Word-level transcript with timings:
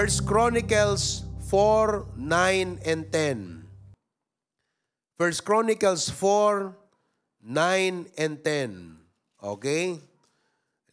First 0.00 0.24
Chronicles 0.24 1.28
4, 1.52 2.16
9, 2.16 2.80
and 2.88 3.12
10. 3.12 3.68
First 5.20 5.44
Chronicles 5.44 6.08
4, 6.08 6.72
9, 7.44 8.08
and 8.16 8.34
10. 8.40 8.96
Okay? 9.44 10.00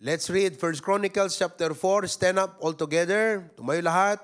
Let's 0.03 0.27
read 0.27 0.59
First 0.59 0.83
Chronicles 0.83 1.39
chapter 1.39 1.71
4. 1.71 2.11
Stand 2.11 2.35
up 2.35 2.59
all 2.59 2.75
together. 2.75 3.47
Tumayo 3.55 3.87
lahat. 3.87 4.19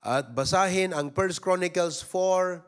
At 0.00 0.32
basahin 0.32 0.96
ang 0.96 1.12
First 1.12 1.44
Chronicles 1.44 2.00
4, 2.00 2.64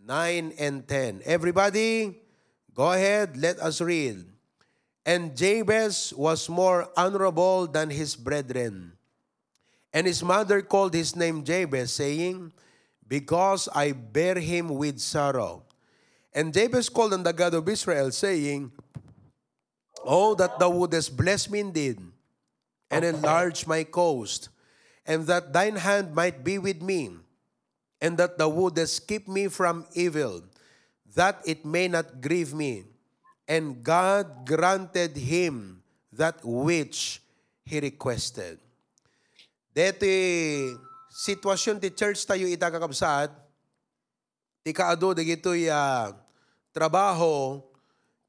9, 0.00 0.56
and 0.56 0.88
10. 0.88 1.28
Everybody, 1.28 2.24
go 2.72 2.88
ahead. 2.88 3.36
Let 3.36 3.60
us 3.60 3.84
read. 3.84 4.24
And 5.04 5.36
Jabez 5.36 6.16
was 6.16 6.48
more 6.48 6.88
honorable 6.96 7.68
than 7.68 7.92
his 7.92 8.16
brethren. 8.16 8.96
And 9.94 10.08
his 10.08 10.24
mother 10.24 10.60
called 10.60 10.92
his 10.92 11.14
name 11.14 11.44
Jabez, 11.44 11.92
saying, 11.92 12.50
Because 13.06 13.68
I 13.70 13.92
bear 13.92 14.34
him 14.34 14.74
with 14.74 14.98
sorrow. 14.98 15.62
And 16.34 16.52
Jabez 16.52 16.88
called 16.88 17.14
on 17.14 17.22
the 17.22 17.32
God 17.32 17.54
of 17.54 17.68
Israel, 17.68 18.10
saying, 18.10 18.72
Oh, 20.04 20.34
that 20.34 20.58
thou 20.58 20.68
wouldest 20.70 21.16
bless 21.16 21.48
me 21.48 21.60
indeed, 21.60 22.02
and 22.90 23.04
enlarge 23.04 23.68
my 23.68 23.84
coast, 23.84 24.50
and 25.06 25.28
that 25.28 25.52
thine 25.52 25.76
hand 25.76 26.12
might 26.12 26.42
be 26.42 26.58
with 26.58 26.82
me, 26.82 27.14
and 28.02 28.18
that 28.18 28.36
thou 28.36 28.48
wouldest 28.48 29.06
keep 29.06 29.28
me 29.28 29.46
from 29.46 29.86
evil, 29.94 30.42
that 31.14 31.40
it 31.46 31.64
may 31.64 31.86
not 31.86 32.20
grieve 32.20 32.52
me. 32.52 32.82
And 33.46 33.84
God 33.84 34.44
granted 34.44 35.16
him 35.16 35.82
that 36.12 36.42
which 36.42 37.22
he 37.64 37.78
requested. 37.78 38.58
Dito 39.74 40.06
sitwasyon 41.10 41.82
ti 41.82 41.90
church 41.90 42.22
tayo 42.22 42.46
itakakabsat, 42.46 43.34
ti 44.62 44.70
kaado 44.70 45.10
dagitoy 45.18 45.66
uh, 45.66 46.14
trabaho, 46.70 47.58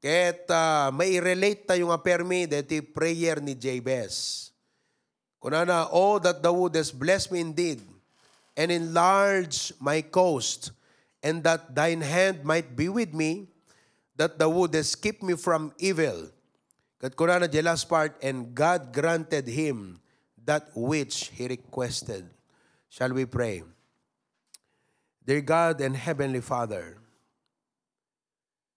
ket 0.02 0.50
uh, 0.50 0.90
may 0.90 1.22
relate 1.22 1.62
tayo 1.62 1.94
nga 1.94 2.02
permi 2.02 2.50
deti 2.50 2.82
prayer 2.82 3.38
ni 3.38 3.54
Jabez. 3.54 4.50
Kunana, 5.38 5.86
oh 5.94 6.18
that 6.18 6.42
thou 6.42 6.66
wouldest 6.66 6.98
bless 6.98 7.30
me 7.30 7.38
indeed, 7.38 7.78
and 8.58 8.74
enlarge 8.74 9.70
my 9.78 10.02
coast, 10.02 10.74
and 11.22 11.46
that 11.46 11.70
thine 11.70 12.02
hand 12.02 12.42
might 12.42 12.74
be 12.74 12.90
with 12.90 13.14
me, 13.14 13.46
that 14.18 14.34
thou 14.34 14.50
wouldest 14.50 14.98
keep 14.98 15.22
me 15.22 15.38
from 15.38 15.70
evil. 15.78 16.26
Kat 16.98 17.14
kunana, 17.14 17.46
the 17.46 17.62
last 17.62 17.86
part, 17.86 18.18
and 18.18 18.50
God 18.50 18.90
granted 18.90 19.46
him 19.46 20.02
that 20.46 20.70
which 20.74 21.34
he 21.34 21.46
requested. 21.46 22.30
Shall 22.88 23.12
we 23.12 23.26
pray? 23.26 23.62
Dear 25.26 25.42
God 25.42 25.80
and 25.80 25.96
Heavenly 25.96 26.40
Father, 26.40 26.98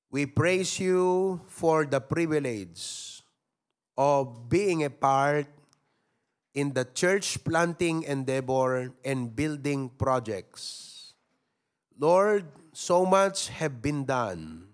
we 0.09 0.25
praise 0.25 0.79
you 0.79 1.41
for 1.45 1.85
the 1.85 2.01
privilege 2.01 3.21
of 3.95 4.49
being 4.49 4.83
a 4.83 4.89
part 4.89 5.45
in 6.55 6.73
the 6.73 6.83
church 6.83 7.37
planting 7.43 8.01
endeavor 8.03 8.91
and 9.05 9.35
building 9.35 9.89
projects. 9.93 11.13
Lord, 11.99 12.49
so 12.73 13.05
much 13.05 13.49
have 13.49 13.81
been 13.81 14.05
done, 14.05 14.73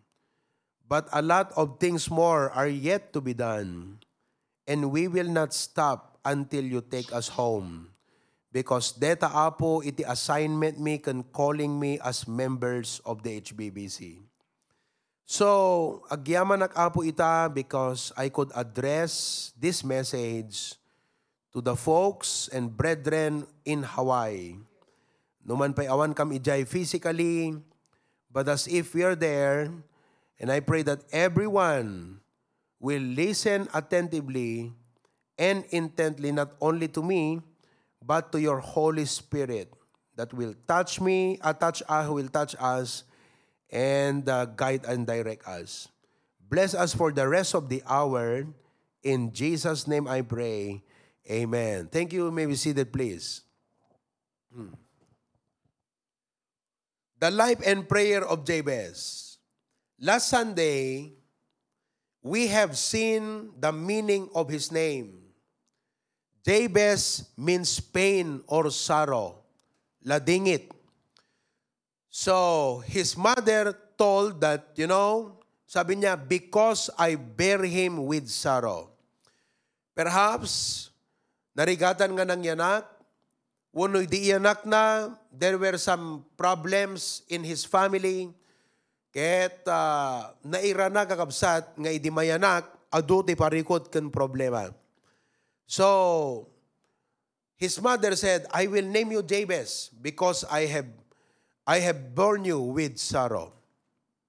but 0.88 1.10
a 1.12 1.22
lot 1.22 1.52
of 1.58 1.80
things 1.80 2.10
more 2.10 2.50
are 2.52 2.70
yet 2.70 3.12
to 3.12 3.20
be 3.20 3.34
done, 3.34 4.00
and 4.66 4.92
we 4.92 5.10
will 5.10 5.28
not 5.28 5.54
stop 5.54 6.14
until 6.26 6.66
you 6.66 6.81
take 6.81 7.14
us 7.14 7.30
home. 7.30 7.94
Because 8.52 8.95
deta 8.98 9.30
apo 9.30 9.86
iti 9.86 10.04
assignment 10.04 10.80
me 10.80 10.98
can 10.98 11.23
calling 11.30 11.77
me 11.77 11.99
as 12.02 12.27
members 12.27 12.99
of 13.05 13.22
the 13.22 13.39
HBBC. 13.39 14.26
So, 15.26 16.05
agyaman 16.10 16.64
ak 16.64 16.73
apo 16.77 17.02
ita 17.02 17.49
because 17.52 18.14
I 18.14 18.30
could 18.30 18.54
address 18.54 19.52
this 19.58 19.82
message 19.82 20.77
to 21.52 21.60
the 21.60 21.73
folks 21.73 22.48
and 22.54 22.70
brethren 22.70 23.48
in 23.66 23.83
Hawaii. 23.83 24.60
Numan 25.45 25.73
pa'y 25.73 25.89
awan 25.89 26.14
kam 26.14 26.30
ijay 26.30 26.66
physically, 26.66 27.58
but 28.30 28.49
as 28.49 28.70
if 28.70 28.94
we 28.94 29.02
are 29.02 29.17
there, 29.17 29.73
and 30.39 30.48
I 30.52 30.60
pray 30.60 30.83
that 30.83 31.05
everyone 31.11 32.20
will 32.78 33.02
listen 33.02 33.67
attentively 33.73 34.78
and 35.38 35.66
intently 35.72 36.32
not 36.32 36.54
only 36.62 36.88
to 36.90 37.04
me, 37.04 37.42
but 38.04 38.32
to 38.32 38.40
your 38.40 38.60
Holy 38.60 39.06
Spirit 39.06 39.73
that 40.16 40.34
will 40.34 40.54
touch 40.68 41.02
me, 41.02 41.40
uh, 41.42 41.54
touch 41.54 41.84
us, 41.88 42.10
will 42.10 42.30
touch 42.30 42.56
us, 42.60 43.04
and 43.70 44.28
uh, 44.30 44.46
guide 44.46 44.86
and 44.88 45.06
direct 45.06 45.48
us. 45.48 45.88
Bless 46.40 46.73
us 46.73 46.94
for 46.94 47.12
the 47.12 47.28
rest 47.28 47.54
of 47.54 47.70
the 47.70 47.84
hour. 47.88 48.46
In 49.04 49.34
Jesus' 49.34 49.88
name 49.88 50.08
I 50.08 50.22
pray. 50.22 50.84
Amen. 51.30 51.90
Thank 51.92 52.14
you. 52.14 52.32
May 52.32 52.46
be 52.46 52.56
seated, 52.56 52.94
please. 52.94 53.42
Hmm. 54.54 54.78
The 57.20 57.32
life 57.32 57.60
and 57.66 57.90
prayer 57.90 58.23
of 58.23 58.46
Jabez. 58.46 59.38
Last 60.00 60.30
Sunday, 60.30 61.14
we 62.22 62.48
have 62.48 62.78
seen 62.78 63.52
the 63.60 63.72
meaning 63.72 64.30
of 64.36 64.50
his 64.50 64.72
name. 64.72 65.24
Jabez 66.45 67.26
means 67.33 67.82
pain 67.82 68.45
or 68.45 68.70
sorrow. 68.70 69.42
Ladingit. 70.06 70.70
So, 72.14 72.86
his 72.86 73.17
mother 73.17 73.73
told 73.98 74.39
that, 74.45 74.78
you 74.78 74.86
know, 74.86 75.42
sabi 75.66 75.98
niya, 75.98 76.14
because 76.14 76.94
I 76.94 77.17
bear 77.17 77.66
him 77.66 78.05
with 78.05 78.30
sorrow. 78.30 78.94
Perhaps, 79.98 80.94
narigatan 81.58 82.14
nga 82.14 82.30
ng 82.30 82.45
yanak, 82.45 82.86
Uno 83.76 84.00
di 84.08 84.32
yanak 84.32 84.64
na, 84.64 85.11
there 85.36 85.60
were 85.60 85.76
some 85.76 86.23
problems 86.39 87.28
in 87.28 87.44
his 87.44 87.67
family, 87.67 88.32
ket 89.11 89.67
uh, 89.67 90.32
naira 90.48 90.88
na 90.88 91.04
kakabsat 91.04 91.76
nga 91.76 91.92
idi 91.92 92.08
mayanak, 92.08 92.64
adu 92.88 93.20
ti 93.28 93.36
parikot 93.36 93.92
ken 93.92 94.08
problema. 94.08 94.72
So, 95.65 96.48
his 97.58 97.81
mother 97.81 98.15
said, 98.15 98.45
I 98.53 98.67
will 98.67 98.86
name 98.86 99.11
you 99.11 99.23
Jabez 99.23 99.89
because 100.02 100.45
I 100.45 100.65
have 100.70 100.89
I 101.65 101.81
have 101.81 102.14
borne 102.14 102.45
you 102.45 102.61
with 102.61 103.02
sorrow. 103.02 103.49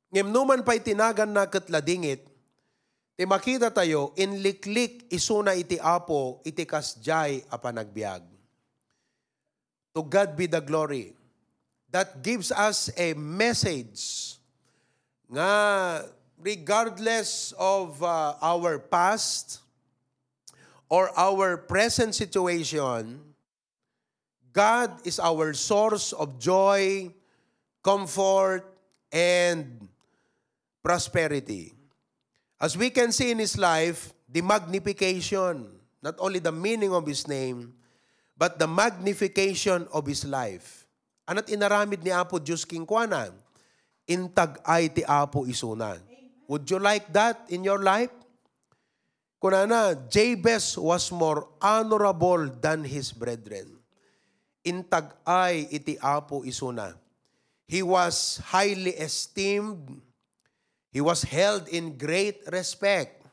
Ngem 0.08 0.32
numan 0.32 0.64
pa'y 0.64 0.80
tinagan 0.80 1.36
na 1.36 1.44
katladingit, 1.44 2.24
ti 3.12 3.24
makita 3.28 3.68
tayo, 3.68 4.16
inliklik 4.16 5.04
isuna 5.12 5.52
iti 5.52 5.76
apo, 5.76 6.40
iti 6.48 6.64
kasjay 6.64 7.44
a 7.52 7.60
panagbiag. 7.60 8.24
To 9.92 10.00
God 10.00 10.32
be 10.32 10.48
the 10.48 10.64
glory. 10.64 11.12
That 11.92 12.24
gives 12.24 12.48
us 12.52 12.88
a 12.96 13.12
message 13.12 14.36
nga 15.28 16.04
regardless 16.40 17.52
of 17.60 18.00
uh, 18.00 18.36
our 18.40 18.80
past, 18.80 19.60
or 20.88 21.10
our 21.18 21.56
present 21.56 22.14
situation, 22.14 23.20
God 24.52 25.04
is 25.04 25.20
our 25.20 25.52
source 25.52 26.12
of 26.12 26.38
joy, 26.38 27.12
comfort, 27.84 28.64
and 29.12 29.88
prosperity. 30.82 31.74
As 32.56 32.72
we 32.72 32.88
can 32.88 33.12
see 33.12 33.30
in 33.30 33.38
His 33.38 33.58
life, 33.58 34.14
the 34.24 34.40
magnification, 34.40 35.68
not 36.00 36.16
only 36.18 36.38
the 36.38 36.52
meaning 36.52 36.94
of 36.94 37.06
His 37.06 37.28
name, 37.28 37.74
but 38.38 38.58
the 38.58 38.66
magnification 38.66 39.86
of 39.92 40.06
His 40.06 40.24
life. 40.24 40.86
Anat 41.28 41.50
inaramid 41.50 42.00
ni 42.00 42.14
Apo 42.14 42.38
Diyos 42.38 42.64
King 42.64 42.86
Kuana, 42.86 43.34
intag 44.08 44.62
ay 44.64 44.88
ti 44.88 45.02
Apo 45.04 45.44
isunan. 45.44 45.98
Would 46.46 46.70
you 46.70 46.78
like 46.78 47.10
that 47.12 47.42
in 47.50 47.66
your 47.66 47.82
life? 47.82 48.14
Kunana, 49.42 50.08
Jabez 50.08 50.78
was 50.78 51.12
more 51.12 51.48
honorable 51.60 52.48
than 52.48 52.84
his 52.84 53.12
brethren. 53.12 53.76
Intag 54.64 55.12
ay 55.22 55.68
iti 55.70 56.00
apo 56.00 56.42
isuna. 56.42 56.96
He 57.68 57.82
was 57.82 58.40
highly 58.50 58.96
esteemed. 58.96 60.00
He 60.90 61.00
was 61.04 61.22
held 61.22 61.68
in 61.68 61.98
great 61.98 62.40
respect. 62.48 63.26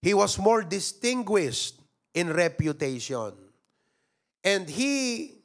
He 0.00 0.14
was 0.14 0.38
more 0.38 0.62
distinguished 0.64 1.78
in 2.14 2.32
reputation. 2.32 3.36
And 4.42 4.66
he 4.66 5.38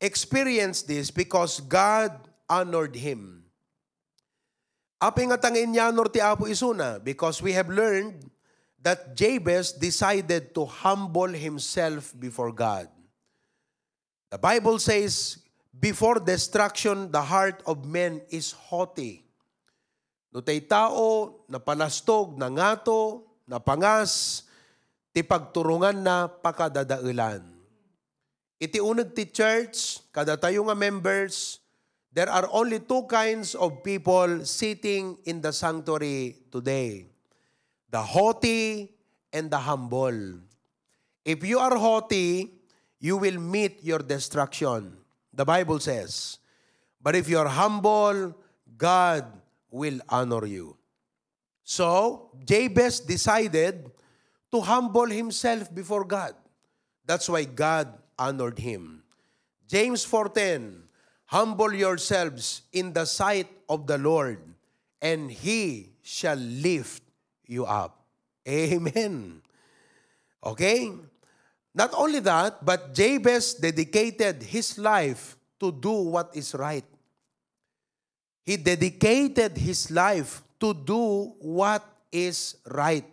experienced 0.00 0.88
this 0.88 1.10
because 1.10 1.60
God 1.60 2.12
honored 2.50 2.98
him. 2.98 3.46
Aping 5.00 5.32
nga 5.32 5.38
tangin 5.38 5.72
niya 5.72 5.94
ti 6.12 6.20
Apo 6.20 6.44
Isuna 6.44 7.02
because 7.02 7.40
we 7.40 7.56
have 7.56 7.70
learned 7.70 8.28
that 8.82 9.14
Jabez 9.14 9.72
decided 9.72 10.54
to 10.54 10.66
humble 10.66 11.30
himself 11.30 12.10
before 12.18 12.50
God. 12.50 12.90
The 14.30 14.38
Bible 14.38 14.82
says, 14.82 15.38
before 15.70 16.18
destruction, 16.18 17.10
the 17.14 17.22
heart 17.22 17.62
of 17.64 17.86
men 17.86 18.20
is 18.28 18.50
haughty. 18.50 19.22
No 20.34 20.40
tay 20.40 20.60
tao, 20.64 21.44
napanastog, 21.46 22.40
nangato, 22.40 23.22
napangas, 23.46 24.42
ti 25.12 25.22
pagturungan 25.22 26.00
na 26.00 26.26
pakadadailan. 26.26 27.44
Iti 28.56 28.80
unag 28.80 29.12
ti 29.12 29.28
church, 29.28 30.00
kada 30.08 30.40
tayo 30.40 30.64
nga 30.64 30.74
members, 30.74 31.60
there 32.08 32.32
are 32.32 32.48
only 32.48 32.80
two 32.80 33.04
kinds 33.04 33.52
of 33.52 33.84
people 33.84 34.48
sitting 34.48 35.20
in 35.28 35.44
the 35.44 35.52
sanctuary 35.52 36.40
today. 36.48 37.11
The 37.92 38.00
haughty 38.00 38.90
and 39.32 39.50
the 39.50 39.58
humble. 39.58 40.40
If 41.24 41.44
you 41.44 41.60
are 41.60 41.76
haughty, 41.76 42.50
you 42.98 43.18
will 43.18 43.38
meet 43.38 43.84
your 43.84 44.00
destruction. 44.00 44.96
The 45.32 45.44
Bible 45.44 45.78
says. 45.78 46.38
But 47.00 47.14
if 47.14 47.28
you're 47.28 47.48
humble, 47.48 48.34
God 48.76 49.26
will 49.70 50.00
honor 50.08 50.46
you. 50.46 50.76
So, 51.62 52.30
Jabez 52.44 53.00
decided 53.00 53.90
to 54.50 54.60
humble 54.60 55.06
himself 55.06 55.72
before 55.72 56.04
God. 56.04 56.34
That's 57.04 57.28
why 57.28 57.44
God 57.44 57.92
honored 58.18 58.58
him. 58.58 59.02
James 59.68 60.04
4:10 60.04 60.88
Humble 61.32 61.72
yourselves 61.72 62.60
in 62.76 62.92
the 62.92 63.06
sight 63.06 63.48
of 63.66 63.86
the 63.86 63.96
Lord, 63.96 64.36
and 65.00 65.32
He 65.32 65.96
shall 66.02 66.36
lift 66.36 67.01
you 67.52 67.68
up. 67.68 68.00
Amen. 68.48 69.44
Okay? 70.40 70.90
Not 71.76 71.92
only 71.92 72.20
that, 72.24 72.64
but 72.64 72.96
Jabez 72.96 73.54
dedicated 73.54 74.42
his 74.42 74.80
life 74.80 75.36
to 75.60 75.70
do 75.70 75.92
what 76.16 76.32
is 76.32 76.56
right. 76.56 76.84
He 78.42 78.56
dedicated 78.56 79.56
his 79.56 79.92
life 79.92 80.42
to 80.58 80.74
do 80.74 81.36
what 81.38 81.84
is 82.10 82.56
right. 82.66 83.06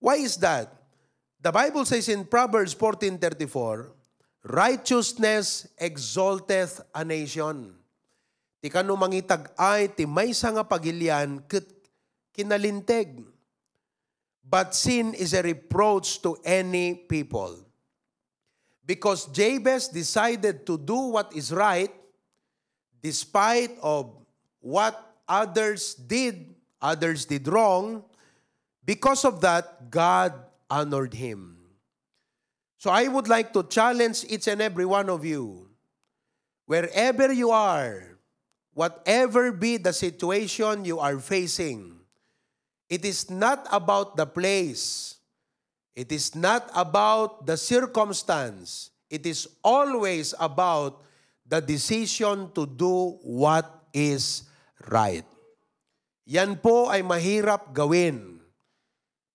Why 0.00 0.16
is 0.22 0.38
that? 0.38 0.72
The 1.40 1.52
Bible 1.52 1.84
says 1.84 2.08
in 2.08 2.24
Proverbs 2.24 2.72
14:34, 2.74 3.92
Righteousness 4.40 5.68
exalteth 5.76 6.80
a 6.96 7.04
nation. 7.04 7.76
Ti 8.60 8.68
kanu 8.72 8.96
ay 9.56 9.88
ti 9.92 10.04
maysa 10.08 10.52
nga 10.52 10.64
pagilyan 10.64 11.44
ket 11.44 11.79
kinalinteg. 12.36 13.24
But 14.44 14.74
sin 14.74 15.14
is 15.14 15.34
a 15.34 15.42
reproach 15.42 16.22
to 16.22 16.36
any 16.44 16.94
people. 16.94 17.58
Because 18.84 19.26
Jabez 19.26 19.88
decided 19.88 20.66
to 20.66 20.76
do 20.76 21.14
what 21.14 21.34
is 21.36 21.52
right 21.52 21.90
despite 23.02 23.76
of 23.82 24.12
what 24.60 25.14
others 25.28 25.94
did, 25.94 26.54
others 26.82 27.24
did 27.24 27.48
wrong, 27.48 28.04
because 28.84 29.24
of 29.24 29.40
that 29.40 29.90
God 29.90 30.34
honored 30.68 31.14
him. 31.14 31.56
So 32.78 32.90
I 32.90 33.08
would 33.08 33.28
like 33.28 33.52
to 33.52 33.62
challenge 33.62 34.24
each 34.28 34.48
and 34.48 34.60
every 34.60 34.86
one 34.86 35.08
of 35.08 35.24
you, 35.24 35.68
wherever 36.66 37.32
you 37.32 37.50
are, 37.50 38.18
whatever 38.74 39.52
be 39.52 39.76
the 39.76 39.92
situation 39.92 40.84
you 40.84 40.98
are 40.98 41.18
facing, 41.18 41.99
it 42.90 43.06
is 43.06 43.30
not 43.30 43.70
about 43.70 44.18
the 44.18 44.26
place. 44.26 45.14
It 45.94 46.10
is 46.10 46.34
not 46.34 46.66
about 46.74 47.46
the 47.46 47.54
circumstance. 47.54 48.90
It 49.06 49.24
is 49.24 49.46
always 49.62 50.34
about 50.42 51.06
the 51.46 51.62
decision 51.62 52.50
to 52.58 52.66
do 52.66 53.18
what 53.22 53.66
is 53.94 54.42
right. 54.90 55.26
Yan 56.26 56.58
po 56.58 56.90
ay 56.90 57.02
mahirap 57.02 57.70
gawin. 57.70 58.42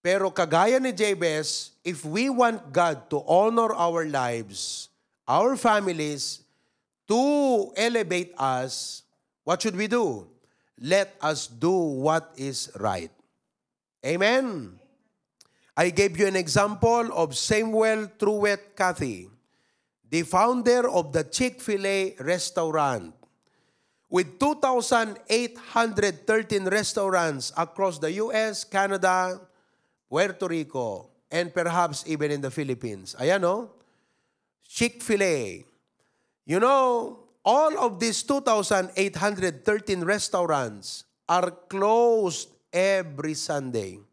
Pero 0.03 0.29
kagaya 0.31 0.77
ni 0.77 0.91
Jabez, 0.91 1.75
if 1.81 2.03
we 2.03 2.27
want 2.27 2.59
God 2.75 3.07
to 3.09 3.23
honor 3.23 3.71
our 3.71 4.05
lives, 4.05 4.91
our 5.27 5.55
families, 5.55 6.43
to 7.07 7.71
elevate 7.75 8.35
us, 8.37 9.03
what 9.47 9.63
should 9.63 9.75
we 9.75 9.87
do? 9.87 10.27
Let 10.75 11.15
us 11.23 11.47
do 11.47 11.71
what 12.03 12.35
is 12.35 12.69
right. 12.77 13.14
Amen. 14.05 14.77
I 15.75 15.89
gave 15.89 16.17
you 16.17 16.27
an 16.27 16.37
example 16.37 17.11
of 17.11 17.35
Samuel 17.35 18.07
Truett 18.19 18.75
Cathy, 18.77 19.27
the 20.09 20.21
founder 20.21 20.87
of 20.87 21.11
the 21.11 21.23
Chick-fil-A 21.23 22.15
restaurant. 22.21 23.15
With 24.07 24.39
2,813 24.39 26.65
restaurants 26.69 27.51
across 27.57 27.97
the 27.97 28.11
U.S., 28.29 28.63
Canada, 28.63 29.41
Puerto 30.07 30.47
Rico, 30.47 31.09
and 31.31 31.51
perhaps 31.51 32.03
even 32.07 32.29
in 32.31 32.39
the 32.39 32.51
Philippines. 32.51 33.15
Ayan 33.19 33.43
o, 33.43 33.71
Chick-fil-A. 34.69 35.65
You 36.45 36.59
know, 36.61 37.17
all 37.43 37.79
of 37.79 37.99
these 37.99 38.21
2,813 38.23 40.03
restaurants 40.05 41.03
are 41.27 41.49
closed 41.49 42.54
every 42.75 43.33
Sunday. 43.33 44.03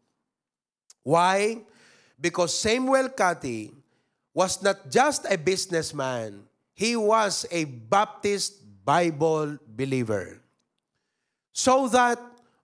Why? 1.03 1.67
Because 2.15 2.55
Samuel 2.55 3.11
Cati 3.11 3.75
was 4.33 4.63
not 4.63 4.89
just 4.89 5.27
a 5.27 5.37
businessman, 5.37 6.47
he 6.73 6.95
was 6.95 7.45
a 7.51 7.65
Baptist 7.65 8.63
Bible 8.85 9.59
believer. 9.67 10.39
So 11.51 11.87
that 11.89 12.17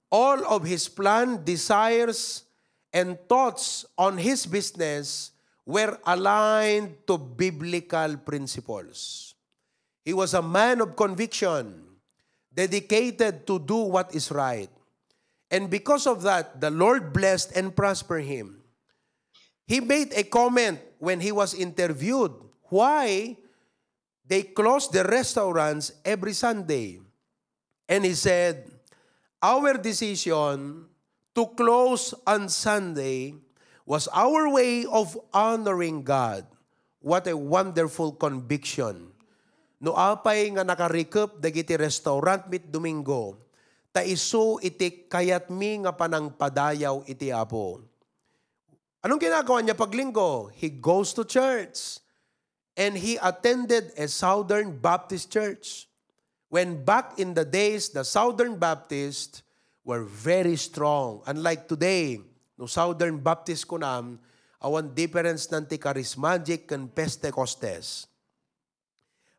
all 0.09 0.41
of 0.47 0.63
his 0.63 0.87
plan, 0.87 1.43
desires, 1.43 2.43
and 2.91 3.19
thoughts 3.29 3.85
on 3.97 4.17
his 4.17 4.47
business 4.47 5.31
were 5.65 5.99
aligned 6.07 7.05
to 7.05 7.19
biblical 7.19 8.17
principles. 8.17 9.35
He 10.03 10.13
was 10.13 10.33
a 10.33 10.41
man 10.41 10.81
of 10.81 10.95
conviction, 10.95 11.85
dedicated 12.51 13.45
to 13.45 13.59
do 13.59 13.93
what 13.93 14.15
is 14.15 14.31
right. 14.31 14.69
And 15.49 15.69
because 15.69 16.05
of 16.05 16.21
that, 16.23 16.61
the 16.61 16.69
Lord 16.69 17.11
blessed 17.11 17.57
and 17.57 17.75
prospered 17.75 18.25
him. 18.25 18.61
He 19.65 19.81
made 19.81 20.13
a 20.13 20.23
comment 20.23 20.79
when 20.97 21.19
he 21.19 21.31
was 21.31 21.53
interviewed 21.53 22.33
why 22.69 23.37
they 24.25 24.45
closed 24.45 24.93
the 24.93 25.03
restaurants 25.03 25.93
every 26.05 26.33
Sunday. 26.33 27.01
And 27.89 28.05
he 28.05 28.13
said, 28.13 28.69
Our 29.41 29.77
decision 29.81 30.85
to 31.33 31.43
close 31.57 32.13
on 32.25 32.49
Sunday 32.49 33.33
was 33.89 34.05
our 34.13 34.53
way 34.53 34.85
of 34.85 35.17
honoring 35.33 36.05
God. 36.05 36.45
What 37.01 37.25
a 37.25 37.33
wonderful 37.33 38.13
conviction. 38.13 39.09
No 39.81 39.97
apay 39.97 40.53
nga 40.53 40.61
nakarikup 40.61 41.41
dagiti 41.41 41.73
restaurant 41.73 42.45
mit 42.51 42.69
Domingo, 42.69 43.39
ta 43.99 44.07
iso 44.07 44.63
iti 44.63 45.11
kayat 45.11 45.51
mi 45.51 45.83
nga 45.83 45.91
panang 45.91 46.31
padayaw 46.31 47.03
iti 47.03 47.35
apo. 47.35 47.83
Anong 49.03 49.19
ginagawa 49.19 49.59
niya 49.59 49.75
paglinggo? 49.75 50.47
He 50.55 50.71
goes 50.71 51.11
to 51.11 51.27
church. 51.27 51.99
And 52.79 52.95
he 52.95 53.19
attended 53.19 53.91
a 53.99 54.07
Southern 54.07 54.79
Baptist 54.79 55.27
church. 55.27 55.91
When 56.47 56.87
back 56.87 57.19
in 57.19 57.35
the 57.35 57.43
days, 57.43 57.91
the 57.91 58.07
Southern 58.07 58.55
Baptist 58.55 59.43
were 59.83 60.07
very 60.07 60.55
strong. 60.55 61.19
Unlike 61.27 61.67
today, 61.67 62.23
no 62.55 62.71
Southern 62.71 63.19
Baptist 63.19 63.67
ko 63.67 63.83
nam, 63.83 64.15
awan 64.63 64.95
difference 64.95 65.51
ng 65.51 65.67
ti 65.67 65.75
charismatic 65.75 66.71
and 66.71 66.87
Pentecostes. 66.87 68.07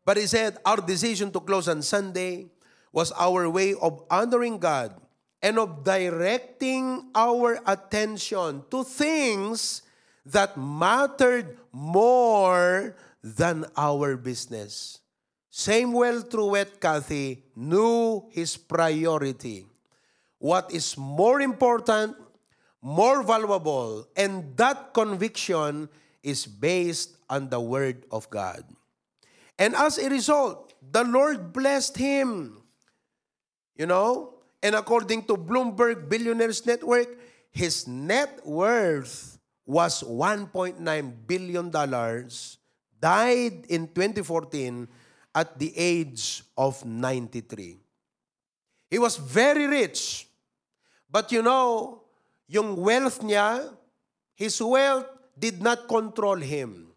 But 0.05 0.21
he 0.21 0.29
said, 0.29 0.61
our 0.61 0.77
decision 0.85 1.33
to 1.33 1.41
close 1.41 1.65
on 1.65 1.81
Sunday 1.81 2.45
was 2.91 3.11
our 3.13 3.49
way 3.49 3.73
of 3.75 4.03
honoring 4.09 4.59
God 4.59 4.95
and 5.41 5.57
of 5.57 5.83
directing 5.83 7.09
our 7.15 7.59
attention 7.65 8.63
to 8.69 8.83
things 8.83 9.81
that 10.25 10.55
mattered 10.55 11.57
more 11.71 12.95
than 13.23 13.65
our 13.75 14.17
business. 14.17 14.99
Samuel 15.49 16.23
Truett 16.23 16.79
Cathy 16.79 17.43
knew 17.55 18.29
his 18.31 18.55
priority 18.55 19.65
what 20.41 20.73
is 20.73 20.97
more 20.97 21.39
important, 21.39 22.17
more 22.81 23.21
valuable, 23.21 24.09
and 24.17 24.57
that 24.57 24.91
conviction 24.91 25.87
is 26.23 26.49
based 26.49 27.15
on 27.29 27.47
the 27.49 27.61
Word 27.61 28.05
of 28.11 28.29
God. 28.33 28.65
And 29.59 29.75
as 29.75 30.01
a 30.01 30.09
result, 30.09 30.73
the 30.81 31.03
Lord 31.03 31.53
blessed 31.53 31.97
him. 31.97 32.60
You 33.81 33.89
know, 33.89 34.37
and 34.61 34.77
according 34.77 35.25
to 35.25 35.33
Bloomberg 35.33 36.05
Billionaires 36.05 36.61
Network, 36.69 37.17
his 37.49 37.87
net 37.89 38.45
worth 38.45 39.41
was 39.65 40.03
$1.9 40.05 40.77
billion 41.25 41.71
died 43.01 43.65
in 43.73 43.89
2014 43.89 44.85
at 45.33 45.57
the 45.57 45.73
age 45.75 46.43
of 46.55 46.85
93. 46.85 47.81
He 48.91 48.99
was 48.99 49.17
very 49.17 49.65
rich. 49.65 50.29
But 51.09 51.31
you 51.31 51.41
know, 51.41 52.03
yung 52.45 52.77
wealth 52.77 53.25
niya, 53.25 53.65
his 54.35 54.61
wealth 54.61 55.09
did 55.33 55.57
not 55.57 55.87
control 55.87 56.37
him. 56.37 56.93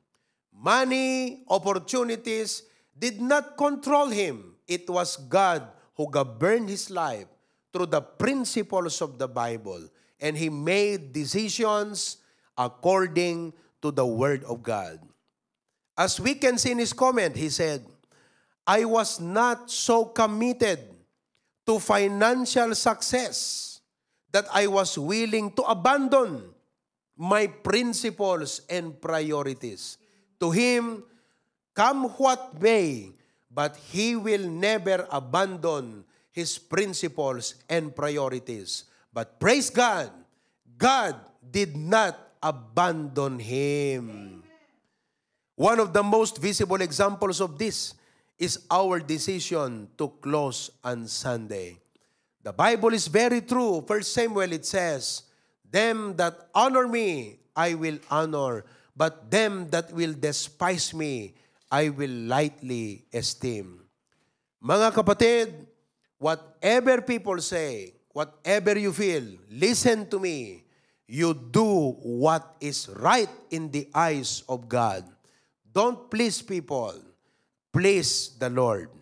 Money, 0.53 1.45
opportunities 1.49 2.61
did 2.93 3.23
not 3.23 3.57
control 3.57 4.12
him. 4.12 4.53
It 4.69 4.85
was 4.91 5.17
God 5.17 5.74
who 5.97 6.11
governed 6.11 6.69
his 6.69 6.91
life 6.91 7.27
through 7.73 7.87
the 7.87 8.01
principles 8.01 9.01
of 9.01 9.19
the 9.19 9.29
Bible. 9.29 9.89
And 10.21 10.37
he 10.37 10.49
made 10.49 11.13
decisions 11.13 12.19
according 12.57 13.53
to 13.83 13.91
the 13.91 14.07
Word 14.07 14.45
of 14.45 14.63
God. 14.63 15.01
As 15.97 16.19
we 16.19 16.35
can 16.35 16.59
see 16.59 16.73
in 16.73 16.79
his 16.79 16.93
comment, 16.93 17.37
he 17.37 17.49
said, 17.49 17.85
I 18.67 18.85
was 18.85 19.21
not 19.21 19.71
so 19.71 20.07
committed 20.07 20.81
to 21.67 21.79
financial 21.79 22.75
success 22.75 23.81
that 24.33 24.47
I 24.53 24.67
was 24.67 24.99
willing 24.99 25.53
to 25.53 25.63
abandon 25.63 26.51
my 27.17 27.47
principles 27.47 28.63
and 28.69 29.01
priorities. 29.01 29.99
To 30.41 30.51
him, 30.51 31.05
come 31.75 32.11
what 32.19 32.61
may, 32.61 33.11
but 33.54 33.78
he 33.94 34.18
will 34.18 34.50
never 34.50 35.06
abandon 35.14 36.02
his 36.34 36.58
principles 36.58 37.54
and 37.70 37.94
priorities. 37.94 38.90
But 39.14 39.38
praise 39.38 39.70
God, 39.70 40.11
God 40.76 41.14
did 41.38 41.78
not 41.78 42.18
abandon 42.42 43.38
him. 43.38 44.42
One 45.54 45.78
of 45.78 45.94
the 45.94 46.02
most 46.02 46.42
visible 46.42 46.82
examples 46.82 47.40
of 47.40 47.56
this 47.56 47.94
is 48.37 48.66
our 48.66 48.99
decision 48.99 49.87
to 49.96 50.11
close 50.18 50.75
on 50.82 51.06
Sunday. 51.06 51.78
The 52.42 52.52
Bible 52.52 52.92
is 52.92 53.06
very 53.06 53.40
true. 53.40 53.84
First 53.87 54.12
Samuel 54.12 54.52
it 54.52 54.66
says, 54.66 55.23
Them 55.62 56.16
that 56.16 56.50
honor 56.52 56.88
me, 56.88 57.38
I 57.54 57.75
will 57.75 58.02
honor, 58.11 58.66
but 58.96 59.30
them 59.30 59.70
that 59.70 59.94
will 59.94 60.12
despise 60.12 60.92
me, 60.92 61.34
I 61.75 61.90
will 61.90 62.31
lightly 62.31 63.02
esteem. 63.11 63.83
Mga 64.62 64.95
kapatid, 64.95 65.50
whatever 66.23 67.02
people 67.02 67.43
say, 67.43 67.99
whatever 68.14 68.78
you 68.78 68.95
feel, 68.95 69.26
listen 69.50 70.07
to 70.07 70.23
me. 70.23 70.62
You 71.11 71.35
do 71.35 71.99
what 71.99 72.54
is 72.62 72.87
right 72.95 73.28
in 73.50 73.75
the 73.75 73.90
eyes 73.90 74.47
of 74.47 74.71
God. 74.71 75.02
Don't 75.66 76.07
please 76.07 76.38
people. 76.47 76.95
Please 77.75 78.38
the 78.38 78.49
Lord. 78.49 78.95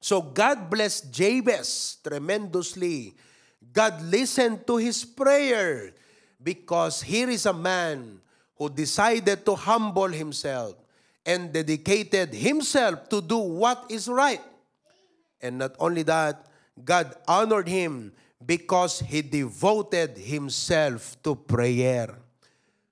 So 0.00 0.24
God 0.24 0.72
blessed 0.72 1.12
Jabez 1.12 2.00
tremendously. 2.00 3.12
God 3.60 4.00
listened 4.00 4.64
to 4.64 4.80
his 4.80 5.04
prayer 5.04 5.92
because 6.40 7.04
here 7.04 7.28
is 7.28 7.44
a 7.44 7.52
man 7.52 8.24
who 8.56 8.72
decided 8.72 9.44
to 9.44 9.52
humble 9.54 10.08
himself 10.08 10.87
and 11.28 11.52
dedicated 11.52 12.32
himself 12.32 13.04
to 13.12 13.20
do 13.20 13.36
what 13.36 13.84
is 13.92 14.08
right. 14.08 14.40
And 15.44 15.60
not 15.60 15.76
only 15.78 16.02
that, 16.08 16.48
God 16.82 17.12
honored 17.28 17.68
him 17.68 18.16
because 18.40 19.00
he 19.00 19.20
devoted 19.20 20.16
himself 20.16 21.20
to 21.22 21.36
prayer. 21.36 22.16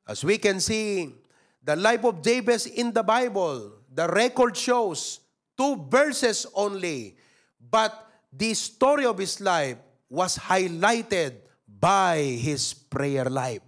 As 0.07 0.23
we 0.23 0.37
can 0.37 0.61
see, 0.61 1.17
the 1.65 1.75
life 1.75 2.05
of 2.05 2.21
Jabez 2.21 2.67
in 2.67 2.93
the 2.93 3.03
Bible, 3.03 3.73
the 3.89 4.07
record 4.07 4.55
shows 4.55 5.21
two 5.57 5.89
verses 5.89 6.45
only, 6.53 7.17
but 7.59 8.07
the 8.31 8.53
story 8.53 9.07
of 9.07 9.17
his 9.17 9.41
life 9.41 9.79
was 10.11 10.37
highlighted 10.37 11.41
by 11.67 12.21
his 12.21 12.75
prayer 12.75 13.25
life. 13.25 13.65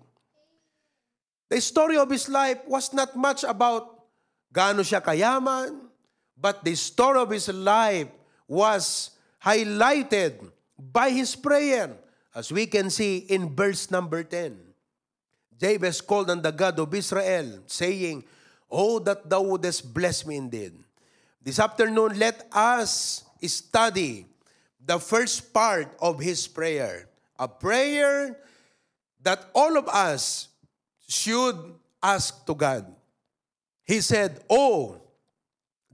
The 1.48 1.60
story 1.62 1.96
of 1.96 2.10
his 2.10 2.28
life 2.28 2.60
was 2.68 2.92
not 2.92 3.16
much 3.16 3.42
about 3.42 3.97
gaano 4.52 4.80
siya 4.80 5.02
kayaman, 5.02 5.88
but 6.36 6.64
the 6.64 6.74
story 6.74 7.20
of 7.20 7.30
his 7.30 7.48
life 7.48 8.08
was 8.46 9.10
highlighted 9.42 10.38
by 10.78 11.10
his 11.10 11.34
prayer, 11.34 11.92
as 12.34 12.52
we 12.52 12.66
can 12.66 12.90
see 12.90 13.18
in 13.28 13.54
verse 13.54 13.90
number 13.90 14.22
10. 14.22 14.56
Jabez 15.58 16.00
called 16.00 16.30
on 16.30 16.40
the 16.40 16.54
God 16.54 16.78
of 16.78 16.94
Israel, 16.94 17.66
saying, 17.66 18.22
Oh, 18.70 18.98
that 19.00 19.28
thou 19.28 19.42
wouldest 19.42 19.92
bless 19.92 20.24
me 20.24 20.36
indeed. 20.36 20.72
This 21.42 21.58
afternoon, 21.58 22.18
let 22.18 22.46
us 22.52 23.24
study 23.42 24.26
the 24.84 24.98
first 24.98 25.52
part 25.52 25.96
of 26.00 26.20
his 26.20 26.46
prayer. 26.46 27.08
A 27.38 27.48
prayer 27.48 28.38
that 29.22 29.50
all 29.54 29.76
of 29.76 29.88
us 29.88 30.48
should 31.08 31.56
ask 32.02 32.44
to 32.46 32.54
God. 32.54 32.86
He 33.88 34.04
said, 34.04 34.44
Oh, 34.52 35.00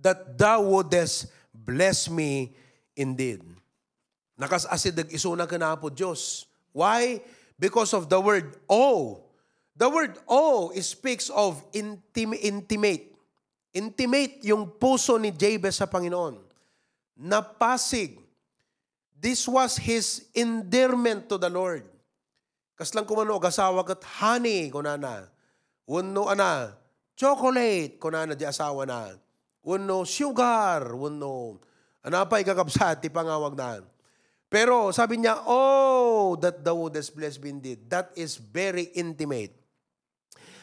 that 0.02 0.34
thou 0.34 0.66
wouldest 0.66 1.30
bless 1.54 2.10
me 2.10 2.50
indeed. 2.98 3.38
Nakasasid 4.34 5.14
isuna 5.14 5.46
ka 5.46 5.54
na 5.54 5.78
po 5.78 5.94
Diyos. 5.94 6.50
Why? 6.74 7.22
Because 7.54 7.94
of 7.94 8.10
the 8.10 8.18
word 8.18 8.58
oh. 8.66 9.22
The 9.78 9.86
word 9.86 10.18
oh 10.26 10.74
speaks 10.82 11.30
of 11.30 11.62
intim- 11.70 12.34
intimate. 12.42 13.14
Intimate 13.70 14.42
yung 14.42 14.74
puso 14.74 15.14
ni 15.14 15.30
Jabez 15.30 15.78
sa 15.78 15.86
Panginoon. 15.86 16.42
Napasig. 17.14 18.18
This 19.14 19.46
was 19.46 19.78
his 19.78 20.26
endearment 20.34 21.30
to 21.30 21.38
the 21.38 21.48
Lord. 21.48 21.86
Kaslang 22.74 23.06
kumano, 23.06 23.38
gasawa 23.38 23.86
kat 23.86 24.02
honey, 24.18 24.66
kunana. 24.66 25.30
Wano 25.86 26.26
ana, 26.26 26.74
chocolate, 27.16 27.98
kunana 27.98 28.36
di 28.36 28.44
asawa 28.44 28.86
na. 28.86 29.10
Wano 29.64 30.04
sugar, 30.04 30.92
wano, 30.92 31.58
anapay 32.04 32.44
kakabsat, 32.44 33.00
ti 33.00 33.08
pangawag 33.08 33.56
na. 33.56 33.80
Pero 34.52 34.94
sabi 34.94 35.18
niya, 35.18 35.42
oh, 35.48 36.36
that 36.38 36.62
thou 36.62 36.86
wouldest 36.86 37.16
bless 37.16 37.40
me 37.42 37.50
indeed. 37.50 37.90
That 37.90 38.14
is 38.14 38.38
very 38.38 38.92
intimate. 38.94 39.50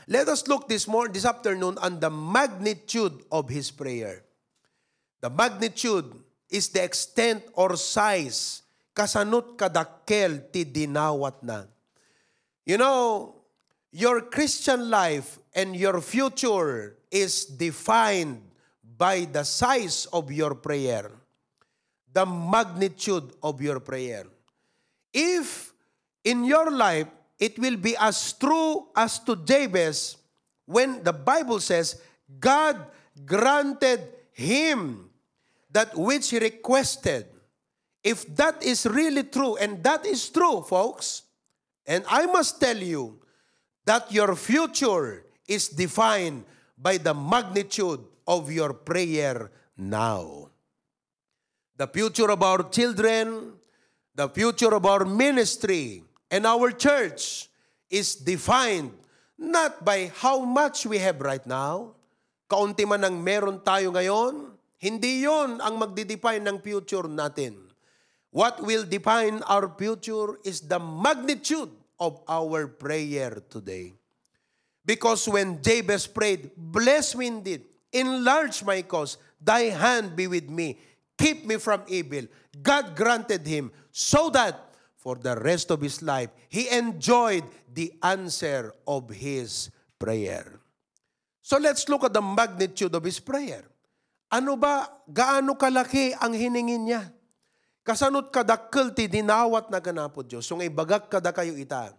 Let 0.07 0.31
us 0.31 0.47
look 0.47 0.71
this 0.71 0.87
morning, 0.87 1.11
this 1.11 1.27
afternoon, 1.27 1.75
on 1.81 1.99
the 1.99 2.09
magnitude 2.09 3.25
of 3.31 3.51
his 3.51 3.67
prayer. 3.67 4.23
The 5.19 5.29
magnitude 5.29 6.07
is 6.47 6.69
the 6.69 6.83
extent 6.83 7.43
or 7.53 7.75
size 7.75 8.63
kasanut 8.95 9.57
kadakkel 9.57 10.51
ti 10.51 10.63
dinawat 10.63 11.43
na. 11.43 11.67
You 12.63 12.77
know, 12.77 13.35
your 13.91 14.29
Christian 14.29 14.87
life 14.87 15.40
and 15.53 15.75
your 15.75 16.01
future 16.01 16.97
is 17.09 17.45
defined 17.45 18.41
by 18.97 19.25
the 19.25 19.43
size 19.43 20.07
of 20.13 20.31
your 20.31 20.55
prayer, 20.55 21.11
the 22.11 22.25
magnitude 22.25 23.33
of 23.43 23.61
your 23.61 23.79
prayer. 23.79 24.25
If 25.13 25.73
in 26.23 26.45
your 26.45 26.71
life 26.71 27.07
it 27.39 27.57
will 27.57 27.77
be 27.77 27.97
as 27.97 28.33
true 28.33 28.87
as 28.95 29.19
to 29.25 29.35
Jabez 29.35 30.17
when 30.65 31.03
the 31.03 31.13
Bible 31.13 31.59
says, 31.59 31.99
God 32.39 32.77
granted 33.25 34.07
him 34.31 35.09
that 35.71 35.97
which 35.97 36.29
he 36.29 36.39
requested. 36.39 37.25
If 38.03 38.25
that 38.35 38.63
is 38.63 38.85
really 38.85 39.23
true, 39.23 39.57
and 39.57 39.83
that 39.83 40.05
is 40.05 40.29
true, 40.29 40.61
folks, 40.61 41.23
and 41.85 42.03
I 42.07 42.25
must 42.25 42.59
tell 42.59 42.77
you 42.77 43.19
that 43.85 44.11
your 44.11 44.35
future 44.35 45.25
is 45.51 45.67
defined 45.67 46.47
by 46.79 46.95
the 46.95 47.11
magnitude 47.11 47.99
of 48.23 48.47
your 48.47 48.71
prayer 48.71 49.51
now. 49.75 50.47
The 51.75 51.91
future 51.91 52.31
of 52.31 52.39
our 52.39 52.71
children, 52.71 53.59
the 54.15 54.31
future 54.31 54.71
of 54.71 54.87
our 54.87 55.03
ministry, 55.03 56.07
And 56.31 56.47
our 56.47 56.71
church 56.71 57.51
is 57.91 58.15
defined 58.15 58.95
not 59.35 59.83
by 59.83 60.15
how 60.15 60.47
much 60.47 60.87
we 60.87 60.95
have 61.03 61.19
right 61.19 61.43
now, 61.43 61.99
kaunti 62.47 62.87
man 62.87 63.03
ang 63.03 63.19
meron 63.19 63.59
tayo 63.59 63.91
ngayon, 63.91 64.55
hindi 64.79 65.27
yon 65.27 65.59
ang 65.59 65.75
magdidefine 65.75 66.47
ng 66.47 66.63
future 66.63 67.03
natin. 67.11 67.59
What 68.31 68.63
will 68.63 68.87
define 68.87 69.43
our 69.43 69.67
future 69.75 70.39
is 70.47 70.63
the 70.63 70.79
magnitude 70.79 71.75
of 71.99 72.23
our 72.31 72.71
prayer 72.71 73.43
today. 73.51 73.91
Because 74.85 75.27
when 75.29 75.61
Jabez 75.61 76.07
prayed, 76.07 76.51
Bless 76.57 77.15
me 77.15 77.27
indeed, 77.27 77.65
enlarge 77.93 78.63
my 78.63 78.81
cause, 78.81 79.17
thy 79.39 79.69
hand 79.69 80.15
be 80.15 80.25
with 80.27 80.49
me, 80.49 80.77
keep 81.17 81.45
me 81.45 81.57
from 81.57 81.85
evil. 81.87 82.25
God 82.61 82.95
granted 82.95 83.45
him 83.45 83.71
so 83.91 84.29
that 84.33 84.73
for 84.97 85.17
the 85.17 85.37
rest 85.37 85.69
of 85.69 85.81
his 85.81 86.01
life, 86.01 86.29
he 86.49 86.69
enjoyed 86.69 87.45
the 87.69 87.93
answer 88.01 88.73
of 88.85 89.09
his 89.09 89.69
prayer. 89.97 90.61
So 91.41 91.57
let's 91.57 91.89
look 91.89 92.05
at 92.05 92.13
the 92.13 92.21
magnitude 92.21 92.93
of 92.93 93.03
his 93.03 93.19
prayer. 93.19 93.65
Ano 94.31 94.55
ba, 94.55 94.87
gaano 95.09 95.57
kalaki 95.57 96.15
ang 96.15 96.31
hiningin 96.31 96.87
niya? 96.87 97.03
Kasanot 97.81 98.29
kadakkel 98.29 98.93
ti 98.93 99.09
dinawat 99.09 99.67
na 99.73 99.81
ganapod 99.81 100.29
Diyos. 100.29 100.45
So 100.45 100.55
ngay 100.55 100.69
bagak 100.69 101.09
kada 101.09 101.33
kayo 101.33 101.57
ita. 101.57 101.91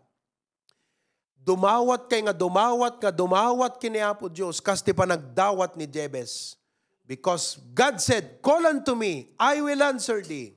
Dumawat 1.42 2.06
kay 2.06 2.22
nga 2.22 2.30
dumawat 2.30 3.02
nga 3.02 3.10
dumawat 3.10 3.82
kiniapo 3.82 4.30
Diyos 4.30 4.62
kas 4.62 4.78
ti 4.78 4.94
pa 4.94 5.02
nagdawat 5.02 5.74
ni 5.74 5.90
Jebes. 5.90 6.54
Because 7.02 7.58
God 7.74 7.98
said, 7.98 8.38
Call 8.38 8.62
unto 8.62 8.94
me, 8.94 9.34
I 9.34 9.58
will 9.58 9.82
answer 9.82 10.22
thee. 10.22 10.54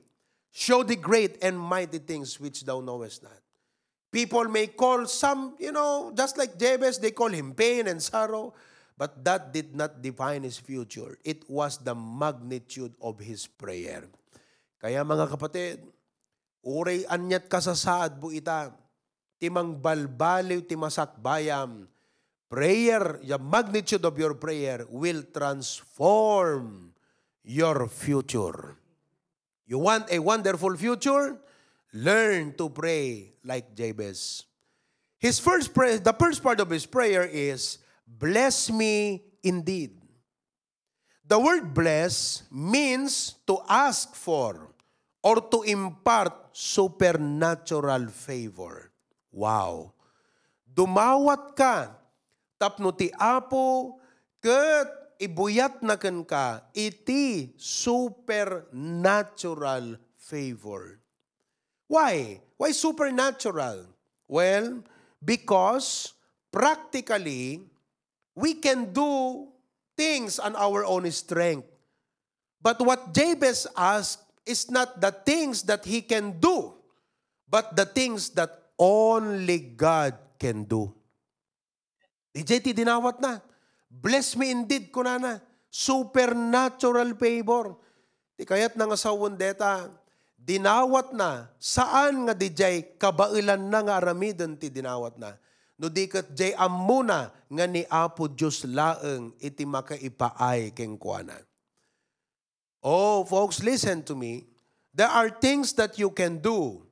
Show 0.54 0.86
thee 0.86 0.96
great 0.96 1.42
and 1.42 1.58
mighty 1.58 1.98
things 1.98 2.38
which 2.38 2.62
thou 2.62 2.80
knowest 2.80 3.26
not. 3.26 3.42
People 4.14 4.46
may 4.48 4.70
call 4.72 5.04
some, 5.04 5.58
you 5.58 5.74
know, 5.74 6.14
just 6.16 6.38
like 6.38 6.56
Jebes, 6.56 7.02
they 7.02 7.10
call 7.10 7.28
him 7.28 7.52
pain 7.52 7.90
and 7.90 8.00
sorrow. 8.00 8.54
But 8.96 9.20
that 9.28 9.52
did 9.52 9.76
not 9.76 10.00
define 10.00 10.40
his 10.40 10.56
future. 10.56 11.18
It 11.20 11.44
was 11.50 11.76
the 11.76 11.92
magnitude 11.92 12.96
of 13.02 13.20
his 13.20 13.44
prayer. 13.44 14.08
Kaya 14.80 15.04
mga 15.04 15.36
kapatid, 15.36 15.84
uray 16.64 17.04
anyat 17.04 17.52
kasasaad 17.52 18.16
bu 18.16 18.32
ita, 18.32 18.72
timang 19.40 19.78
balbaliw 19.80 20.64
timasak 20.64 21.20
bayam, 21.20 21.86
prayer, 22.48 23.20
the 23.22 23.38
magnitude 23.38 24.04
of 24.04 24.18
your 24.18 24.34
prayer 24.34 24.84
will 24.88 25.22
transform 25.32 26.92
your 27.44 27.88
future. 27.88 28.76
You 29.66 29.78
want 29.78 30.10
a 30.10 30.18
wonderful 30.18 30.76
future? 30.76 31.38
Learn 31.92 32.54
to 32.54 32.68
pray 32.70 33.32
like 33.42 33.74
Jabez. 33.74 34.44
His 35.18 35.38
first 35.38 35.72
prayer, 35.72 35.98
the 35.98 36.12
first 36.12 36.42
part 36.42 36.60
of 36.60 36.70
his 36.70 36.86
prayer 36.86 37.24
is, 37.24 37.78
Bless 38.06 38.70
me 38.70 39.24
indeed. 39.42 39.98
The 41.26 41.38
word 41.40 41.74
bless 41.74 42.46
means 42.52 43.34
to 43.50 43.58
ask 43.68 44.14
for 44.14 44.70
or 45.22 45.42
to 45.42 45.62
impart 45.66 46.54
supernatural 46.54 48.06
favor. 48.14 48.92
Wow. 49.36 49.92
Dumawat 50.64 51.52
ka, 51.52 51.92
tapno 52.56 52.88
ti 52.96 53.12
apo, 53.20 54.00
ket 54.40 54.88
ibuyat 55.20 55.84
na 55.84 56.00
ken 56.00 56.24
ka, 56.24 56.64
iti 56.72 57.52
supernatural 57.60 60.00
favor. 60.16 60.96
Why? 61.84 62.40
Why 62.56 62.72
supernatural? 62.72 63.84
Well, 64.24 64.80
because 65.20 66.16
practically, 66.48 67.60
we 68.32 68.56
can 68.56 68.96
do 68.96 69.52
things 70.00 70.40
on 70.40 70.56
our 70.56 70.88
own 70.88 71.04
strength. 71.12 71.68
But 72.64 72.80
what 72.80 73.12
Jabez 73.12 73.68
asked 73.76 74.24
is 74.48 74.72
not 74.72 74.96
the 75.00 75.12
things 75.12 75.62
that 75.68 75.84
he 75.84 76.00
can 76.02 76.40
do, 76.40 76.72
but 77.48 77.76
the 77.76 77.86
things 77.86 78.30
that 78.34 78.65
only 78.78 79.76
God 79.76 80.16
can 80.40 80.64
do. 80.64 80.92
DJ, 82.32 82.60
ti 82.60 82.72
dinawat 82.76 83.20
na. 83.20 83.40
Bless 83.88 84.36
me 84.36 84.52
indeed, 84.52 84.92
kunana. 84.92 85.40
Supernatural 85.72 87.16
favor. 87.16 87.80
Ti 88.36 88.44
kayat 88.44 88.76
na 88.76 88.84
nga 88.84 88.98
sa 89.00 89.16
wundeta, 89.16 89.88
dinawat 90.36 91.16
na, 91.16 91.48
saan 91.56 92.28
nga 92.28 92.36
DJ, 92.36 92.94
kabailan 93.00 93.72
na 93.72 93.80
nga 93.80 93.96
aramidon 93.98 94.54
ti 94.60 94.68
dinawat 94.68 95.16
na. 95.16 95.34
No 95.76 95.92
di 95.92 96.08
kat 96.08 96.32
jay 96.32 96.56
amuna 96.56 97.28
nga 97.52 97.64
ni 97.68 97.84
Apo 97.92 98.32
Diyos 98.32 98.64
laeng 98.64 99.36
iti 99.36 99.68
makaipaay 99.68 100.72
keng 100.72 100.96
kuana. 100.96 101.36
Oh, 102.80 103.26
folks, 103.26 103.60
listen 103.60 104.00
to 104.06 104.14
me. 104.14 104.46
There 104.96 105.10
are 105.10 105.28
things 105.28 105.76
that 105.76 106.00
you 106.00 106.08
can 106.08 106.40
do, 106.40 106.85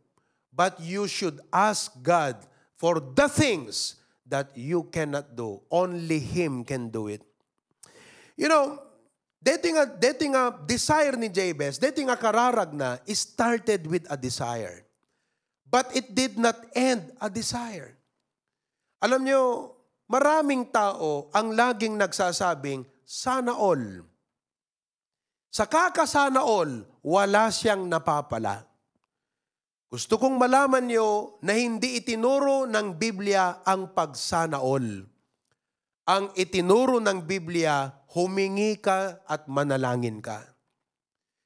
but 0.54 0.78
you 0.78 1.10
should 1.10 1.42
ask 1.50 1.90
God 1.98 2.38
for 2.78 3.02
the 3.02 3.26
things 3.26 3.98
that 4.30 4.54
you 4.54 4.86
cannot 4.88 5.34
do. 5.34 5.60
Only 5.68 6.22
Him 6.22 6.62
can 6.62 6.88
do 6.88 7.10
it. 7.10 7.20
You 8.38 8.48
know, 8.48 8.78
dating 9.42 9.76
a, 9.76 9.84
dating 9.86 10.34
a 10.34 10.54
desire 10.64 11.12
ni 11.18 11.28
Jabez, 11.28 11.78
dating 11.78 12.08
a 12.08 12.16
kararag 12.16 12.72
na, 12.72 12.98
started 13.10 13.86
with 13.86 14.06
a 14.08 14.16
desire. 14.16 14.86
But 15.68 15.90
it 15.94 16.14
did 16.14 16.38
not 16.38 16.56
end 16.74 17.10
a 17.20 17.28
desire. 17.28 17.98
Alam 19.02 19.26
nyo, 19.26 19.74
maraming 20.06 20.70
tao 20.70 21.28
ang 21.34 21.50
laging 21.52 21.98
nagsasabing, 21.98 22.86
sana 23.02 23.52
all. 23.52 24.06
Sa 25.50 25.66
kakasana 25.66 26.42
all, 26.42 26.86
wala 27.02 27.50
siyang 27.50 27.86
napapala. 27.90 28.73
Gusto 29.94 30.18
kong 30.18 30.42
malaman 30.42 30.90
nyo 30.90 31.38
na 31.46 31.54
hindi 31.54 32.02
itinuro 32.02 32.66
ng 32.66 32.98
Biblia 32.98 33.62
ang 33.62 33.94
pagsana 33.94 34.58
all. 34.58 35.06
Ang 36.10 36.34
itinuro 36.34 36.98
ng 36.98 37.22
Biblia, 37.22 37.94
humingi 38.10 38.82
ka 38.82 39.22
at 39.22 39.46
manalangin 39.46 40.18
ka. 40.18 40.50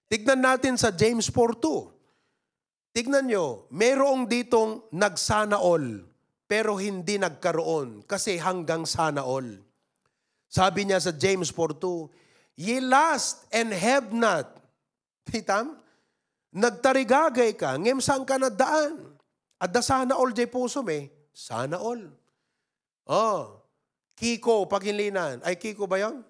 Tignan 0.08 0.40
natin 0.40 0.80
sa 0.80 0.88
James 0.96 1.28
4.2. 1.28 2.96
Tignan 2.96 3.28
nyo, 3.28 3.68
mayroong 3.68 4.24
ditong 4.24 4.96
nagsana 4.96 5.60
all, 5.60 6.08
pero 6.48 6.80
hindi 6.80 7.20
nagkaroon 7.20 8.08
kasi 8.08 8.40
hanggang 8.40 8.88
sana 8.88 9.28
all. 9.28 9.60
Sabi 10.48 10.88
niya 10.88 11.04
sa 11.04 11.12
James 11.12 11.52
4.2, 11.52 12.56
Ye 12.56 12.80
last 12.80 13.44
and 13.52 13.76
have 13.76 14.08
not. 14.08 14.56
Titam? 15.28 15.84
Nagtarigagay 16.54 17.56
ka, 17.60 17.76
ngem 17.76 18.00
saan 18.00 18.24
ka 18.24 18.40
na 18.40 18.48
daan? 18.48 19.18
At 19.60 19.74
da 19.74 19.84
sana 19.84 20.16
all 20.16 20.32
jay 20.32 20.48
puso 20.48 20.80
me, 20.80 21.12
sana 21.34 21.76
all. 21.76 22.08
Oh, 23.08 23.58
Kiko, 24.18 24.66
paginlinan. 24.66 25.40
Ay, 25.46 25.54
Kiko 25.54 25.86
ba 25.86 26.02
yan? 26.02 26.26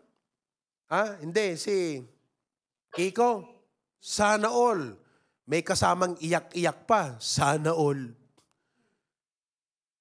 Ah, 0.93 1.17
hindi, 1.21 1.57
si 1.57 2.05
Kiko. 2.93 3.45
Sana 3.99 4.53
all. 4.53 4.95
May 5.49 5.65
kasamang 5.65 6.15
iyak-iyak 6.21 6.85
pa. 6.85 7.17
Sana 7.17 7.73
all. 7.73 8.13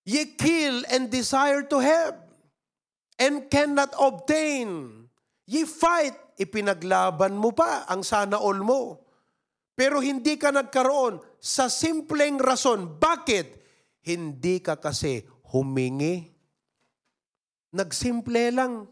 Ye 0.07 0.35
kill 0.35 0.83
and 0.91 1.11
desire 1.11 1.63
to 1.67 1.79
have 1.79 2.15
and 3.19 3.47
cannot 3.47 3.91
obtain. 3.95 5.03
Ye 5.47 5.63
fight, 5.63 6.15
ipinaglaban 6.39 7.35
mo 7.35 7.55
pa 7.55 7.87
ang 7.87 8.03
sana 8.03 8.35
all 8.39 8.59
mo. 8.59 8.99
Pero 9.77 10.01
hindi 10.01 10.41
ka 10.41 10.49
nagkaroon 10.49 11.21
sa 11.37 11.69
simpleng 11.69 12.41
rason. 12.41 12.97
Bakit? 12.97 13.61
Hindi 14.09 14.57
ka 14.57 14.81
kasi 14.81 15.21
humingi. 15.53 16.33
Nagsimple 17.77 18.57
lang. 18.57 18.89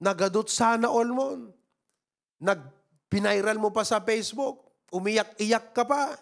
Nagadot 0.00 0.48
sana 0.48 0.88
all 0.88 1.12
mo. 1.12 1.52
Nagpinairal 2.40 3.60
mo 3.60 3.68
pa 3.68 3.84
sa 3.84 4.00
Facebook. 4.00 4.88
Umiyak-iyak 4.88 5.76
ka 5.76 5.84
pa. 5.84 6.16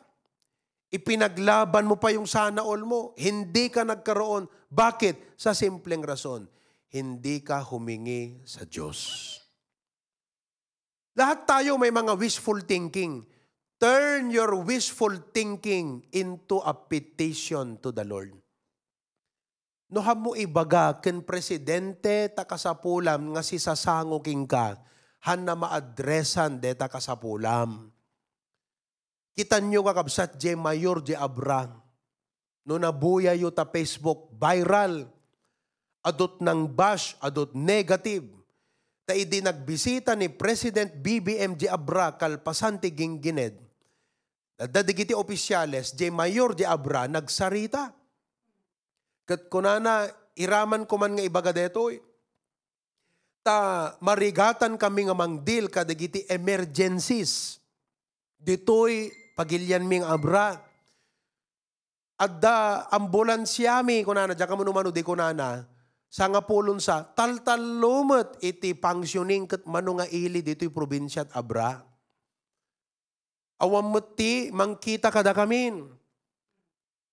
Ipinaglaban 0.91 1.87
mo 1.87 1.95
pa 1.95 2.11
yung 2.11 2.27
sana 2.27 2.67
all 2.67 2.83
mo. 2.83 3.15
Hindi 3.15 3.71
ka 3.71 3.87
nagkaroon. 3.87 4.51
Bakit? 4.67 5.39
Sa 5.39 5.55
simpleng 5.55 6.03
rason. 6.03 6.51
Hindi 6.91 7.39
ka 7.39 7.63
humingi 7.63 8.43
sa 8.43 8.67
Diyos. 8.67 8.99
Lahat 11.15 11.47
tayo 11.47 11.79
may 11.79 11.95
mga 11.95 12.19
wishful 12.19 12.59
thinking. 12.67 13.36
Turn 13.77 14.33
your 14.33 14.57
wishful 14.65 15.13
thinking 15.37 16.09
into 16.09 16.65
a 16.65 16.73
petition 16.73 17.77
to 17.85 17.93
the 17.93 18.09
Lord. 18.09 18.33
No 19.93 20.01
mo 20.17 20.33
ibaga 20.33 20.97
ken 20.99 21.21
presidente 21.21 22.33
ta 22.33 22.49
kasapulam 22.49 23.37
nga 23.37 23.45
si 23.45 23.61
sasango 23.61 24.19
king 24.25 24.49
ka 24.49 24.81
han 25.23 25.45
na 25.45 25.53
maadresan 25.53 26.57
deta 26.57 26.89
kasapulam. 26.89 27.93
Kitan 29.37 29.69
nyo 29.69 29.85
kakabsat 29.85 30.41
je 30.41 30.57
mayor 30.57 31.05
je 31.05 31.13
abra. 31.13 31.69
No 32.65 32.81
nabuya 32.81 33.37
yo 33.37 33.53
ta 33.53 33.69
Facebook 33.69 34.33
viral. 34.41 35.05
Adot 36.01 36.41
ng 36.41 36.71
bash, 36.71 37.19
adot 37.21 37.53
negative 37.53 38.37
ta 39.07 39.15
idi 39.15 39.39
nagbisita 39.39 40.19
ni 40.19 40.27
President 40.27 40.91
BBM 40.99 41.55
Abra 41.71 42.19
kalpasanti 42.19 42.91
gingined. 42.91 43.66
Dadigiti 44.57 45.13
opisyales, 45.13 45.93
J. 45.93 46.09
Mayor 46.09 46.57
J. 46.57 46.65
Abra, 46.65 47.05
nagsarita. 47.05 47.93
Kat 49.29 49.53
kunana, 49.53 50.09
iraman 50.33 50.89
ko 50.89 50.97
man 50.97 51.13
nga 51.13 51.25
ibaga 51.25 51.53
detoy. 51.53 52.01
Ta 53.45 53.93
marigatan 54.01 54.81
kami 54.81 55.13
nga 55.13 55.17
mangdil 55.17 55.69
kadigiti 55.69 56.25
emergencies. 56.33 57.61
Ditoy 58.41 59.13
pagilyan 59.37 59.85
ming 59.85 60.09
abra. 60.09 60.57
Adda 62.17 62.89
ambulansyami 62.97 64.01
kunana, 64.09 64.33
diyan 64.33 64.49
ka 64.49 64.57
manumano 64.57 64.89
di 64.89 65.05
kunana, 65.05 65.69
sa 66.09 66.33
nga 66.33 66.41
pulon 66.41 66.81
sa 66.81 67.05
taltalumot 67.05 68.41
iti 68.41 68.73
pangsyoning 68.73 69.45
ket 69.45 69.69
mano 69.69 70.01
nga 70.01 70.09
ili 70.09 70.41
dito'y 70.41 70.73
probinsya 70.73 71.29
at 71.29 71.37
abra. 71.37 71.77
Awam 73.57 73.97
ti 74.13 74.53
mangkita 74.53 75.09
kada 75.09 75.33
kamin. 75.33 75.89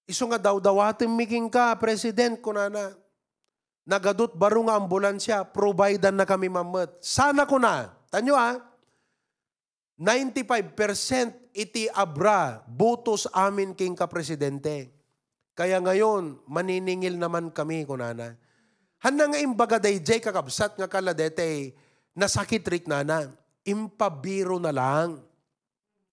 Iso 0.03 0.27
nga 0.27 0.36
daw 0.36 0.60
dawatin 0.60 1.08
miking 1.08 1.47
ka, 1.47 1.71
president 1.79 2.43
ko 2.43 2.51
na 2.51 2.67
na. 2.67 2.91
Nagadot 3.88 4.36
baro 4.36 4.63
nga 4.67 4.75
ambulansya, 4.75 5.47
providean 5.47 6.15
na 6.15 6.27
kami 6.27 6.51
mamet. 6.51 6.91
Sana 6.99 7.47
ko 7.47 7.60
na. 7.60 7.91
Tanyo 8.12 8.36
ha, 8.36 8.60
95% 9.99 11.56
iti 11.56 11.88
abra, 11.93 12.65
butos 12.65 13.29
amin 13.32 13.71
king 13.77 13.95
ka-presidente. 13.95 14.89
Kaya 15.53 15.77
ngayon, 15.77 16.41
maniningil 16.49 17.15
naman 17.15 17.53
kami, 17.53 17.86
kunana. 17.86 18.34
Handa 18.99 19.29
nga 19.29 19.39
imbaga 19.39 19.77
day 19.77 20.01
jay 20.01 20.17
kakabsat 20.17 20.79
nga 20.79 20.89
kaladete, 20.89 21.77
nasakit 22.17 22.65
rik 22.65 22.89
nana, 22.89 23.29
impabiro 23.62 24.58
na 24.58 24.73
lang. 24.73 25.21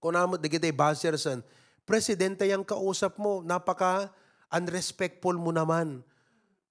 Kunamot, 0.01 0.41
digitay 0.41 0.73
Basierson, 0.73 1.45
presidente 1.85 2.49
yung 2.49 2.65
kausap 2.65 3.21
mo, 3.21 3.45
napaka 3.45 4.09
unrespectful 4.49 5.37
mo 5.37 5.53
naman. 5.53 6.01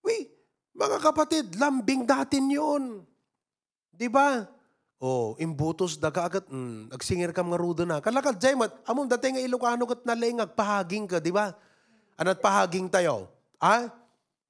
Uy, 0.02 0.28
mga 0.74 0.98
kapatid, 0.98 1.46
lambing 1.62 2.10
datin 2.10 2.50
yun. 2.50 3.06
Di 3.94 4.10
ba? 4.10 4.50
Oh, 5.00 5.38
imbutos 5.40 5.96
daga 5.96 6.28
agad, 6.28 6.44
mm, 6.50 6.92
agsingir 6.92 7.32
kam 7.32 7.54
nga 7.54 7.60
rudo 7.62 7.88
na. 7.88 8.04
Kalakad 8.04 8.36
jay 8.36 8.52
mat, 8.52 8.74
among 8.84 9.08
dati 9.08 9.32
nga 9.32 9.40
Ilocano 9.40 9.88
kat 9.88 10.04
nalengag, 10.04 10.52
pahaging 10.58 11.08
ka, 11.08 11.24
di 11.24 11.32
ba? 11.32 11.56
Anat 12.20 12.44
pahaging 12.44 12.92
tayo. 12.92 13.32
Ha? 13.64 13.88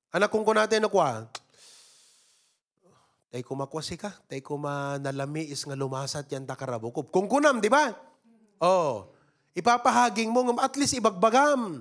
Anak 0.09 0.33
kung 0.33 0.41
ko 0.41 0.57
natin 0.57 0.81
nakwa, 0.81 1.29
tay 3.29 3.45
kumakwasi 3.45 3.93
ka, 3.93 4.09
tay 4.25 4.41
kuma 4.41 4.97
nalami 4.97 5.53
is 5.53 5.61
nga 5.61 5.77
lumasat 5.77 6.25
yan 6.33 6.49
takarabukop. 6.49 7.13
Kung 7.13 7.29
kunam, 7.29 7.61
di 7.61 7.69
ba? 7.69 7.93
Oh, 8.59 9.07
ipapahaging 9.55 10.29
mo, 10.29 10.43
at 10.59 10.75
least 10.75 10.99
ibagbagam. 10.99 11.79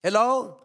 Hello? 0.00 0.56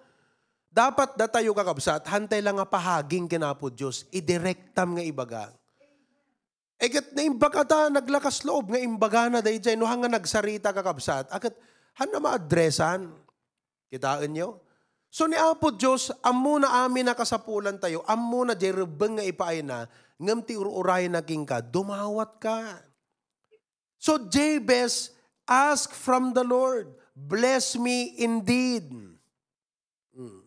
Dapat 0.75 1.15
da 1.15 1.27
tayo 1.31 1.55
kakabsat, 1.55 2.03
hantay 2.11 2.43
lang 2.43 2.59
nga 2.59 2.67
pahaging 2.67 3.31
kinapo 3.31 3.71
Diyos, 3.71 4.07
idirektam 4.11 4.99
nga 4.99 5.03
ibaga. 5.03 5.43
Egat 6.75 7.15
na 7.15 7.23
imbag 7.23 7.55
ata, 7.55 7.87
naglakas 7.87 8.43
loob 8.43 8.75
nga 8.75 8.79
imbaga 8.83 9.31
na 9.31 9.39
dahi 9.39 9.63
dyan, 9.63 9.79
no 9.79 9.87
hanga 9.87 10.11
nagsarita 10.11 10.75
kakabsat, 10.75 11.31
akat 11.31 11.55
han 11.95 12.11
na 12.11 12.19
maadresan. 12.19 13.07
Kitaan 13.87 14.35
nyo? 14.35 14.59
So 15.07 15.31
ni 15.31 15.39
Apo 15.39 15.71
Diyos, 15.71 16.11
amo 16.19 16.59
na 16.59 16.83
amin 16.83 17.07
na 17.07 17.15
kasapulan 17.15 17.79
tayo, 17.79 18.03
amo 18.03 18.43
na 18.43 18.51
jerubeng 18.51 19.15
nga 19.15 19.23
ipaay 19.23 19.63
na, 19.63 19.87
ngam 20.19 20.43
ti 20.43 20.59
ururay 20.59 21.07
na 21.07 21.23
king 21.23 21.47
ka, 21.47 21.63
dumawat 21.63 22.35
ka. 22.43 22.83
So 23.95 24.19
Jabez 24.27 25.14
ask 25.47 25.93
from 25.93 26.33
the 26.33 26.43
Lord, 26.43 26.89
bless 27.15 27.77
me 27.77 28.13
indeed. 28.17 28.89
Hmm. 30.11 30.45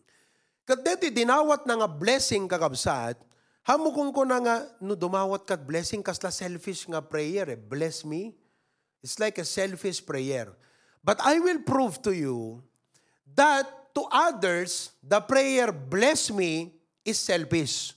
Kat 0.67 0.85
dinawat 0.85 1.65
na 1.65 1.81
nga 1.81 1.89
blessing 1.89 2.45
kakabsat, 2.45 3.17
hamo 3.65 3.89
kung 3.89 4.13
ko 4.13 4.21
na 4.27 4.37
nga, 4.37 4.55
no 4.77 4.93
dumawat 4.93 5.47
kat 5.49 5.65
blessing, 5.65 6.05
kasla 6.05 6.29
selfish 6.29 6.85
nga 6.85 7.01
prayer 7.01 7.49
eh, 7.49 7.59
bless 7.59 8.05
me. 8.05 8.37
It's 9.01 9.17
like 9.17 9.39
a 9.39 9.47
selfish 9.47 10.03
prayer. 10.03 10.51
But 11.01 11.23
I 11.23 11.39
will 11.39 11.63
prove 11.63 12.03
to 12.03 12.11
you 12.11 12.61
that 13.35 13.95
to 13.95 14.03
others, 14.11 14.91
the 15.01 15.23
prayer 15.23 15.71
bless 15.71 16.29
me 16.29 16.75
is 17.05 17.17
selfish. 17.17 17.95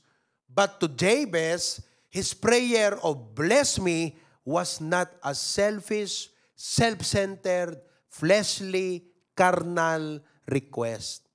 But 0.48 0.78
to 0.80 0.88
Jabez, 0.88 1.82
his 2.08 2.32
prayer 2.34 2.96
of 3.00 3.34
bless 3.34 3.80
me 3.80 4.16
was 4.44 4.80
not 4.80 5.10
a 5.24 5.34
selfish, 5.34 6.28
self-centered, 6.62 7.74
fleshly, 8.06 9.02
carnal 9.34 10.22
request. 10.46 11.26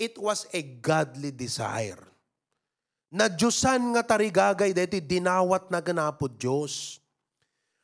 It 0.00 0.16
was 0.16 0.48
a 0.56 0.64
godly 0.64 1.36
desire. 1.36 2.00
Na 3.12 3.28
Diyosan 3.28 3.92
nga 3.92 4.00
tarigagay 4.00 4.72
dito 4.72 4.96
dinawat 4.96 5.68
na 5.68 5.84
ganapod 5.84 6.32
Diyos. 6.40 6.96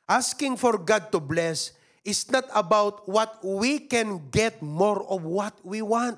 Asking 0.09 0.57
for 0.57 0.81
God 0.81 1.13
to 1.13 1.21
bless 1.21 1.77
is 2.01 2.25
not 2.33 2.49
about 2.57 3.05
what 3.05 3.45
we 3.45 3.85
can 3.85 4.33
get 4.33 4.63
more 4.65 5.05
of 5.05 5.27
what 5.27 5.53
we 5.67 5.85
want. 5.85 6.17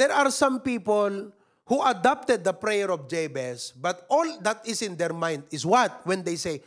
There 0.00 0.14
are 0.14 0.30
some 0.32 0.64
people 0.64 1.34
who 1.66 1.78
adopted 1.82 2.46
the 2.46 2.54
prayer 2.54 2.88
of 2.88 3.10
Jabez, 3.10 3.74
but 3.76 4.06
all 4.08 4.24
that 4.40 4.64
is 4.64 4.80
in 4.80 4.96
their 4.96 5.12
mind 5.12 5.44
is 5.50 5.66
what? 5.66 6.06
When 6.06 6.22
they 6.22 6.38
say, 6.38 6.62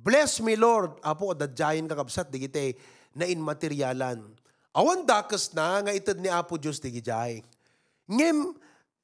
Bless 0.00 0.40
me, 0.40 0.56
Lord. 0.56 0.96
Apo, 1.04 1.36
dadyayin 1.36 1.84
kakabsat, 1.84 2.32
di 2.32 2.48
kita 2.48 2.72
na 3.12 3.28
inmateryalan. 3.28 4.24
Awan 4.72 5.04
dakas 5.04 5.52
na, 5.52 5.84
nga 5.84 5.92
itad 5.92 6.16
ni 6.16 6.32
Apo 6.32 6.56
Diyos 6.56 6.80
di 6.80 6.88
gijay. 6.88 7.44
Ngem, 8.08 8.56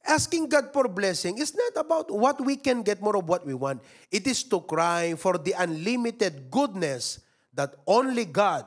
asking 0.08 0.48
God 0.48 0.72
for 0.72 0.88
blessing 0.88 1.36
is 1.36 1.52
not 1.52 1.76
about 1.76 2.08
what 2.08 2.40
we 2.40 2.56
can 2.56 2.80
get 2.80 3.04
more 3.04 3.20
of 3.20 3.28
what 3.28 3.44
we 3.44 3.52
want. 3.52 3.84
It 4.08 4.24
is 4.24 4.40
to 4.48 4.64
cry 4.64 5.12
for 5.20 5.36
the 5.36 5.52
unlimited 5.52 6.48
goodness 6.48 7.20
that 7.52 7.76
only 7.84 8.24
God 8.24 8.64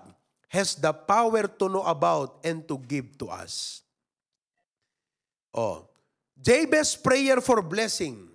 has 0.54 0.78
the 0.78 0.94
power 0.94 1.50
to 1.50 1.66
know 1.66 1.82
about 1.82 2.38
and 2.46 2.62
to 2.70 2.78
give 2.78 3.18
to 3.18 3.34
us. 3.34 3.82
Oh, 5.58 5.90
Jabez's 6.38 6.96
prayer 6.96 7.42
for 7.42 7.66
blessing 7.66 8.31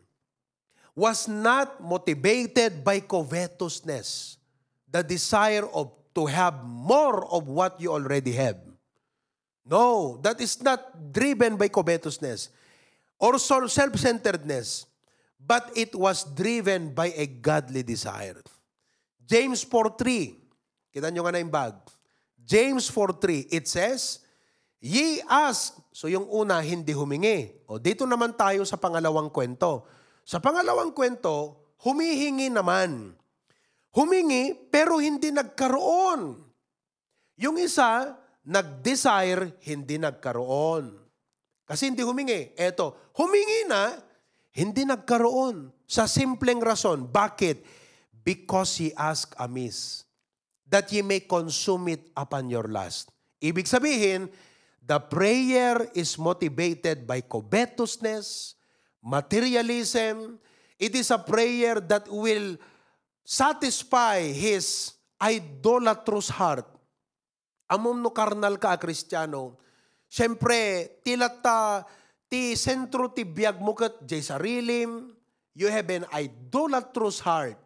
was 0.96 1.28
not 1.28 1.76
motivated 1.84 2.80
by 2.80 3.04
covetousness, 3.04 4.40
the 4.88 5.04
desire 5.04 5.68
of 5.68 5.92
to 6.16 6.24
have 6.24 6.64
more 6.64 7.28
of 7.28 7.44
what 7.44 7.76
you 7.76 7.92
already 7.92 8.32
have. 8.32 8.56
No, 9.68 10.16
that 10.24 10.40
is 10.40 10.56
not 10.64 10.80
driven 11.12 11.60
by 11.60 11.68
covetousness 11.68 12.48
or 13.20 13.36
self-centeredness, 13.36 14.88
but 15.36 15.68
it 15.76 15.92
was 15.92 16.24
driven 16.24 16.96
by 16.96 17.12
a 17.12 17.28
godly 17.28 17.84
desire. 17.84 18.40
James 19.20 19.60
4.3, 19.68 20.32
kita 20.88 21.12
nyo 21.12 21.28
nga 21.28 21.36
na 21.36 21.42
yung 21.44 21.52
bag. 21.52 21.76
James 22.40 22.88
4.3, 22.88 23.52
it 23.52 23.68
says, 23.68 24.24
Ye 24.80 25.20
ask, 25.28 25.76
so 25.90 26.06
yung 26.06 26.30
una, 26.30 26.62
hindi 26.62 26.94
humingi. 26.94 27.52
O 27.66 27.76
dito 27.76 28.06
naman 28.06 28.32
tayo 28.32 28.62
sa 28.62 28.78
pangalawang 28.78 29.28
kwento. 29.28 29.84
Sa 30.26 30.42
pangalawang 30.42 30.90
kwento, 30.90 31.54
humihingi 31.86 32.50
naman. 32.50 33.14
Humingi, 33.94 34.58
pero 34.74 34.98
hindi 34.98 35.30
nagkaroon. 35.30 36.34
Yung 37.38 37.56
isa, 37.62 38.18
nag-desire, 38.42 39.54
hindi 39.62 40.02
nagkaroon. 40.02 40.98
Kasi 41.62 41.94
hindi 41.94 42.02
humingi. 42.02 42.58
Eto, 42.58 43.14
humingi 43.14 43.70
na, 43.70 43.94
hindi 44.50 44.82
nagkaroon. 44.82 45.70
Sa 45.86 46.10
simpleng 46.10 46.58
rason. 46.58 47.06
Bakit? 47.06 47.62
Because 48.10 48.82
he 48.82 48.90
asked 48.98 49.38
amiss. 49.38 50.02
That 50.66 50.90
ye 50.90 51.06
may 51.06 51.22
consume 51.22 51.94
it 51.94 52.10
upon 52.18 52.50
your 52.50 52.66
lust. 52.66 53.14
Ibig 53.38 53.70
sabihin, 53.70 54.26
the 54.82 54.98
prayer 54.98 55.86
is 55.94 56.18
motivated 56.18 57.06
by 57.06 57.22
covetousness, 57.22 58.55
materialism. 59.06 60.42
It 60.74 60.98
is 60.98 61.14
a 61.14 61.22
prayer 61.22 61.78
that 61.78 62.10
will 62.10 62.58
satisfy 63.22 64.20
his 64.34 64.98
idolatrous 65.22 66.28
heart. 66.28 66.66
Amom 67.70 68.02
no 68.02 68.10
karnal 68.10 68.58
ka, 68.58 68.74
Kristiyano, 68.76 69.56
siyempre, 70.10 70.90
tilata, 71.02 71.86
ti 72.30 72.58
sentro 72.58 73.10
ti 73.14 73.22
biyag 73.22 73.62
mo 73.62 73.74
kat 73.74 74.02
jay 74.06 74.22
sarilim, 74.22 75.14
you 75.54 75.70
have 75.70 75.88
an 75.90 76.04
idolatrous 76.14 77.18
heart. 77.22 77.58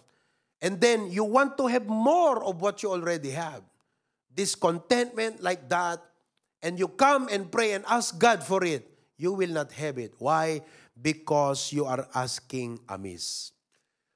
And 0.60 0.76
then 0.80 1.08
you 1.08 1.24
want 1.24 1.56
to 1.56 1.66
have 1.66 1.88
more 1.88 2.44
of 2.44 2.60
what 2.60 2.84
you 2.84 2.92
already 2.92 3.32
have. 3.32 3.64
Discontentment 4.32 5.42
like 5.42 5.68
that, 5.72 6.04
and 6.62 6.78
you 6.78 6.88
come 6.88 7.28
and 7.32 7.50
pray 7.50 7.72
and 7.72 7.84
ask 7.88 8.16
God 8.16 8.44
for 8.44 8.62
it, 8.64 8.86
you 9.16 9.32
will 9.32 9.50
not 9.50 9.72
have 9.72 9.98
it. 9.98 10.14
Why? 10.20 10.62
Because 11.00 11.72
you 11.72 11.88
are 11.88 12.04
asking 12.14 12.80
amiss. 12.88 13.52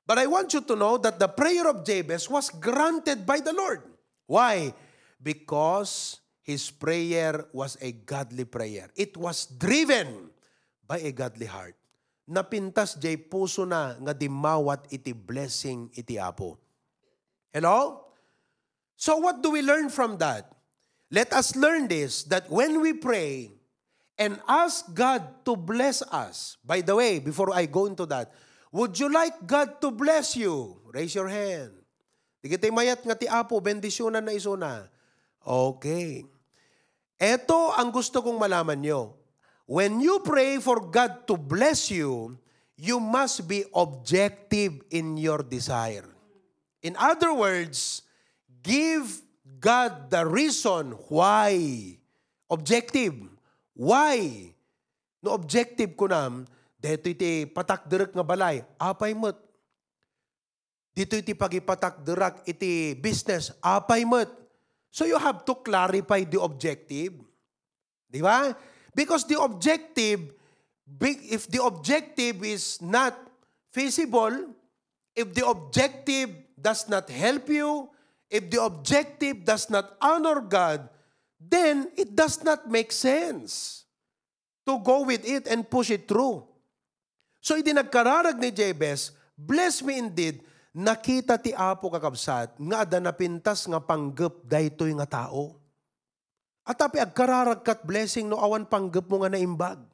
But 0.05 0.21
I 0.21 0.27
want 0.29 0.53
you 0.53 0.61
to 0.61 0.77
know 0.77 1.01
that 1.01 1.19
the 1.19 1.29
prayer 1.29 1.65
of 1.69 1.85
Jabez 1.85 2.29
was 2.29 2.53
granted 2.53 3.25
by 3.25 3.41
the 3.41 3.57
Lord. 3.57 3.81
Why? 4.29 4.77
Because 5.17 6.21
his 6.45 6.69
prayer 6.69 7.49
was 7.57 7.81
a 7.81 7.93
godly 7.93 8.45
prayer. 8.45 8.93
It 8.95 9.17
was 9.17 9.49
driven 9.49 10.29
by 10.85 11.01
a 11.01 11.13
godly 11.13 11.49
heart. 11.49 11.75
Napintas 12.29 13.01
jay 13.01 13.17
puso 13.17 13.65
na 13.65 13.97
nga 13.97 14.13
dimawat 14.13 14.93
iti 14.93 15.13
blessing 15.13 15.89
iti 15.97 16.21
apo. 16.21 16.61
Hello? 17.53 18.05
So 18.97 19.17
what 19.21 19.41
do 19.41 19.53
we 19.53 19.65
learn 19.65 19.89
from 19.89 20.21
that? 20.21 20.53
Let 21.13 21.33
us 21.33 21.57
learn 21.57 21.89
this, 21.89 22.25
that 22.33 22.49
when 22.49 22.81
we 22.81 22.93
pray, 22.93 23.53
and 24.19 24.39
ask 24.47 24.87
God 24.95 25.45
to 25.45 25.59
bless 25.59 26.03
us. 26.11 26.57
By 26.63 26.81
the 26.81 26.95
way, 26.95 27.19
before 27.19 27.51
I 27.55 27.67
go 27.67 27.87
into 27.87 28.07
that, 28.07 28.31
would 28.71 28.99
you 28.99 29.11
like 29.11 29.47
God 29.47 29.81
to 29.83 29.91
bless 29.91 30.35
you? 30.35 30.83
Raise 30.91 31.15
your 31.15 31.31
hand. 31.31 31.75
Di 32.45 32.51
mayat 32.69 33.01
nga 33.01 33.17
ti 33.17 33.25
Apo, 33.25 33.57
bendisyonan 33.59 34.21
na 34.21 34.37
isuna. 34.37 34.87
Okay. 35.41 36.29
Ito 37.17 37.73
ang 37.73 37.89
gusto 37.89 38.21
kong 38.21 38.37
malaman 38.37 38.85
nyo. 38.85 39.17
When 39.65 39.97
you 40.05 40.21
pray 40.21 40.61
for 40.61 40.85
God 40.93 41.25
to 41.25 41.41
bless 41.41 41.89
you, 41.89 42.37
you 42.77 43.01
must 43.01 43.49
be 43.49 43.65
objective 43.73 44.77
in 44.93 45.17
your 45.17 45.41
desire. 45.41 46.05
In 46.85 47.01
other 47.01 47.33
words, 47.33 48.05
give 48.61 49.25
God 49.57 50.13
the 50.13 50.29
reason 50.29 50.93
why. 51.09 51.57
Objective. 52.53 53.34
Why? 53.75 54.51
No 55.19 55.35
objective 55.35 55.99
ko 55.99 56.07
nam, 56.07 56.47
dito 56.79 57.11
iti 57.11 57.49
patak 57.49 57.89
direk 57.89 58.15
nga 58.15 58.23
balay, 58.23 58.63
apay 58.79 59.17
mo't. 59.17 59.41
Dito 60.95 61.19
iti 61.19 61.35
pagipatak 61.35 62.07
direk 62.07 62.47
iti 62.47 62.95
business, 62.95 63.51
apay 63.65 64.07
mo't. 64.07 64.31
So 64.95 65.03
you 65.03 65.19
have 65.19 65.43
to 65.49 65.59
clarify 65.59 66.23
the 66.23 66.39
objective. 66.39 67.19
Di 68.07 68.23
ba? 68.23 68.55
Because 68.95 69.27
the 69.27 69.43
objective, 69.43 70.31
if 71.03 71.51
the 71.51 71.59
objective 71.59 72.47
is 72.47 72.79
not 72.79 73.19
feasible, 73.75 74.55
if 75.19 75.35
the 75.35 75.43
objective 75.43 76.31
does 76.55 76.87
not 76.87 77.11
help 77.11 77.51
you, 77.51 77.91
if 78.31 78.47
the 78.55 78.63
objective 78.63 79.43
does 79.43 79.67
not 79.67 79.99
honor 79.99 80.39
God, 80.39 80.87
then 81.51 81.93
it 81.95 82.13
does 82.17 82.41
not 82.41 82.65
make 82.69 82.91
sense 82.91 83.85
to 84.65 84.81
go 84.81 85.05
with 85.05 85.23
it 85.29 85.45
and 85.47 85.69
push 85.69 85.93
it 85.93 86.09
through. 86.09 86.41
So 87.45 87.61
iti 87.61 87.77
nagkararag 87.77 88.41
ni 88.41 88.49
Jabez, 88.49 89.13
bless 89.37 89.85
me 89.85 90.01
indeed, 90.01 90.41
nakita 90.73 91.37
ti 91.37 91.53
Apo 91.53 91.93
kakabsat, 91.93 92.57
nga 92.57 92.89
ada 92.89 92.97
napintas 92.97 93.69
nga 93.69 93.77
panggep 93.77 94.41
daytoy 94.49 94.97
nga 94.97 95.29
tao. 95.29 95.61
At 96.65 96.81
tapi 96.81 96.97
agkararag 96.97 97.61
kat 97.61 97.85
blessing 97.85 98.25
no 98.25 98.41
awan 98.41 98.65
panggap 98.65 99.05
mo 99.05 99.21
nga 99.21 99.29
naimbag. 99.29 99.85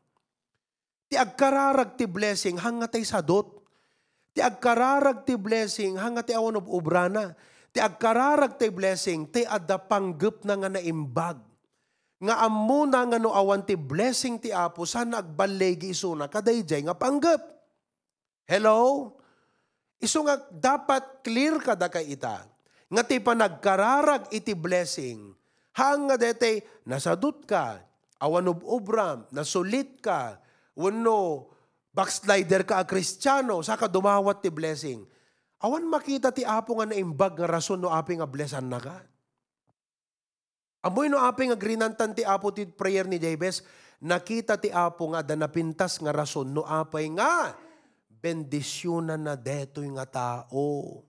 Ti 1.10 1.18
agkararag 1.18 1.98
ti 1.98 2.06
blessing 2.06 2.54
hanga 2.62 2.86
tay 2.86 3.02
sadot. 3.02 3.66
Ti 4.30 4.38
agkararag 4.38 5.26
ti 5.26 5.34
blessing 5.34 5.98
hanga 5.98 6.22
ti 6.22 6.30
awan 6.30 6.62
of 6.62 6.70
ubrana. 6.70 7.34
Ti 7.70 7.78
agkararag 7.78 8.58
ti 8.58 8.66
blessing 8.68 9.30
ti 9.30 9.46
adda 9.46 9.78
panggap 9.78 10.42
na 10.42 10.58
nga 10.58 10.70
naimbag. 10.70 11.38
Nga 12.20 12.34
amuna 12.44 13.00
nga 13.06 13.18
no 13.18 13.32
awan 13.32 13.64
ti 13.64 13.78
blessing 13.78 14.42
ti 14.42 14.50
Apo 14.52 14.84
sana 14.84 15.22
agbalegi 15.22 15.94
isuna 15.94 16.26
kadayjay 16.26 16.84
nga 16.84 16.98
panggap. 16.98 17.40
Hello? 18.44 19.12
Iso 20.02 20.26
nga 20.26 20.36
dapat 20.50 21.22
clear 21.22 21.62
kada 21.62 21.86
kay 21.86 22.12
ita. 22.12 22.44
Nga 22.90 23.02
ti 23.06 23.16
panagkararag 23.22 24.28
iti 24.34 24.52
blessing 24.52 25.40
Hanga 25.78 26.18
dete, 26.18 26.66
nasadut 26.82 27.46
ka, 27.46 27.78
awan 28.18 28.50
ubram, 28.50 29.22
nasulit 29.30 30.02
ka, 30.02 30.42
wano, 30.74 31.46
backslider 31.94 32.66
ka 32.66 32.82
a 32.82 32.84
kristyano, 32.84 33.62
saka 33.62 33.86
dumawat 33.86 34.42
ti 34.42 34.50
blessing. 34.50 35.06
Awan 35.60 35.84
makita 35.84 36.32
ti 36.32 36.40
apo 36.40 36.80
nga 36.80 36.88
naimbag 36.88 37.36
nga 37.36 37.48
rason 37.48 37.80
no 37.80 37.92
api 37.92 38.16
nga 38.16 38.28
blessan 38.28 38.66
na 38.68 38.80
ka. 38.80 38.96
Amoy 40.80 41.12
no 41.12 41.20
api 41.20 41.52
nga 41.52 41.58
grinantan 41.60 42.16
ti 42.16 42.24
apo 42.24 42.48
ti 42.48 42.64
prayer 42.64 43.04
ni 43.04 43.20
Jabez, 43.20 43.60
nakita 44.00 44.56
ti 44.56 44.72
apo 44.72 45.12
nga 45.12 45.20
da 45.20 45.36
napintas 45.36 46.00
nga 46.00 46.16
rason 46.16 46.48
no 46.48 46.64
apay 46.64 47.12
nga 47.12 47.52
bendisyonan 48.20 49.20
na 49.20 49.34
detoy 49.36 49.88
nga 49.96 50.04
tao. 50.04 51.04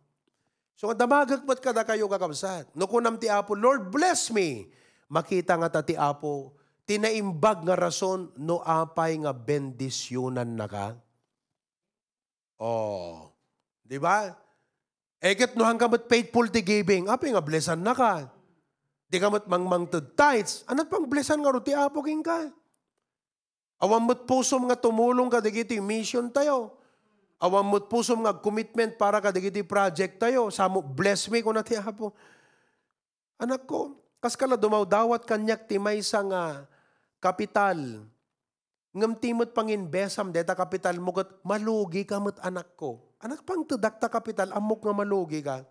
So 0.82 0.90
damagag 0.98 1.46
pat 1.46 1.62
kada 1.62 1.86
kayo 1.86 2.10
kakabsat. 2.10 2.74
No 2.74 2.90
kunam 2.90 3.22
ti 3.22 3.30
Apo, 3.30 3.54
Lord 3.54 3.94
bless 3.94 4.34
me. 4.34 4.66
Makita 5.14 5.54
nga 5.54 5.70
ta 5.70 5.86
ti 5.86 5.94
Apo, 5.94 6.58
tinaimbag 6.90 7.62
nga 7.62 7.78
rason 7.78 8.34
no 8.42 8.66
apay 8.66 9.14
nga 9.22 9.30
bendisyonan 9.30 10.58
na 10.58 10.66
ka. 10.66 10.98
Oh, 12.58 13.30
di 13.86 14.02
ba? 14.02 14.34
Eket 15.22 15.54
no 15.54 15.62
hanggang 15.70 15.94
faithful 16.10 16.50
ti 16.50 16.66
giving, 16.66 17.06
apay 17.06 17.30
nga 17.30 17.46
blessan 17.46 17.86
na 17.86 17.94
ka. 17.94 18.26
Di 19.06 19.22
ka 19.22 19.30
mat 19.30 19.46
mangmang 19.46 19.86
to 19.86 20.02
tithes, 20.02 20.66
anat 20.66 20.90
pang 20.90 21.06
blessan 21.06 21.38
nga 21.46 21.54
ro 21.54 21.62
Apo 21.62 22.02
king 22.02 22.26
ka. 22.26 22.50
Awam 23.78 24.10
mo't 24.10 24.26
puso 24.26 24.58
nga 24.66 24.74
tumulong 24.74 25.30
ka 25.30 25.38
digiti 25.38 25.78
mission 25.78 26.26
tayo. 26.34 26.74
Awam 27.38 27.70
mo't 27.70 27.86
puso 27.86 28.18
nga 28.18 28.34
commitment 28.34 28.98
para 28.98 29.22
ka 29.22 29.30
digiti 29.30 29.62
project 29.62 30.18
tayo. 30.18 30.50
Samo, 30.50 30.82
bless 30.82 31.30
me 31.30 31.46
ko 31.46 31.54
na 31.54 31.62
ti 31.62 31.78
Apo. 31.78 32.18
Anak 33.38 33.70
ko, 33.70 33.94
kas 34.18 34.34
kala 34.34 34.58
dumaw 34.58 34.86
dawat 34.90 35.22
kanyak 35.26 35.70
ti 35.70 35.78
may 35.78 36.02
nga 36.02 36.66
kapital. 37.22 37.78
Ngam 38.94 39.14
timot 39.22 39.54
panginbesam 39.54 40.34
deta 40.34 40.58
kapital 40.58 40.98
mo 40.98 41.14
kat 41.14 41.30
malugi 41.46 42.10
ka 42.10 42.18
mo't 42.18 42.42
anak 42.42 42.74
ko. 42.74 43.11
Anak 43.22 43.46
pang 43.46 43.62
tudak 43.62 44.02
ta 44.02 44.10
kapital, 44.10 44.50
amok 44.54 44.82
nga 44.90 44.94
malugi 44.98 45.46
ka. 45.46 45.62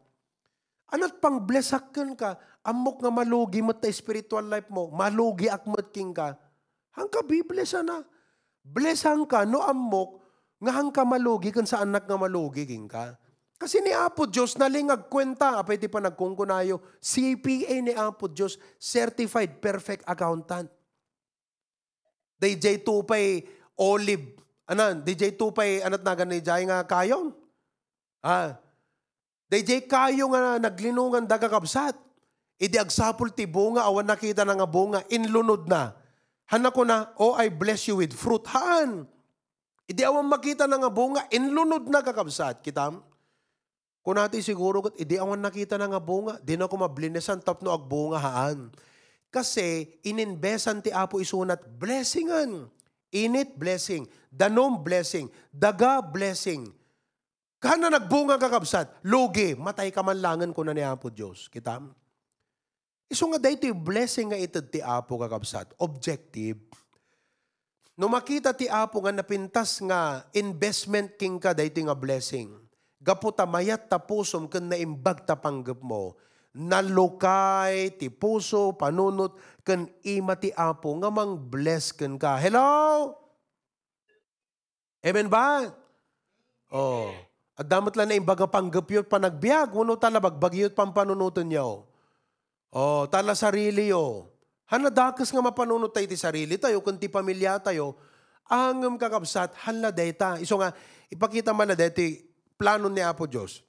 Anak 0.91 1.19
pang 1.19 1.43
blessakan 1.43 2.15
ka, 2.15 2.39
amok 2.63 3.03
nga 3.03 3.11
malugi 3.11 3.59
mo 3.59 3.75
ta 3.75 3.91
spiritual 3.91 4.47
life 4.47 4.71
mo, 4.71 4.91
malugi 4.91 5.51
akmat 5.51 5.91
king 5.91 6.15
ka. 6.15 6.39
Hangka 6.95 7.27
biblesa 7.27 7.83
na. 7.83 8.07
Blessang 8.63 9.27
ka, 9.27 9.43
no 9.43 9.63
amok, 9.67 10.23
nga 10.63 10.73
hang 10.79 10.95
ka 10.95 11.03
malugi 11.03 11.51
kan 11.51 11.67
sa 11.67 11.83
anak 11.83 12.07
nga 12.07 12.19
malugi 12.19 12.67
king 12.67 12.87
ka. 12.87 13.19
Kasi 13.61 13.85
ni 13.85 13.93
Apo 13.93 14.25
Diyos 14.25 14.57
nalingag 14.57 15.13
kwenta, 15.13 15.61
di 15.61 15.85
pa 15.85 16.01
nagkungkunayo, 16.01 16.81
CPA 16.97 17.77
ni 17.85 17.93
Apo 17.93 18.31
Diyos, 18.33 18.57
Certified 18.81 19.61
Perfect 19.61 20.07
Accountant. 20.09 20.71
DJ 22.41 22.81
Tupay 22.81 23.45
Olive, 23.77 24.41
anan, 24.65 25.05
DJ 25.05 25.37
Tupay, 25.37 25.85
anat 25.85 26.01
na 26.01 26.17
ganay 26.17 26.41
jay 26.41 26.65
nga 26.65 26.81
kayong? 26.89 27.37
Ah, 28.21 28.61
DJ 29.49 29.89
kayo 29.89 30.31
nga 30.31 30.61
naglinungan 30.61 31.27
daga 31.27 31.49
kabsat. 31.49 31.97
Idi 32.61 32.77
agsapul 32.77 33.33
ti 33.33 33.49
bunga, 33.49 33.89
awan 33.89 34.05
nakita 34.05 34.45
na 34.45 34.53
nga 34.53 34.69
bunga, 34.69 35.01
inlunod 35.09 35.65
na. 35.65 35.97
Hana 36.45 36.69
ko 36.69 36.85
na, 36.85 37.09
oh 37.17 37.33
I 37.33 37.49
bless 37.49 37.89
you 37.89 37.99
with 37.99 38.13
fruit. 38.13 38.45
Haan? 38.53 39.09
Idi 39.89 40.05
awan 40.05 40.29
makita 40.29 40.69
na 40.69 40.77
nga 40.77 40.93
bunga, 40.93 41.25
inlunod 41.33 41.89
na 41.89 42.05
kakabsat, 42.05 42.61
kitam. 42.61 43.01
Kung 44.05 44.17
natin 44.17 44.45
siguro, 44.45 44.85
idi 45.01 45.17
awan 45.17 45.41
nakita 45.41 45.81
na 45.81 45.89
nga 45.89 46.01
bunga, 46.01 46.37
di 46.45 46.55
na 46.61 46.69
ko 46.69 46.77
mablinesan 46.77 47.41
tapno 47.41 47.73
ag 47.73 47.89
bunga 47.89 48.21
haan. 48.21 48.69
Kasi 49.31 49.97
ininbesan 50.05 50.85
ti 50.85 50.91
Apo 50.93 51.19
isunat, 51.19 51.65
blessingan. 51.65 52.69
Init 53.11 53.59
blessing, 53.59 54.07
danom 54.31 54.79
blessing, 54.87 55.27
daga 55.51 55.99
blessing. 55.99 56.71
Kana 57.61 57.92
nagbunga 57.92 58.40
kakabsat, 58.40 59.05
lugi, 59.05 59.53
matay 59.53 59.92
ka 59.92 60.01
man 60.01 60.16
langan 60.16 60.51
ko 60.57 60.64
na 60.64 60.73
ni 60.73 60.81
Apo 60.81 61.12
Diyos. 61.12 61.44
Kitam? 61.53 61.92
Iso 63.05 63.29
nga 63.29 63.37
dahito 63.37 63.68
blessing 63.77 64.33
nga 64.33 64.40
itad 64.40 64.73
ti 64.73 64.81
Apo 64.81 65.20
kakabsat, 65.20 65.77
objective 65.77 66.57
No 68.01 68.09
makita 68.09 68.57
ti 68.57 68.64
Apo 68.64 69.05
nga 69.05 69.12
napintas 69.12 69.77
nga 69.85 70.25
investment 70.33 71.20
king 71.20 71.37
ka 71.37 71.53
dayto 71.53 71.85
nga 71.85 71.92
blessing. 71.92 72.49
Gaputa 72.96 73.44
mayat 73.44 73.92
ta 73.92 74.01
pusom 74.01 74.49
naimbag 74.49 75.29
ta 75.29 75.37
panggep 75.37 75.85
mo. 75.85 76.16
Nalukay 76.57 77.92
ti 78.01 78.09
puso 78.09 78.73
panunot 78.73 79.37
ken 79.61 79.85
ima 80.01 80.33
ti 80.33 80.49
Apo 80.57 80.96
nga 80.96 81.12
mang 81.12 81.37
bless 81.37 81.92
ken 81.92 82.16
ka. 82.16 82.40
Hello? 82.40 83.12
Amen 85.05 85.29
ba? 85.29 85.68
Oh. 86.73 87.12
At 87.61 87.68
damat 87.68 87.92
lang 87.92 88.09
na 88.09 88.16
imbag 88.16 88.40
nga 88.40 88.49
panggep 88.49 88.88
yun 88.88 89.05
panagbiag. 89.05 89.77
Wano 89.77 90.01
tala 90.01 90.16
bagbagyot 90.16 90.73
pampanunutan 90.73 91.44
niyo. 91.44 91.85
Oh, 92.73 93.05
tala 93.05 93.37
sarili 93.37 93.92
yo. 93.92 94.33
Hanadakas 94.70 95.29
nga 95.29 95.44
mapanunod 95.44 95.92
tayo 95.92 96.07
ti 96.07 96.14
sarili 96.14 96.55
tayo, 96.55 96.79
kunti 96.79 97.11
pamilya 97.11 97.59
tayo, 97.59 97.99
angam 98.46 98.94
kakabsat, 98.94 99.51
hala 99.66 99.90
data. 99.90 100.38
Iso 100.38 100.55
nga, 100.62 100.70
ipakita 101.11 101.51
man 101.51 101.75
na 101.75 101.77
deti, 101.77 102.23
plano 102.55 102.87
ni 102.87 103.03
Apo 103.03 103.27
Diyos. 103.27 103.66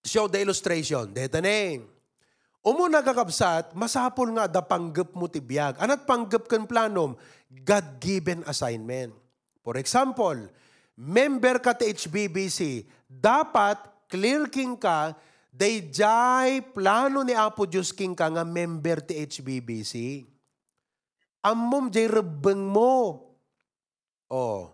Show 0.00 0.32
the 0.32 0.40
illustration. 0.40 1.12
Deta 1.12 1.44
neng. 1.44 1.84
Umuna 2.64 3.04
kakabsat, 3.04 3.76
masapol 3.76 4.32
nga 4.32 4.48
da 4.48 4.64
panggap 4.64 5.12
mo 5.12 5.28
ti 5.28 5.44
biyag. 5.44 5.76
Anat 5.76 6.08
panggap 6.08 6.48
kan 6.48 6.64
planom? 6.64 7.12
God-given 7.52 8.40
assignment. 8.48 9.12
For 9.60 9.76
example, 9.76 10.48
member 11.00 11.64
ka 11.64 11.72
ti 11.72 11.88
HBBC, 11.88 12.84
dapat 13.08 13.80
clear 14.12 14.44
king 14.52 14.76
ka 14.76 15.16
Day 15.50 15.82
jay 15.90 16.62
plano 16.62 17.26
ni 17.26 17.34
Apo 17.34 17.66
Diyos 17.66 17.90
King 17.90 18.14
ka 18.14 18.30
nga 18.30 18.46
member 18.46 19.02
ti 19.02 19.18
HBBC. 19.18 20.22
Amom 21.42 21.90
jay 21.90 22.06
rebeng 22.06 22.70
mo. 22.70 23.26
Oh, 24.30 24.70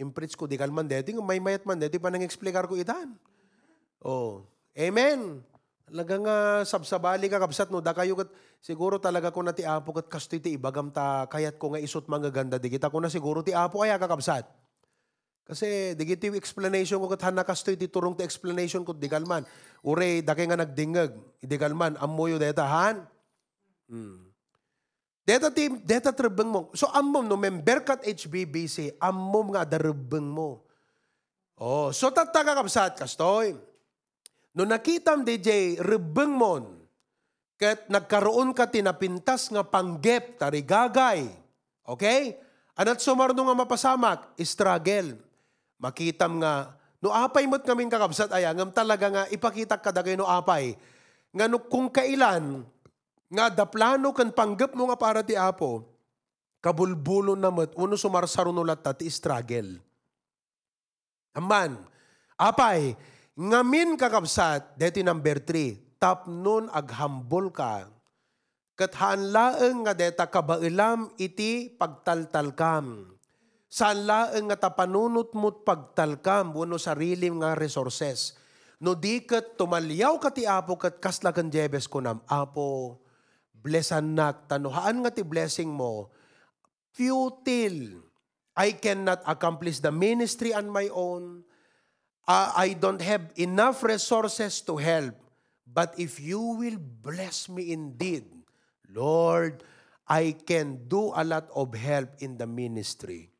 impreach 0.00 0.32
ko 0.32 0.48
di 0.48 0.56
kalman 0.56 0.88
deti, 0.88 1.12
may 1.20 1.36
mayat 1.36 1.68
man 1.68 1.76
deti 1.76 2.00
pa 2.00 2.08
nang 2.08 2.24
explicar 2.24 2.64
ko 2.64 2.80
itan. 2.80 3.12
Oh, 4.00 4.48
amen. 4.72 5.44
Talaga 5.84 6.14
nga 6.16 6.36
sabsabali 6.64 7.28
ka 7.28 7.36
kapsat 7.36 7.68
no, 7.68 7.84
da 7.84 7.92
kayo 7.92 8.16
kat, 8.16 8.32
siguro 8.64 8.96
talaga 8.96 9.28
ko 9.28 9.44
na 9.44 9.52
ti 9.52 9.68
apo 9.68 9.92
kat 9.92 10.08
kasto 10.08 10.40
ti 10.40 10.56
ibagam 10.56 10.88
ta, 10.88 11.28
kayat 11.28 11.60
ko 11.60 11.76
nga 11.76 11.78
isot 11.78 12.08
mga 12.08 12.32
ganda, 12.32 12.56
di 12.56 12.72
kita 12.72 12.88
ko 12.88 12.98
na 13.04 13.12
siguro 13.12 13.44
ti 13.44 13.52
apo 13.52 13.84
kaya 13.84 14.00
kakapsat. 14.00 14.48
Kasi 15.46 15.94
digiti 15.94 16.26
explanation 16.34 16.98
ko 16.98 17.06
kat 17.06 17.30
hana 17.30 17.46
kasto 17.46 17.70
ti 17.70 17.86
ti 17.86 18.22
explanation 18.26 18.82
ko 18.82 18.90
di 18.90 19.06
kalman. 19.06 19.46
Ure, 19.86 20.18
dake 20.18 20.42
nga 20.42 20.58
nagdingag, 20.58 21.14
di 21.38 21.54
kalman, 21.54 21.94
amoyo 22.02 22.34
deta 22.34 22.66
han. 22.66 23.06
Hmm. 23.86 24.26
Deta 25.22 25.54
team, 25.54 25.82
deta 25.86 26.10
trebeng 26.10 26.50
mo. 26.50 26.60
So 26.74 26.90
amom 26.90 27.26
no 27.26 27.38
member 27.38 27.82
kat 27.86 28.02
HBBC, 28.02 28.98
amom 28.98 29.54
nga 29.54 29.62
darebeng 29.62 30.26
mo. 30.26 30.66
Oh, 31.58 31.94
so 31.94 32.10
tataka 32.10 32.58
kapsat 32.58 32.98
kastoy. 32.98 33.54
No 34.54 34.66
nakitam 34.66 35.22
DJ 35.22 35.78
rebeng 35.78 36.30
mon, 36.34 36.86
kat 37.54 37.86
nagkaroon 37.86 38.50
ka 38.50 38.66
tinapintas 38.66 39.50
nga 39.50 39.62
panggep 39.62 40.42
tarigagay. 40.42 41.26
Okay? 41.86 42.38
Anat 42.78 42.98
sumarno 42.98 43.46
nga 43.46 43.56
mapasamak, 43.56 44.34
struggle. 44.42 45.25
Makitam 45.76 46.40
nga, 46.40 46.72
no 47.04 47.12
apay 47.12 47.44
mo't 47.44 47.64
ngamin 47.64 47.92
kakabsat 47.92 48.32
aya, 48.32 48.52
ngam 48.56 48.72
talaga 48.72 49.06
nga 49.12 49.24
ipakita 49.28 49.76
kadagay 49.76 50.16
no 50.16 50.24
apay. 50.24 50.76
Nga 51.36 51.46
no 51.52 51.60
kung 51.68 51.92
kailan, 51.92 52.64
nga 53.28 53.52
da 53.52 53.68
plano 53.68 54.14
kan 54.16 54.32
panggap 54.32 54.72
mo 54.72 54.88
nga 54.88 54.96
para 54.96 55.20
ti 55.20 55.36
apo, 55.36 55.84
kabulbulo 56.64 57.36
na 57.36 57.52
mat, 57.52 57.76
uno 57.76 57.98
sumarsaro 57.98 58.54
no 58.54 58.64
latta 58.64 58.96
ti 58.96 59.06
struggle. 59.12 59.76
Aman, 61.36 61.76
apay, 62.40 62.96
ngamin 63.36 64.00
kakabsat, 64.00 64.80
deti 64.80 65.04
number 65.04 65.36
three, 65.44 65.76
tapnon 66.00 66.72
aghambol 66.72 67.52
ka, 67.52 67.84
kat 68.76 68.92
laeng 69.00 69.84
nga 69.84 69.92
deta 69.96 70.24
kabailam 70.28 71.12
iti 71.16 71.72
pagtaltalkam. 71.72 73.15
Saan 73.66 74.06
laeng 74.06 74.46
nga 74.50 74.70
tapanunot 74.70 75.34
mo't 75.34 75.66
pagtalkam, 75.66 76.54
wano 76.54 76.78
sarili 76.78 77.26
nga 77.28 77.58
resources. 77.58 78.38
No 78.78 78.94
di 78.94 79.24
kat 79.24 79.58
tumalyaw 79.58 80.20
ka 80.22 80.30
ti 80.30 80.46
apo 80.46 80.78
kat 80.78 81.00
kaslagan 81.02 81.50
jebes 81.50 81.88
ko 81.90 81.98
nam, 81.98 82.22
apo, 82.30 83.00
blessan 83.56 84.14
nak, 84.14 84.46
tanuhaan 84.46 85.02
nga 85.02 85.10
ti 85.10 85.26
blessing 85.26 85.72
mo, 85.72 86.12
futile. 86.94 88.04
I 88.56 88.72
cannot 88.72 89.20
accomplish 89.28 89.84
the 89.84 89.92
ministry 89.92 90.56
on 90.56 90.72
my 90.72 90.88
own. 90.88 91.44
Uh, 92.24 92.56
I 92.56 92.72
don't 92.72 93.04
have 93.04 93.28
enough 93.36 93.84
resources 93.84 94.64
to 94.64 94.80
help. 94.80 95.12
But 95.68 95.92
if 96.00 96.16
you 96.16 96.40
will 96.56 96.80
bless 96.80 97.52
me 97.52 97.74
indeed, 97.74 98.24
Lord, 98.88 99.60
I 100.08 100.32
can 100.32 100.88
do 100.88 101.12
a 101.12 101.20
lot 101.20 101.52
of 101.52 101.76
help 101.76 102.16
in 102.24 102.40
the 102.40 102.48
ministry. 102.48 103.35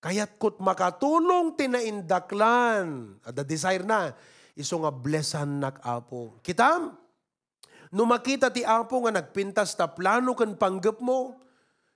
Kaya't 0.00 0.36
kut 0.36 0.60
makatulong 0.60 1.56
tinaindaklan, 1.56 3.16
the 3.24 3.42
desire 3.42 3.82
na, 3.82 4.12
iso 4.56 4.80
nga 4.80 4.92
blessan 4.92 5.60
nak 5.60 5.80
apo. 5.84 6.40
Kitam, 6.40 6.96
no 7.92 8.02
makita 8.08 8.52
ti 8.52 8.64
apo 8.64 9.04
nga 9.04 9.12
nagpintas 9.20 9.76
ta 9.76 9.88
plano 9.88 10.32
kan 10.32 10.56
panggap 10.56 11.00
mo, 11.00 11.40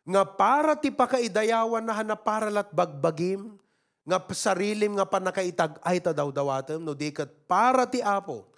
nga 0.04 0.24
para 0.24 0.76
ti 0.76 0.92
pakaidayawan 0.92 1.84
na 1.84 1.96
hana 1.96 2.16
para 2.16 2.48
lat 2.48 2.72
bagbagim, 2.72 3.56
nga 4.04 4.20
sarilim 4.32 4.96
nga 4.96 5.08
panakaitag 5.08 5.76
ay 5.84 6.00
ta 6.00 6.12
daw 6.12 6.28
dawatem, 6.32 6.80
no 6.80 6.96
di 6.96 7.12
kat 7.12 7.48
para 7.48 7.84
ti 7.88 8.00
apo, 8.04 8.48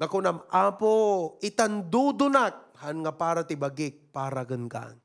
nga 0.00 0.08
kunam 0.08 0.40
apo 0.48 0.92
itandudunak, 1.44 2.76
han 2.80 3.04
nga 3.04 3.12
para 3.12 3.44
ti 3.44 3.56
bagik, 3.56 4.08
para 4.08 4.40
gan 4.44 4.64
ka. 4.68 4.96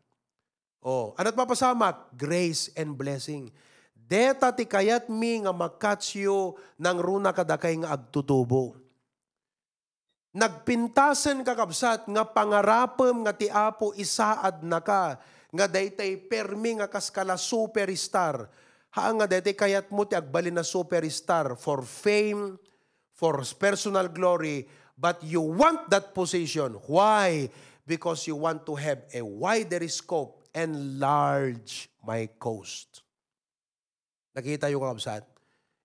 Oh, 0.86 1.18
anat 1.18 1.34
mapasamak? 1.34 2.14
Grace 2.14 2.70
and 2.78 2.94
blessing. 2.94 3.50
Deta 3.98 4.54
ti 4.54 4.70
kayat 4.70 5.10
mi 5.10 5.42
nga 5.42 5.50
makatsyo 5.50 6.62
ng 6.78 6.98
runa 7.02 7.34
kadakay 7.34 7.82
nga 7.82 7.98
agtutubo. 7.98 8.78
Nagpintasen 10.30 11.42
kakabsat 11.42 12.06
nga 12.06 12.22
pangarapem 12.22 13.18
nga 13.26 13.34
ti 13.34 13.50
apo 13.50 13.98
isaad 13.98 14.62
na 14.62 14.78
ka 14.78 15.18
nga 15.50 15.66
daytay 15.66 16.22
permi 16.22 16.78
nga 16.78 16.86
kaskala 16.86 17.34
superstar. 17.34 18.46
Ha 18.94 19.10
nga 19.10 19.26
daytay 19.26 19.58
kayat 19.58 19.90
mo 19.90 20.06
ti 20.06 20.14
agbalin 20.14 20.54
na 20.54 20.62
superstar 20.62 21.58
for 21.58 21.82
fame, 21.82 22.62
for 23.10 23.42
personal 23.58 24.06
glory, 24.06 24.70
but 24.94 25.18
you 25.26 25.42
want 25.42 25.90
that 25.90 26.14
position. 26.14 26.78
Why? 26.86 27.50
Because 27.90 28.30
you 28.30 28.38
want 28.38 28.70
to 28.70 28.78
have 28.78 29.02
a 29.18 29.26
wider 29.26 29.82
scope, 29.90 30.45
enlarge 30.56 31.92
my 32.08 32.32
coast. 32.40 33.04
Nakita 34.32 34.72
yung 34.72 34.80
kakabsat? 34.80 35.28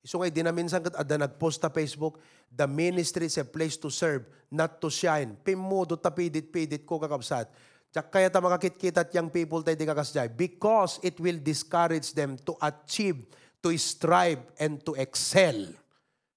Iso 0.01 0.17
ngay 0.17 0.33
dinaminsan 0.33 0.81
kat 0.81 0.97
ada 0.97 1.15
nagpost 1.21 1.61
ta 1.61 1.69
Facebook, 1.69 2.23
the 2.49 2.65
ministry 2.65 3.29
is 3.29 3.37
a 3.37 3.45
place 3.45 3.77
to 3.77 3.93
serve, 3.93 4.25
not 4.49 4.81
to 4.81 4.89
shine. 4.89 5.37
Pimudo 5.43 5.99
tapidit-pidit 5.99 6.89
ko 6.89 6.97
kakabsat. 6.97 7.51
Tsak 7.91 8.07
kaya 8.07 8.31
ta 8.31 8.39
makakit-kitat 8.39 9.11
yung 9.19 9.35
people 9.35 9.67
tayo 9.67 9.75
di 9.75 9.83
kakasjay 9.83 10.31
because 10.31 11.03
it 11.03 11.19
will 11.19 11.43
discourage 11.43 12.15
them 12.15 12.39
to 12.47 12.55
achieve, 12.63 13.27
to 13.59 13.75
strive, 13.75 14.39
and 14.63 14.79
to 14.87 14.95
excel. 14.95 15.67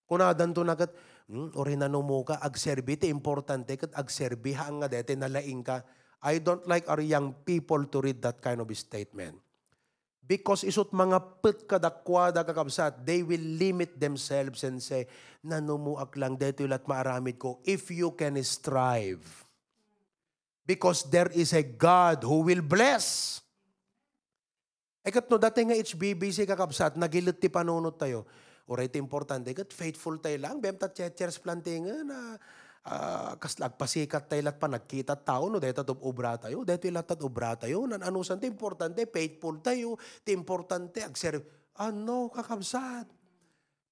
Kunadan 0.10 0.50
to 0.50 0.66
nagat, 0.66 0.90
hmm, 1.30 1.54
ori 1.54 1.78
na 1.78 1.86
mo 1.94 2.26
ka, 2.26 2.42
agserbi, 2.42 2.98
ti 2.98 3.08
importante 3.14 3.78
kat 3.78 3.94
agserbi, 3.94 4.58
hang 4.58 4.82
nga 4.82 4.90
dete 4.90 5.14
nalaing 5.14 5.62
ka. 5.62 5.86
I 6.24 6.40
don't 6.40 6.64
like 6.64 6.88
our 6.88 7.04
young 7.04 7.36
people 7.44 7.84
to 7.84 8.00
read 8.00 8.24
that 8.24 8.40
kind 8.40 8.64
of 8.64 8.72
statement. 8.72 9.36
Because 10.24 10.64
isot 10.64 10.96
mga 10.96 11.20
pet 11.44 11.68
kadakwada 11.68 12.48
kakabsat, 12.48 13.04
they 13.04 13.28
will 13.28 13.44
limit 13.60 14.00
themselves 14.00 14.64
and 14.64 14.80
say, 14.80 15.04
nanumuak 15.44 16.16
lang, 16.16 16.40
dito 16.40 16.64
lat 16.64 16.88
maaramid 16.88 17.36
ko, 17.36 17.60
if 17.68 17.92
you 17.92 18.16
can 18.16 18.40
strive. 18.40 19.20
Because 20.64 21.04
there 21.12 21.28
is 21.36 21.52
a 21.52 21.60
God 21.60 22.24
who 22.24 22.48
will 22.48 22.64
bless. 22.64 23.44
Ekat 25.04 25.28
no, 25.28 25.36
dati 25.36 25.68
nga 25.68 25.76
HBBC 25.76 26.48
kakabsat, 26.48 26.96
nagilit 26.96 27.44
ti 27.44 27.52
panunot 27.52 28.00
tayo. 28.00 28.24
Oray 28.72 28.88
ti 28.88 29.04
importante, 29.04 29.52
kat 29.52 29.76
faithful 29.76 30.24
tayo 30.24 30.40
lang, 30.40 30.64
bem 30.64 30.80
ta 30.80 30.88
chechers 30.88 31.36
plantingan 31.36 32.08
na 32.08 32.40
uh, 32.88 33.34
kaslag 33.40 33.80
pasikat 33.80 34.28
tayo 34.28 34.42
lat 34.44 34.58
pa 34.60 34.68
nagkita 34.68 35.16
tao 35.20 35.48
no? 35.48 35.60
Dahil 35.60 35.76
tatop 35.76 36.04
obra 36.04 36.36
tayo. 36.36 36.68
Dahil 36.68 36.92
lat 36.92 37.08
obra 37.22 37.56
tayo. 37.56 37.88
Nan 37.88 38.04
anusan 38.04 38.40
ti 38.40 38.48
importante 38.50 39.08
faithful 39.08 39.64
tayo. 39.64 39.96
Ti 40.24 40.36
importante 40.36 41.04
agserve 41.04 41.72
ano? 41.80 42.28
Kakabsat 42.34 43.24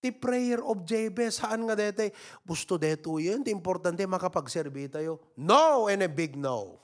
ti 0.01 0.09
prayer 0.09 0.65
of 0.65 0.81
Jabez 0.81 1.37
haan 1.45 1.69
nga 1.69 1.77
dete 1.77 2.09
gusto 2.41 2.75
deto 2.81 3.21
yun. 3.21 3.45
Ti 3.45 3.53
importante 3.53 4.01
makapagserbi 4.09 4.89
tayo. 4.89 5.21
No 5.37 5.85
and 5.87 6.01
a 6.01 6.09
big 6.09 6.33
no. 6.33 6.81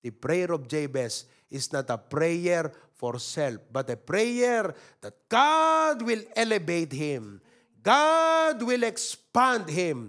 The 0.00 0.08
prayer 0.08 0.56
of 0.56 0.64
Jabez 0.64 1.28
is 1.52 1.68
not 1.68 1.92
a 1.92 2.00
prayer 2.00 2.72
for 2.96 3.20
self 3.20 3.60
but 3.68 3.92
a 3.92 4.00
prayer 4.00 4.72
that 5.04 5.28
God 5.28 6.00
will 6.00 6.24
elevate 6.32 6.96
him. 6.96 7.44
God 7.84 8.64
will 8.64 8.84
expand 8.88 9.68
him 9.68 10.08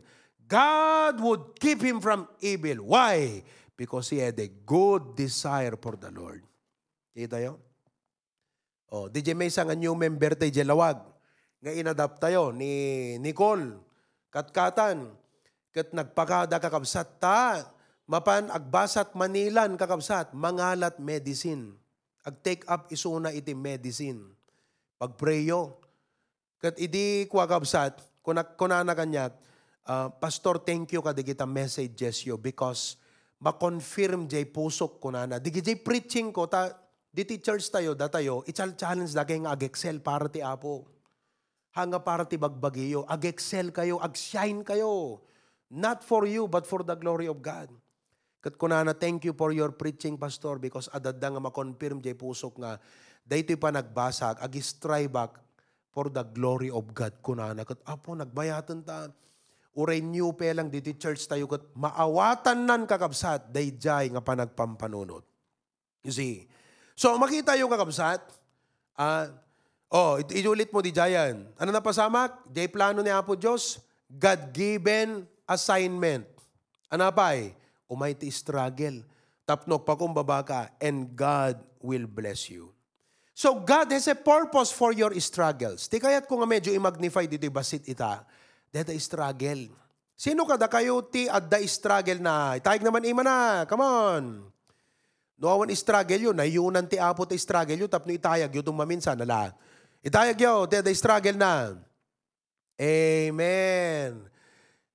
God 0.52 1.24
would 1.24 1.44
keep 1.56 1.80
him 1.80 2.04
from 2.04 2.28
evil. 2.44 2.92
Why? 2.92 3.40
Because 3.80 4.12
he 4.12 4.20
had 4.20 4.36
a 4.36 4.52
good 4.52 5.16
desire 5.16 5.80
for 5.80 5.96
the 5.96 6.12
Lord. 6.12 6.44
Kita 7.16 7.40
yun? 7.40 7.56
Oh, 8.92 9.08
DJ 9.08 9.32
may 9.32 9.48
isang 9.48 9.72
new 9.80 9.96
member 9.96 10.36
tayo 10.36 10.52
Jalawag. 10.52 11.00
Nga 11.64 11.72
inadapt 11.72 12.20
tayo 12.20 12.52
ni 12.52 13.16
Nicole. 13.24 13.80
Katkatan. 14.28 15.16
Kat 15.72 15.96
nagpakada 15.96 16.60
kakabsat 16.60 17.16
ta. 17.16 17.64
Mapan 18.04 18.52
agbasat 18.52 19.16
Manilan 19.16 19.80
kakabsat. 19.80 20.36
Mangalat 20.36 21.00
medicine. 21.00 21.80
Ag 22.28 22.44
take 22.44 22.68
up 22.68 22.92
isuna 22.92 23.32
iti 23.32 23.56
medicine. 23.56 24.36
Pagpreyo. 25.00 25.80
Kat 26.60 26.76
idi 26.76 27.24
kwa 27.32 27.48
kabsat. 27.48 28.04
Kunana 28.60 28.92
kanyat 28.92 29.32
uh, 29.88 30.10
Pastor, 30.18 30.62
thank 30.62 30.92
you 30.94 31.02
kada 31.02 31.22
kita 31.22 31.46
messages 31.48 32.22
yo 32.26 32.38
because 32.38 33.02
ma-confirm 33.42 34.30
jay 34.30 34.46
pusok 34.46 35.02
ko 35.02 35.10
na 35.10 35.26
na. 35.26 35.42
Digi 35.42 35.66
jay 35.66 35.78
preaching 35.78 36.30
ko, 36.30 36.46
ta, 36.46 36.70
di 37.10 37.26
ti 37.26 37.42
church 37.42 37.68
tayo, 37.74 37.98
da 37.98 38.06
tayo, 38.06 38.46
i-challenge 38.46 39.12
da 39.12 39.26
kayong 39.26 39.50
ag-excel 39.50 39.98
para 39.98 40.30
ti 40.30 40.46
apo. 40.46 40.86
Hanga 41.74 41.98
para 42.04 42.28
ti 42.28 42.38
bagbagiyo. 42.38 43.08
Ag-excel 43.10 43.74
kayo, 43.74 43.98
ag-shine 43.98 44.62
kayo. 44.62 45.24
Not 45.72 46.04
for 46.04 46.28
you, 46.28 46.46
but 46.46 46.68
for 46.68 46.84
the 46.84 46.94
glory 47.00 47.32
of 47.32 47.40
God. 47.40 47.72
Kat 48.44 48.60
kunana, 48.60 48.92
thank 48.92 49.24
you 49.24 49.34
for 49.34 49.56
your 49.56 49.72
preaching, 49.72 50.20
Pastor, 50.20 50.60
because 50.60 50.92
adada 50.92 51.32
nga 51.32 51.42
ma-confirm 51.42 52.04
jay 52.04 52.14
pusok 52.14 52.60
nga, 52.60 52.78
daytoy 53.24 53.56
pa 53.58 53.72
nagbasag, 53.72 54.42
agis 54.44 54.76
try 54.78 55.08
back 55.08 55.40
for 55.94 56.12
the 56.12 56.22
glory 56.22 56.70
of 56.70 56.86
God. 56.92 57.16
Kunana, 57.24 57.64
kat 57.66 57.80
apo, 57.88 58.14
nagbayatan 58.14 58.84
ta. 58.86 59.10
Uray 59.72 60.04
new 60.04 60.36
pe 60.36 60.52
lang 60.52 60.68
dito 60.68 60.92
church 61.00 61.24
tayo 61.24 61.48
kat 61.48 61.64
maawatan 61.80 62.68
nan 62.68 62.84
kakabsat, 62.84 63.56
dayjay 63.56 64.12
nga 64.12 64.20
panagpampanunod. 64.20 65.24
You 66.04 66.12
see? 66.12 66.52
So, 67.00 67.16
makita 67.16 67.56
yung 67.56 67.72
kakabsat, 67.72 68.20
ah, 69.00 69.32
oh, 69.88 70.20
it, 70.20 70.28
iulit 70.36 70.76
mo 70.76 70.84
di 70.84 70.92
jayan. 70.92 71.48
Ano 71.56 71.70
na 71.72 71.80
pasamak? 71.80 72.44
Jay 72.52 72.68
plano 72.68 73.00
ni 73.00 73.10
Apo 73.10 73.40
Diyos, 73.40 73.80
God-given 74.12 75.24
assignment. 75.48 76.28
Ano 76.92 77.08
pa 77.16 77.40
eh? 77.40 77.56
Umighty 77.88 78.28
struggle. 78.28 79.08
Tapnok 79.48 79.88
pa 79.88 79.96
kumbaba 79.96 80.44
ka, 80.44 80.68
and 80.84 81.16
God 81.16 81.64
will 81.80 82.08
bless 82.12 82.52
you. 82.52 82.76
So 83.32 83.58
God 83.58 83.90
has 83.96 84.06
a 84.12 84.16
purpose 84.20 84.70
for 84.70 84.92
your 84.92 85.16
struggles. 85.18 85.88
Di 85.88 85.98
kaya't 85.98 86.28
kung 86.28 86.44
nga 86.44 86.50
medyo 86.50 86.70
i-magnify 86.76 87.26
dito 87.26 87.48
basit 87.48 87.88
ita, 87.88 88.22
dada 88.72 88.96
struggle. 88.96 89.68
Sino 90.16 90.48
kada 90.48 90.72
kayo 90.72 91.04
ti 91.04 91.28
adda 91.28 91.60
struggle 91.68 92.24
na? 92.24 92.56
Itayag 92.56 92.82
naman 92.82 93.04
ima 93.04 93.22
na. 93.22 93.68
Come 93.68 93.84
on. 93.84 94.24
Nuawan 95.36 95.70
struggle 95.76 96.32
yun. 96.32 96.38
Nayunan 96.38 96.88
ti 96.88 96.96
apo 96.96 97.28
ti 97.28 97.36
struggle 97.36 97.76
yun. 97.76 97.92
Tapno 97.92 98.16
itayag 98.16 98.54
yun 98.54 98.72
maminsan. 98.72 99.20
Nala. 99.20 99.52
Itayag 100.00 100.40
yun. 100.40 100.70
Ti 100.72 100.80
adda 100.80 100.94
struggle 100.96 101.36
na. 101.36 101.76
Amen. 102.80 104.30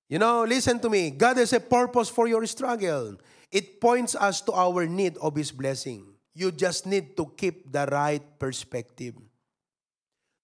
You 0.06 0.22
know, 0.22 0.46
listen 0.46 0.78
to 0.80 0.88
me. 0.88 1.10
God 1.10 1.36
has 1.42 1.52
a 1.52 1.58
purpose 1.58 2.06
for 2.06 2.30
your 2.30 2.46
struggle. 2.46 3.18
It 3.50 3.82
points 3.82 4.14
us 4.14 4.38
to 4.46 4.54
our 4.54 4.86
need 4.86 5.18
of 5.18 5.34
His 5.34 5.50
blessing. 5.50 6.06
You 6.38 6.54
just 6.54 6.86
need 6.86 7.18
to 7.18 7.26
keep 7.34 7.66
the 7.74 7.86
right 7.90 8.22
perspective. 8.38 9.18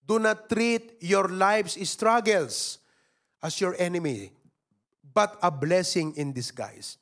Do 0.03 0.18
not 0.18 0.51
treat 0.51 0.99
your 0.99 1.30
life's 1.30 1.78
struggles 1.87 2.82
as 3.43 3.61
your 3.61 3.74
enemy, 3.78 4.30
but 5.12 5.38
a 5.43 5.51
blessing 5.51 6.14
in 6.16 6.32
disguise. 6.32 6.97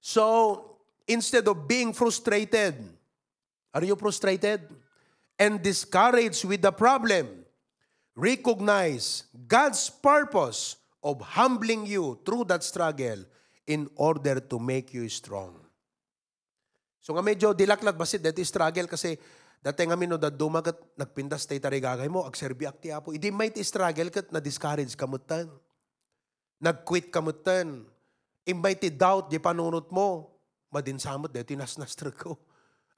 So, 0.00 0.78
instead 1.06 1.46
of 1.48 1.68
being 1.68 1.92
frustrated, 1.92 2.74
are 3.72 3.84
you 3.84 3.96
frustrated? 3.96 4.62
And 5.38 5.62
discouraged 5.62 6.44
with 6.44 6.62
the 6.62 6.72
problem, 6.72 7.46
recognize 8.16 9.24
God's 9.46 9.88
purpose 9.88 10.76
of 11.02 11.20
humbling 11.20 11.86
you 11.86 12.18
through 12.26 12.44
that 12.50 12.64
struggle 12.64 13.22
in 13.66 13.88
order 13.94 14.40
to 14.40 14.58
make 14.58 14.92
you 14.92 15.06
strong. 15.08 15.54
So 16.98 17.14
nga 17.14 17.24
medyo 17.24 17.54
dilaklat 17.56 17.96
basit 17.96 18.20
dati 18.20 18.44
struggle 18.44 18.84
kasi 18.84 19.16
dati 19.58 19.82
nga 19.82 19.98
mino 19.98 20.14
da 20.14 20.30
dumagat 20.30 20.78
nagpindas 20.94 21.44
tay 21.44 21.58
tarigagay 21.58 22.06
mo 22.06 22.22
agserbi 22.22 22.62
akti 22.64 22.94
apo 22.94 23.10
idi 23.10 23.34
may 23.34 23.50
ti 23.50 23.62
struggle 23.66 24.08
kat 24.08 24.30
na 24.30 24.38
discourage 24.38 24.94
kamutan. 24.94 25.50
Nag-quit 26.58 27.14
kamutan. 27.14 27.86
Imbay 28.46 28.74
ti 28.78 28.90
doubt 28.90 29.30
di 29.30 29.38
panunot 29.38 29.90
mo. 29.94 30.34
Madinsamot 30.74 31.30
dati 31.30 31.54
nasnastra 31.54 32.10
ko. 32.20 32.38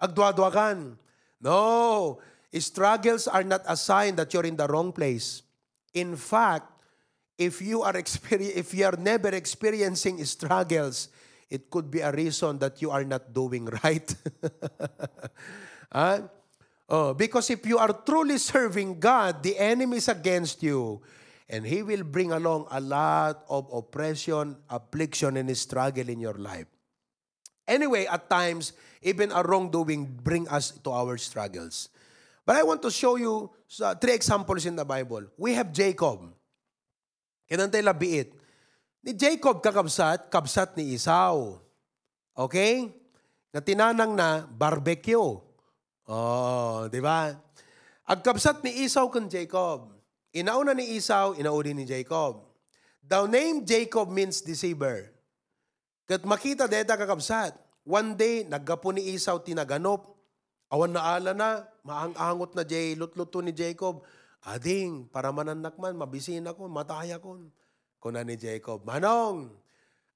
Agdwa-dwa 0.00 0.48
kan. 0.48 0.96
No. 1.40 2.20
Struggles 2.50 3.28
are 3.28 3.44
not 3.44 3.62
a 3.68 3.76
sign 3.76 4.16
that 4.16 4.32
you're 4.34 4.48
in 4.48 4.56
the 4.56 4.66
wrong 4.66 4.90
place. 4.90 5.44
In 5.94 6.16
fact, 6.16 6.66
if 7.38 7.62
you 7.62 7.82
are 7.82 7.94
experi- 7.94 8.52
if 8.52 8.74
you 8.74 8.84
are 8.84 8.98
never 8.98 9.30
experiencing 9.30 10.18
struggles, 10.24 11.08
it 11.48 11.70
could 11.70 11.90
be 11.90 12.00
a 12.00 12.10
reason 12.10 12.58
that 12.58 12.82
you 12.82 12.90
are 12.90 13.04
not 13.04 13.32
doing 13.32 13.66
right. 13.84 14.08
Huh? 15.92 16.26
Oh, 16.90 17.14
because 17.14 17.54
if 17.54 17.62
you 17.70 17.78
are 17.78 17.94
truly 18.02 18.34
serving 18.34 18.98
God, 18.98 19.46
the 19.46 19.54
enemy 19.54 20.02
is 20.02 20.10
against 20.10 20.58
you. 20.58 20.98
And 21.46 21.62
he 21.62 21.86
will 21.86 22.02
bring 22.02 22.34
along 22.34 22.66
a 22.70 22.82
lot 22.82 23.46
of 23.46 23.70
oppression, 23.70 24.58
affliction, 24.66 25.38
and 25.38 25.46
struggle 25.54 26.10
in 26.10 26.18
your 26.18 26.34
life. 26.34 26.66
Anyway, 27.66 28.06
at 28.10 28.26
times, 28.26 28.74
even 29.02 29.30
a 29.30 29.42
wrongdoing 29.42 30.18
bring 30.22 30.50
us 30.50 30.74
to 30.82 30.90
our 30.90 31.14
struggles. 31.18 31.90
But 32.42 32.58
I 32.58 32.66
want 32.66 32.82
to 32.82 32.90
show 32.90 33.14
you 33.14 33.50
three 34.02 34.14
examples 34.14 34.66
in 34.66 34.74
the 34.74 34.84
Bible. 34.84 35.30
We 35.38 35.54
have 35.54 35.70
Jacob. 35.70 36.26
Kinantay 37.46 37.86
labiit. 37.86 38.34
Ni 39.06 39.14
Jacob 39.14 39.62
kakabsat, 39.62 40.26
kabsat 40.26 40.74
ni 40.74 40.98
Esau. 40.98 41.54
Okay? 42.34 42.90
Na 43.54 43.62
tinanang 43.62 44.18
na 44.18 44.42
barbecue. 44.42 45.49
Oh, 46.10 46.90
di 46.90 46.98
ba? 46.98 47.30
Agkabsat 48.02 48.66
ni 48.66 48.82
Esau 48.82 49.06
kan 49.14 49.30
Jacob. 49.30 49.94
Inauna 50.34 50.74
ni 50.74 50.98
Esau, 50.98 51.38
inauli 51.38 51.70
ni 51.70 51.86
Jacob. 51.86 52.50
The 53.06 53.30
name 53.30 53.62
Jacob 53.62 54.10
means 54.10 54.42
deceiver. 54.42 55.06
Kat 56.10 56.26
makita 56.26 56.66
deta 56.66 56.98
kakabsat. 56.98 57.54
One 57.86 58.18
day, 58.18 58.42
naggapo 58.42 58.90
ni 58.90 59.14
Esau 59.14 59.38
tinaganop. 59.38 60.18
Awan 60.74 60.98
na 60.98 61.14
ala 61.14 61.30
na, 61.30 61.62
maang-angot 61.86 62.58
na 62.58 62.66
jay 62.66 62.98
lutluto 62.98 63.38
ni 63.38 63.54
Jacob. 63.54 64.02
Ading, 64.42 65.06
para 65.14 65.30
mananak 65.30 65.78
man, 65.78 65.94
mabisin 65.94 66.42
ako, 66.42 66.66
mataya 66.66 67.22
ko. 67.22 67.38
Kuna 68.02 68.26
ni 68.26 68.34
Jacob, 68.34 68.82
Manong, 68.82 69.52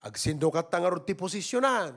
agsindukat 0.03 0.75
tangarot 0.75 1.07
ti 1.07 1.15
posisyonan. 1.15 1.95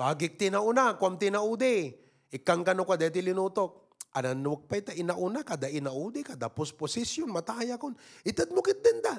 Pagik 0.00 0.40
tinauna, 0.40 0.96
kwam 0.96 1.20
tinaudi. 1.20 2.03
Ikang 2.32 2.64
kano 2.64 2.86
ka 2.88 2.96
deti 2.96 3.20
linutok. 3.20 3.84
Ananuk 4.14 4.70
pa 4.70 4.78
ita 4.78 4.94
inauna, 4.94 5.42
kada 5.42 5.66
inaudi, 5.66 6.22
kada 6.22 6.46
pos 6.46 6.70
posisyon, 6.70 7.34
mataya 7.34 7.74
ko. 7.74 7.90
Itad 8.22 8.54
mo 8.54 8.62
kit 8.62 8.78
din 8.78 9.02
da. 9.02 9.18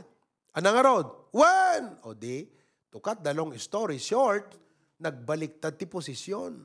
Anang 0.56 0.80
arod? 0.80 1.08
One! 1.36 1.99
O 2.08 2.16
di, 2.16 2.47
cut 3.03 3.20
the 3.20 3.36
long 3.36 3.51
story 3.60 3.99
short, 3.99 4.56
nagbaliktad 5.03 5.76
ti 5.76 5.84
posisyon. 5.84 6.64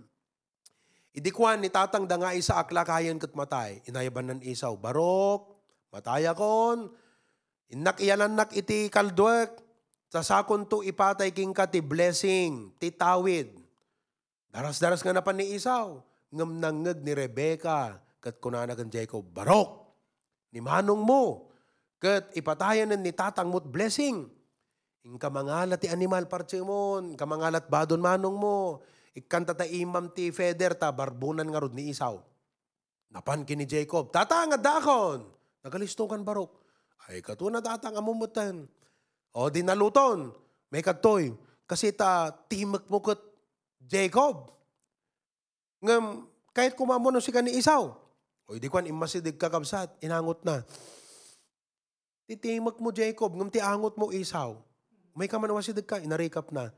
Idi 1.11 1.35
kwan 1.35 1.59
ni 1.59 1.75
tatang 1.75 2.07
da 2.07 2.15
nga 2.15 2.31
isa 2.31 2.55
aklakayan 2.55 3.19
kat 3.19 3.35
matay. 3.35 3.83
Inayaban 3.91 4.39
ng 4.39 4.43
isaw. 4.47 4.79
Barok, 4.79 5.59
mataya 5.91 6.31
kon. 6.39 6.95
Inak 7.75 7.99
iyanan 7.99 8.39
nak 8.39 8.55
iti 8.55 8.87
kaldwek. 8.87 9.59
Sasakon 10.11 10.71
to 10.71 10.87
ipatay 10.87 11.35
king 11.35 11.51
ka 11.51 11.67
ti 11.67 11.83
blessing, 11.83 12.75
ti 12.79 12.95
tawid. 12.95 13.51
Daras-daras 14.55 15.03
nga 15.03 15.15
napan 15.15 15.39
ni 15.39 15.55
isaw. 15.55 16.03
Ngam 16.31 16.63
nangag 16.63 17.03
ni 17.03 17.13
Rebecca. 17.15 17.99
Kat 18.21 18.37
kunana 18.39 18.77
kan 18.77 18.93
Jacob. 18.93 19.25
Barok, 19.33 19.97
ni 20.53 20.61
manong 20.61 21.01
mo. 21.01 21.51
Kat 22.01 22.33
ipatayan 22.37 22.93
ni 22.97 23.13
tatang 23.13 23.49
mo't 23.49 23.69
blessing. 23.69 24.29
Ing 25.01 25.17
kamangalat 25.17 25.81
ti 25.81 25.89
animal 25.89 26.29
parchemon. 26.29 27.17
Kamangalat 27.17 27.69
badon 27.73 28.05
manong 28.05 28.37
mo. 28.37 28.85
Ikanta 29.17 29.57
ta 29.57 29.67
imam 29.67 30.13
ti 30.13 30.31
Feder 30.31 30.77
ta 30.77 30.93
barbunan 30.93 31.49
nga 31.49 31.61
ni 31.73 31.91
Isaw. 31.91 32.21
Napan 33.11 33.43
kini 33.43 33.67
Jacob, 33.67 34.15
tata 34.15 34.47
nga 34.47 34.55
dakon. 34.55 35.27
Nagalisto 35.67 36.07
kan 36.07 36.23
barok. 36.23 36.63
Ay 37.11 37.19
kato 37.19 37.51
na 37.51 37.59
tata 37.59 37.91
nga 37.91 37.99
mumutan. 37.99 38.71
O 39.35 39.51
di 39.51 39.67
naluton. 39.67 40.31
May 40.71 40.85
katoy. 40.85 41.35
Kasi 41.67 41.91
ta 41.91 42.31
timak 42.47 42.87
mo 42.87 43.03
kat 43.03 43.19
Jacob. 43.83 44.60
Ngam, 45.81 46.29
kahit 46.53 46.77
kumamo 46.77 47.09
no 47.09 47.21
si 47.21 47.33
kani 47.33 47.57
Isaw. 47.57 47.97
O 48.47 48.57
di 48.57 48.69
kwan 48.69 48.89
imasidig 48.89 49.41
kakabsat. 49.41 49.97
Inangot 50.05 50.45
na. 50.45 50.65
Titimak 52.29 52.77
mo 52.79 52.93
Jacob. 52.93 53.33
Ngam 53.33 53.49
ti 53.49 53.59
angot 53.59 53.97
mo 53.97 54.13
Isaw. 54.13 54.61
May 55.17 55.27
kamanawasidig 55.27 55.89
ka. 55.89 55.99
Inarekap 55.99 56.53
na. 56.55 56.71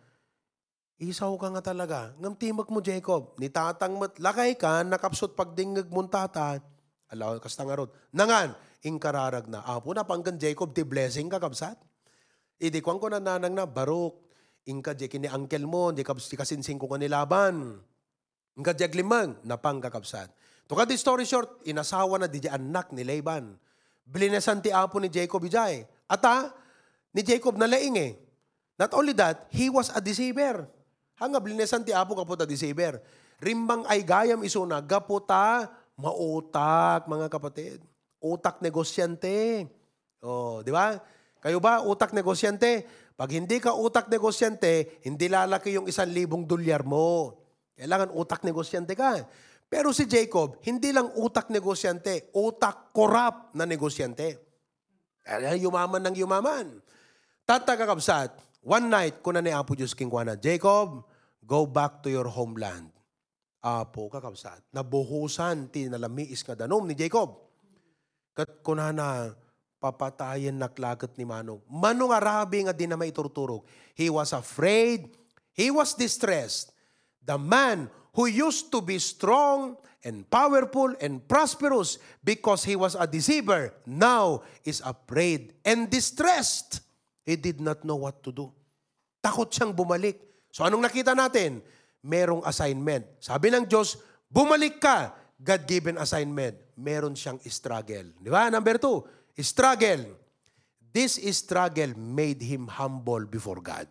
Isaw 1.03 1.35
ka 1.35 1.51
nga 1.51 1.75
talaga. 1.75 2.15
Ngam 2.23 2.39
timak 2.39 2.71
mo, 2.71 2.79
Jacob. 2.79 3.35
Ni 3.43 3.51
tatang 3.51 3.99
mat, 3.99 4.15
lakay 4.23 4.55
ka, 4.55 4.87
nakapsot 4.87 5.35
pagdingag 5.35 5.91
mong 5.91 6.07
tata. 6.07 6.63
Alaw, 7.11 7.43
kasta 7.43 7.67
nga 7.67 7.75
rod. 7.75 7.91
Nangan, 8.15 8.55
ingkararag 8.87 9.51
na. 9.51 9.67
Apo 9.67 9.91
na, 9.91 10.07
panggan 10.07 10.39
Jacob, 10.39 10.71
ti 10.71 10.87
blessing 10.87 11.27
ka, 11.27 11.43
kapsat. 11.43 11.75
Idi 12.63 12.79
kwang 12.79 13.03
ko 13.03 13.11
na 13.11 13.19
nanang 13.19 13.51
na, 13.51 13.67
barok. 13.67 14.15
Ingka, 14.63 14.95
di 14.95 15.11
kini 15.11 15.27
uncle 15.27 15.67
mo, 15.67 15.91
di 15.91 16.07
kasinsing 16.07 16.79
ko 16.79 16.87
kanilaban. 16.87 17.83
Ingka, 17.83 17.92
di 18.57 18.85
aglimang, 18.85 19.41
napang 19.45 19.81
kakapsat. 19.81 20.29
To 20.69 20.77
di 20.89 20.97
story 20.97 21.29
short, 21.29 21.65
inasawa 21.69 22.21
na 22.21 22.29
di 22.29 22.41
anak 22.49 22.93
ni 22.97 23.05
Laban. 23.05 23.57
Blinasan 24.09 24.61
ti 24.61 24.73
apo 24.73 24.97
ni 25.01 25.09
Jacob 25.09 25.45
ijay. 25.45 25.85
Ata, 26.09 26.53
ni 27.13 27.21
Jacob 27.25 27.57
na 27.57 27.69
laing 27.69 27.97
eh. 28.01 28.13
Not 28.81 28.93
only 28.97 29.13
that, 29.17 29.49
he 29.53 29.69
was 29.69 29.93
a 29.93 30.01
deceiver. 30.01 30.65
Hanga 31.21 31.39
blinesan 31.39 31.85
ti 31.85 31.93
apo 31.93 32.17
kaputa 32.17 32.49
deceiver. 32.49 33.01
Rimbang 33.43 33.85
ay 33.91 34.01
gayam 34.07 34.41
isuna, 34.41 34.81
gaputa 34.81 35.69
mautak, 35.99 37.05
mga 37.05 37.27
kapatid. 37.29 37.79
Utak 38.23 38.63
negosyante. 38.63 39.67
Oh, 40.23 40.63
di 40.63 40.71
ba? 40.71 40.99
Kayo 41.43 41.59
ba, 41.59 41.83
utak 41.83 42.15
negosyante? 42.15 42.87
Pag 43.19 43.35
hindi 43.35 43.59
ka 43.59 43.75
utak 43.75 44.07
negosyante, 44.07 45.03
hindi 45.03 45.27
lalaki 45.27 45.75
yung 45.75 45.91
isang 45.91 46.09
libong 46.09 46.47
dolyar 46.47 46.87
mo. 46.87 47.42
Kailangan 47.83 48.15
utak 48.15 48.47
negosyante 48.47 48.95
ka. 48.95 49.27
Pero 49.67 49.91
si 49.91 50.07
Jacob, 50.07 50.63
hindi 50.63 50.95
lang 50.95 51.11
utak 51.19 51.51
negosyante, 51.51 52.31
utak 52.31 52.95
korap 52.95 53.51
na 53.59 53.67
negosyante. 53.67 54.39
Kaya 55.27 55.59
yumaman 55.59 55.99
ng 56.07 56.17
yumaman. 56.23 56.79
Tatagakabsat, 57.43 58.39
one 58.63 58.87
night, 58.87 59.19
kuna 59.19 59.43
ni 59.43 59.51
Apo 59.51 59.75
Diyos 59.75 59.99
King 59.99 60.07
Kwana, 60.07 60.39
Jacob, 60.39 61.03
go 61.43 61.67
back 61.67 62.07
to 62.07 62.09
your 62.11 62.31
homeland. 62.31 62.87
Apo 63.63 64.11
kakabsat, 64.11 64.59
nabuhusan 64.75 65.71
ti 65.71 65.87
nalamiis 65.87 66.43
nga 66.43 66.67
danom 66.67 66.83
ni 66.83 66.99
Jacob. 66.99 67.39
Kat 68.35 68.59
kunana, 68.59 69.39
papatayin 69.79 70.59
naklagat 70.59 71.15
ni 71.15 71.23
Manong. 71.23 71.63
Manong 71.71 72.11
arabi 72.11 72.67
nga 72.67 72.75
di 72.75 72.91
na 72.91 72.99
maiturturog. 72.99 73.63
He 73.95 74.11
was 74.11 74.35
afraid. 74.35 75.15
He 75.55 75.71
was 75.71 75.95
distressed. 75.95 76.72
The 77.23 77.39
man 77.39 77.87
who 78.13 78.27
used 78.27 78.71
to 78.75 78.83
be 78.83 78.99
strong 78.99 79.79
and 80.03 80.27
powerful 80.27 80.93
and 80.99 81.23
prosperous 81.23 81.99
because 82.27 82.67
he 82.67 82.75
was 82.75 82.99
a 82.99 83.07
deceiver 83.07 83.71
now 83.87 84.43
is 84.67 84.83
afraid 84.83 85.55
and 85.63 85.87
distressed. 85.87 86.83
He 87.23 87.39
did 87.39 87.63
not 87.63 87.87
know 87.87 87.97
what 88.03 88.19
to 88.27 88.35
do. 88.35 88.51
Takot 89.23 89.55
siyang 89.55 89.71
bumalik. 89.71 90.19
So 90.51 90.67
anong 90.67 90.83
nakita 90.83 91.15
natin? 91.15 91.63
Merong 92.03 92.43
assignment. 92.43 93.07
Sabi 93.23 93.55
ng 93.55 93.63
Diyos, 93.63 93.95
bumalik 94.27 94.83
ka. 94.83 95.15
God-given 95.39 95.99
assignment. 95.99 96.59
Meron 96.75 97.15
siyang 97.15 97.39
struggle. 97.47 98.15
Di 98.19 98.31
ba? 98.31 98.51
Number 98.51 98.79
two, 98.79 99.07
struggle. 99.39 100.19
This 100.93 101.19
struggle 101.35 101.95
made 101.95 102.43
him 102.43 102.67
humble 102.67 103.27
before 103.27 103.63
God. 103.63 103.87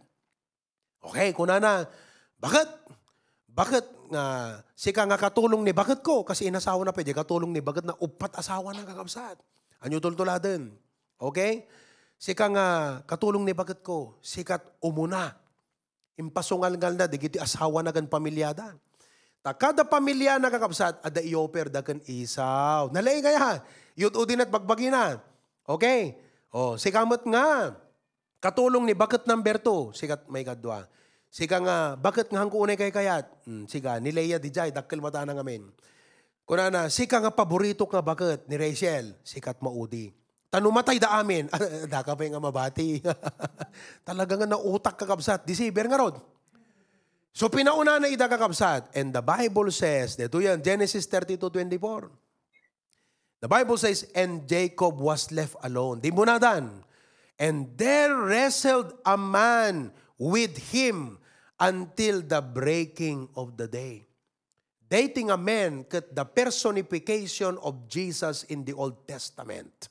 Okay, 1.02 1.34
kuna 1.34 1.58
na, 1.58 1.88
bakit? 2.38 2.68
Bakit 3.52 3.86
nga, 4.12 4.26
sika 4.74 5.04
nga 5.04 5.20
katulong 5.20 5.60
ni 5.60 5.76
bakit 5.76 6.00
ko? 6.00 6.24
Kasi 6.24 6.48
inasawa 6.48 6.88
na 6.88 6.96
pwede, 6.96 7.12
katulong 7.12 7.52
ni 7.52 7.60
bakit 7.60 7.84
na 7.84 7.96
upat 8.00 8.32
asawa 8.40 8.72
ng 8.72 8.88
kakabsat. 8.88 9.36
Anyo 9.84 10.00
tultuladen. 10.00 10.72
Okay? 11.20 11.68
Sika 12.16 12.48
nga 12.48 12.68
katulong 13.04 13.44
ni 13.44 13.52
bakit 13.52 13.84
ko? 13.84 14.16
Sikat 14.24 14.64
umuna. 14.80 15.36
Impasungal 16.16 16.80
ngal 16.80 16.96
na, 16.96 17.06
digiti 17.12 17.36
asawa 17.36 17.84
na 17.84 17.92
gan 17.92 18.08
pamilyada. 18.08 18.78
Ta 19.42 19.58
kada 19.58 19.82
pamilya 19.82 20.38
na 20.38 20.54
kakabsat, 20.54 21.02
ada 21.02 21.20
ioper 21.20 21.68
da 21.74 21.82
kan 21.82 21.98
isaw. 22.06 22.94
Nalay 22.94 23.26
kaya, 23.26 23.66
yun 23.98 24.14
udin 24.14 24.46
at 24.46 24.54
bagbagi 24.54 24.94
na. 24.94 25.18
Okay? 25.66 26.14
O, 26.54 26.78
sikamot 26.78 27.26
nga. 27.26 27.74
Katulong 28.38 28.86
ni 28.86 28.94
bakit 28.94 29.26
number 29.26 29.58
two, 29.58 29.90
sikat 29.98 30.30
may 30.30 30.46
kadwa. 30.46 30.86
Sika 31.32 31.64
nga, 31.64 31.96
bakit 31.96 32.28
nga 32.28 32.44
hangko 32.44 32.60
unay 32.60 32.76
kay 32.76 32.92
kayat? 32.92 33.24
Hmm, 33.48 33.64
siga, 33.64 34.04
ni 34.04 34.12
Leia 34.12 34.36
di 34.36 34.52
jay, 34.52 34.68
dakkel 34.68 35.00
mata 35.00 35.24
na 35.24 35.32
ngamin. 35.32 35.64
Kuna 36.44 36.68
na, 36.68 36.92
sika 36.92 37.24
nga 37.24 37.32
paborito 37.32 37.88
nga 37.88 38.04
bakit 38.04 38.44
ni 38.52 38.60
Rachel, 38.60 39.16
sikat 39.24 39.64
maudi. 39.64 40.12
Tanumatay 40.52 41.00
da 41.00 41.24
amin, 41.24 41.48
da 41.92 42.04
ka 42.04 42.20
pa 42.20 42.28
nga 42.28 42.44
mabati. 42.44 43.00
Talaga 44.08 44.44
nga 44.44 44.48
nautak 44.52 45.00
kakabsat, 45.00 45.48
deceiver 45.48 45.88
nga 45.88 46.04
rod. 46.04 46.20
So 47.32 47.48
pinauna 47.48 48.04
na 48.04 48.12
ida 48.12 48.28
kakabsat, 48.28 48.92
and 48.92 49.16
the 49.16 49.24
Bible 49.24 49.72
says, 49.72 50.20
dito 50.20 50.44
yan, 50.44 50.60
Genesis 50.60 51.08
32:24. 51.08 52.12
The 53.40 53.48
Bible 53.48 53.80
says, 53.80 54.04
and 54.12 54.44
Jacob 54.44 55.00
was 55.00 55.32
left 55.32 55.56
alone. 55.64 56.04
Di 56.04 56.12
mo 56.12 56.28
na 56.28 56.36
dan. 56.38 56.84
And 57.40 57.72
there 57.74 58.14
wrestled 58.14 58.94
a 59.02 59.16
man 59.16 59.96
with 60.20 60.54
him 60.76 61.18
until 61.62 62.26
the 62.26 62.42
breaking 62.42 63.30
of 63.38 63.54
the 63.54 63.70
day. 63.70 64.10
Dating 64.92 65.32
a 65.32 65.40
man 65.40 65.88
kat 65.88 66.12
the 66.12 66.26
personification 66.26 67.56
of 67.62 67.88
Jesus 67.88 68.44
in 68.52 68.66
the 68.68 68.76
Old 68.76 69.08
Testament. 69.08 69.88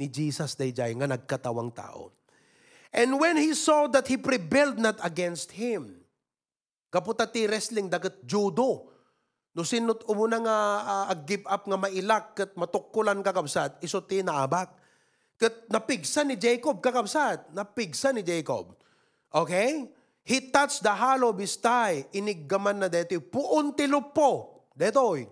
Ni 0.00 0.08
Jesus 0.10 0.58
dayjay 0.58 0.96
nga 0.98 1.06
nagkatawang 1.06 1.70
tao. 1.70 2.10
And 2.90 3.20
when 3.20 3.38
he 3.38 3.54
saw 3.54 3.86
that 3.92 4.08
he 4.10 4.18
prevailed 4.18 4.82
not 4.82 4.98
against 5.04 5.54
him, 5.54 6.02
kaputati 6.90 7.46
wrestling 7.46 7.86
dagat 7.86 8.26
judo, 8.26 8.90
no 9.54 9.62
sinot 9.62 10.02
umuna 10.10 10.42
nga 10.42 10.56
uh, 11.06 11.16
give 11.22 11.46
up 11.46 11.62
nga 11.68 11.78
mailak 11.78 12.34
kat 12.34 12.50
matukkulan 12.58 13.22
kakabsat, 13.22 13.78
isuti 13.78 14.26
na 14.26 14.42
abak. 14.42 14.74
Kat 15.38 15.70
napigsa 15.70 16.26
ni 16.26 16.34
Jacob 16.34 16.82
kakabsat, 16.82 17.54
napigsa 17.54 18.10
ni 18.10 18.26
Jacob. 18.26 18.74
Okay? 19.30 19.86
He 20.22 20.54
touched 20.54 20.86
the 20.86 20.94
hollow 20.94 21.34
of 21.34 21.38
his 21.42 21.58
thigh. 21.58 22.06
Iniggaman 22.14 22.78
na 22.78 22.88
dito. 22.88 23.18
Puon 23.18 23.74
ti 23.74 23.90
lupo. 23.90 24.62
Detoy. 24.78 25.26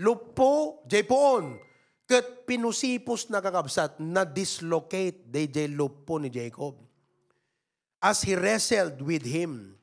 Lupo, 0.00 0.84
jay 0.84 1.04
puon. 1.04 1.56
Kat 2.04 2.44
pinusipos 2.44 3.32
na 3.32 3.40
kakabsat 3.40 4.02
na 4.02 4.28
dislocate 4.28 5.24
DJ 5.30 5.72
lupo 5.72 6.20
ni 6.20 6.28
Jacob. 6.28 6.76
As 8.00 8.24
he 8.24 8.36
wrestled 8.36 9.00
with 9.00 9.24
him. 9.24 9.76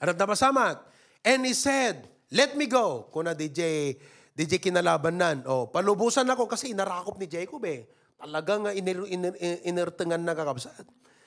At 0.00 0.16
napasamat. 0.16 0.80
And 1.24 1.48
he 1.48 1.56
said, 1.56 2.08
let 2.32 2.56
me 2.56 2.68
go. 2.68 3.08
Kuna 3.08 3.32
DJ, 3.32 3.96
DJ 4.36 4.60
kinalaban 4.60 5.16
nan. 5.16 5.36
O, 5.48 5.68
palubusan 5.68 6.28
ako 6.28 6.48
kasi 6.48 6.72
inarakop 6.72 7.16
ni 7.16 7.28
Jacob 7.28 7.64
eh. 7.64 7.88
Talagang 8.20 8.68
inir, 8.72 9.04
inir, 9.08 9.32
inirtengan 9.64 10.20
na 10.20 10.36
kakabsat. 10.36 10.84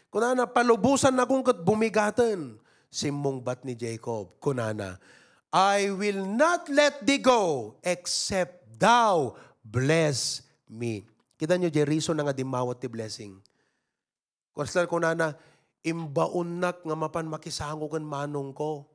Kunana, 0.08 0.48
palubusan 0.48 1.14
na 1.14 1.28
kung 1.28 1.44
kat 1.44 1.60
bumigatan. 1.62 2.60
Simong 2.88 3.44
bat 3.44 3.68
ni 3.68 3.76
Jacob. 3.76 4.40
Kunana, 4.40 4.96
I 5.52 5.92
will 5.92 6.24
not 6.24 6.68
let 6.72 7.04
thee 7.04 7.20
go 7.20 7.76
except 7.84 8.80
thou 8.80 9.36
bless 9.64 10.44
me. 10.68 11.08
Kita 11.36 11.60
nyo, 11.60 11.68
Jeriso 11.68 12.16
na 12.16 12.24
nga 12.24 12.36
dimawat 12.36 12.80
ti 12.80 12.88
blessing. 12.88 13.38
Kurslar 14.56 14.90
kunana, 14.90 15.38
imbaunnak 15.86 16.82
nga 16.82 16.96
mapan 16.98 17.30
makisango 17.30 17.86
kan 17.92 18.02
manong 18.02 18.56
ko. 18.56 18.90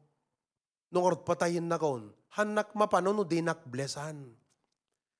Nung 0.92 1.04
orot 1.06 1.24
patayin 1.24 1.64
na 1.64 1.80
kon, 1.80 2.12
hanak 2.36 2.74
mapan 2.76 3.06
no 3.08 3.24
dinak 3.24 3.64
blessan. 3.64 4.28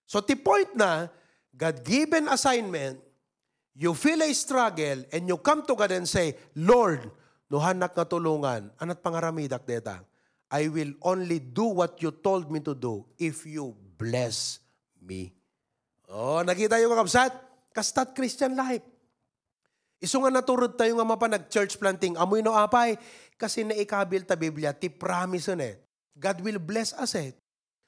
So 0.04 0.20
ti 0.20 0.36
point 0.36 0.72
na, 0.76 1.08
God-given 1.52 2.32
assignment, 2.32 3.00
you 3.76 3.96
feel 3.96 4.20
a 4.20 4.30
struggle 4.32 5.04
and 5.12 5.22
you 5.28 5.36
come 5.40 5.64
to 5.64 5.74
God 5.74 5.92
and 5.92 6.08
say, 6.08 6.36
Lord, 6.56 7.08
nuhanak 7.48 7.96
nga 7.96 8.04
tulungan, 8.04 8.72
anat 8.80 9.00
pangaramidak 9.00 9.64
deta, 9.64 10.04
I 10.52 10.68
will 10.68 10.92
only 11.00 11.40
do 11.40 11.80
what 11.80 11.96
you 12.04 12.12
told 12.12 12.52
me 12.52 12.60
to 12.60 12.76
do 12.76 13.08
if 13.16 13.48
you 13.48 13.72
bless 13.96 14.60
me. 15.00 15.32
Oh, 16.12 16.44
nakita 16.44 16.76
yung 16.76 16.92
kakabsat? 16.92 17.32
Kastat 17.72 18.12
Christian 18.12 18.52
life. 18.52 18.84
Iso 19.96 20.20
nga 20.20 20.28
naturod 20.28 20.76
tayo 20.76 20.92
nga 21.00 21.08
mapanag 21.08 21.48
church 21.48 21.80
planting, 21.80 22.20
amoy 22.20 22.44
no 22.44 22.52
apay, 22.52 23.00
kasi 23.40 23.64
naikabil 23.64 24.28
ta 24.28 24.36
Biblia, 24.36 24.76
ti 24.76 24.92
promise 24.92 25.48
eh. 25.56 25.80
God 26.12 26.44
will 26.44 26.60
bless 26.60 26.92
us 26.92 27.16
eh. 27.16 27.32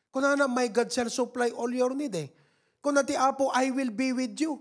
Kung 0.09 0.25
na 0.25 0.49
my 0.49 0.71
God 0.73 0.89
shall 0.89 1.13
supply 1.13 1.53
all 1.53 1.69
your 1.69 1.93
need 1.93 2.17
eh. 2.17 2.33
Kung 2.81 2.97
ti 3.05 3.13
Apo, 3.13 3.53
I 3.53 3.69
will 3.75 3.93
be 3.93 4.17
with 4.17 4.39
you. 4.41 4.57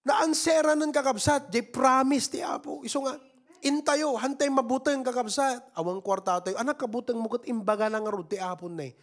Naansera 0.00 0.72
ng 0.72 0.92
kakabsat, 0.92 1.52
they 1.52 1.60
promise 1.60 2.32
ti 2.32 2.40
Apo. 2.40 2.80
Iso 2.80 3.04
nga, 3.04 3.20
intayo, 3.60 4.16
hantay 4.16 4.48
mabutang 4.48 5.04
kakabsat. 5.04 5.76
Awang 5.76 6.00
kwarta 6.00 6.40
tayo, 6.40 6.56
anak 6.56 6.80
kabutang 6.80 7.20
mukat 7.20 7.44
imbaga 7.44 7.92
lang 7.92 8.08
nga 8.08 8.24
ti 8.24 8.40
Apo 8.40 8.68
na 8.72 8.88
eh. 8.88 8.96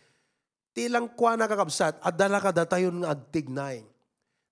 Tilang 0.74 1.14
kwa 1.14 1.38
na 1.38 1.46
kakabsat, 1.46 2.02
adala 2.02 2.42
ka 2.42 2.50
datayon 2.50 3.02
nga 3.02 3.14
agtignay. 3.14 3.86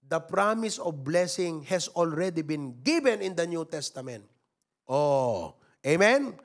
The 0.05 0.21
promise 0.21 0.77
of 0.77 1.01
blessing 1.01 1.65
has 1.65 1.89
already 1.97 2.45
been 2.45 2.77
given 2.85 3.25
in 3.25 3.33
the 3.33 3.49
New 3.49 3.65
Testament. 3.65 4.29
Oh, 4.85 5.57
amen? 5.81 6.37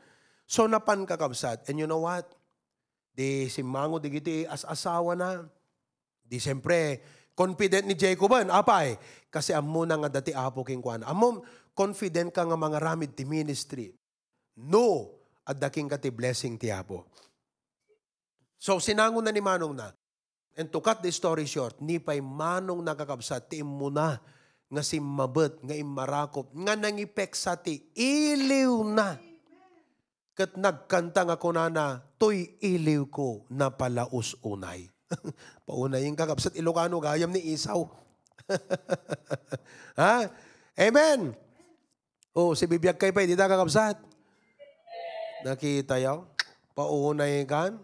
So 0.49 0.65
napan 0.65 1.05
kakabsat. 1.05 1.69
And 1.69 1.77
you 1.77 1.85
know 1.85 2.09
what? 2.09 2.25
Di 3.13 3.53
simango 3.53 4.01
di 4.01 4.09
giti 4.09 4.49
as 4.49 4.65
asawa 4.65 5.13
na. 5.13 5.45
Di 6.25 6.41
siyempre, 6.41 7.05
confident 7.41 7.89
ni 7.89 7.97
Jacoban, 7.97 8.53
apay, 8.53 9.01
kasi 9.33 9.57
amo 9.57 9.89
na 9.89 9.97
nga 9.97 10.21
dati 10.21 10.37
apo 10.37 10.61
king 10.61 10.85
kwan. 10.85 11.01
Amo, 11.09 11.41
confident 11.73 12.29
ka 12.29 12.45
nga 12.45 12.59
mga 12.61 12.77
ramid 12.77 13.17
ti 13.17 13.25
ministry. 13.25 13.97
No, 14.61 15.17
at 15.49 15.57
daking 15.57 15.89
ka 15.89 15.97
ti 15.97 16.13
blessing 16.13 16.61
ti 16.61 16.69
apo. 16.69 17.09
So, 18.61 18.77
sinangon 18.77 19.25
na 19.25 19.33
ni 19.33 19.41
Manong 19.41 19.73
na. 19.73 19.89
And 20.53 20.69
to 20.69 20.85
cut 20.85 21.01
the 21.01 21.09
story 21.09 21.49
short, 21.49 21.81
ni 21.81 21.97
pay 21.97 22.21
Manong 22.21 22.85
nakakabsat, 22.85 23.49
ti 23.49 23.65
na 23.65 24.21
nga 24.71 24.83
si 24.85 25.01
mabet, 25.01 25.57
nga 25.65 25.73
imarakop, 25.73 26.53
nga 26.53 26.77
nangipek 26.77 27.33
sa 27.33 27.57
ti 27.57 27.89
iliw 27.97 28.85
na. 28.85 29.17
Kat 30.37 30.61
nagkanta 30.61 31.25
nga 31.25 31.41
kunana, 31.41 32.05
to'y 32.21 32.61
iliw 32.61 33.09
ko 33.09 33.49
na 33.49 33.73
palaus 33.73 34.37
unay. 34.45 34.93
Paunay 35.67 36.07
yung 36.07 36.19
kakabsat 36.19 36.55
Ilocano, 36.57 37.03
gayam 37.03 37.31
ni 37.31 37.53
Isaw. 37.53 37.87
ha? 40.01 40.31
Amen. 40.79 41.35
Oh, 42.31 42.55
si 42.55 42.67
bibiyag 42.67 42.99
kay 42.99 43.11
pa, 43.11 43.23
hindi 43.23 43.35
ta 43.35 43.51
kakabsat. 43.51 43.99
Nakita 45.43 45.99
yaw? 45.99 46.23
Paunay 46.77 47.43
kan? 47.49 47.81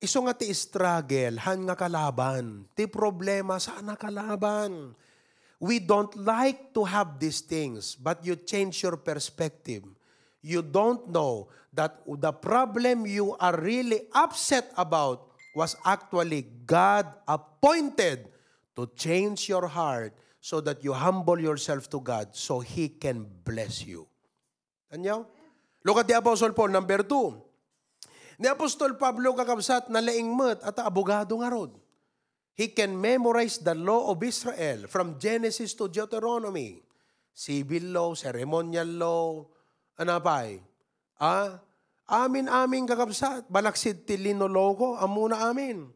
Iso 0.00 0.24
nga 0.24 0.32
ti 0.32 0.48
struggle, 0.56 1.36
han 1.44 1.68
nga 1.68 1.76
kalaban. 1.76 2.64
Ti 2.72 2.88
problema, 2.88 3.60
saan 3.60 3.92
nga 3.92 4.00
kalaban? 4.00 4.96
We 5.60 5.76
don't 5.76 6.16
like 6.16 6.72
to 6.72 6.88
have 6.88 7.20
these 7.20 7.44
things, 7.44 7.92
but 8.00 8.24
you 8.24 8.32
change 8.32 8.80
your 8.80 8.96
perspective. 8.96 9.84
You 10.40 10.64
don't 10.64 11.12
know 11.12 11.52
that 11.76 12.00
the 12.08 12.32
problem 12.32 13.04
you 13.04 13.36
are 13.36 13.52
really 13.60 14.08
upset 14.16 14.72
about 14.80 15.29
was 15.54 15.74
actually 15.84 16.46
God 16.66 17.06
appointed 17.26 18.28
to 18.76 18.86
change 18.94 19.48
your 19.50 19.66
heart 19.66 20.14
so 20.40 20.60
that 20.64 20.82
you 20.82 20.94
humble 20.94 21.38
yourself 21.38 21.90
to 21.90 22.00
God 22.00 22.32
so 22.32 22.60
He 22.60 22.88
can 22.88 23.26
bless 23.44 23.84
you. 23.84 24.08
Anyaw? 24.88 25.26
Look 25.84 25.98
at 25.98 26.08
the 26.08 26.16
Apostle 26.16 26.52
Paul, 26.52 26.68
number 26.68 27.02
two. 27.04 27.36
Ni 28.40 28.48
Apostol 28.48 28.96
Pablo 28.96 29.36
kakabsat 29.36 29.92
na 29.92 30.00
laing 30.00 30.32
met 30.32 30.64
at 30.64 30.80
abogado 30.80 31.36
nga 31.44 31.52
rod. 31.52 31.76
He 32.56 32.72
can 32.72 32.96
memorize 32.96 33.60
the 33.60 33.76
law 33.76 34.12
of 34.12 34.20
Israel 34.24 34.88
from 34.88 35.20
Genesis 35.20 35.76
to 35.76 35.88
Deuteronomy. 35.88 36.80
Civil 37.36 37.92
law, 37.92 38.12
ceremonial 38.16 38.88
law, 38.88 39.44
ano 39.96 40.20
pa 40.24 40.48
eh? 40.48 40.60
Ah, 41.20 41.60
amin 42.10 42.50
amin 42.50 42.84
kakabsat. 42.90 43.46
Balaksid 43.46 44.04
ti 44.04 44.18
linologo, 44.18 44.98
amuna 44.98 45.46
amin. 45.46 45.88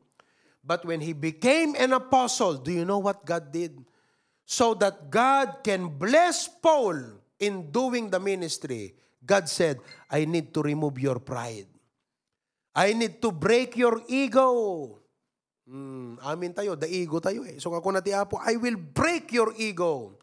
But 0.65 0.87
when 0.89 1.03
he 1.03 1.13
became 1.13 1.77
an 1.77 1.93
apostle, 1.93 2.57
do 2.57 2.73
you 2.73 2.89
know 2.89 3.03
what 3.03 3.27
God 3.27 3.53
did? 3.53 3.77
So 4.49 4.73
that 4.81 5.13
God 5.13 5.61
can 5.61 5.93
bless 5.93 6.49
Paul 6.49 7.21
in 7.37 7.69
doing 7.69 8.09
the 8.09 8.17
ministry, 8.17 8.97
God 9.21 9.49
said, 9.49 9.81
I 10.09 10.25
need 10.25 10.55
to 10.55 10.65
remove 10.65 10.97
your 10.97 11.21
pride. 11.21 11.69
I 12.75 12.93
need 12.97 13.21
to 13.21 13.31
break 13.31 13.77
your 13.77 14.01
ego. 14.09 14.99
Hmm, 15.65 16.21
amin 16.21 16.53
tayo, 16.53 16.77
the 16.77 16.89
ego 16.89 17.21
tayo 17.21 17.45
eh. 17.49 17.57
So 17.57 17.73
ako 17.73 17.93
na 17.93 18.05
ti 18.05 18.13
Apo, 18.13 18.37
I 18.41 18.57
will 18.57 18.77
break 18.77 19.33
your 19.33 19.53
ego. 19.57 20.17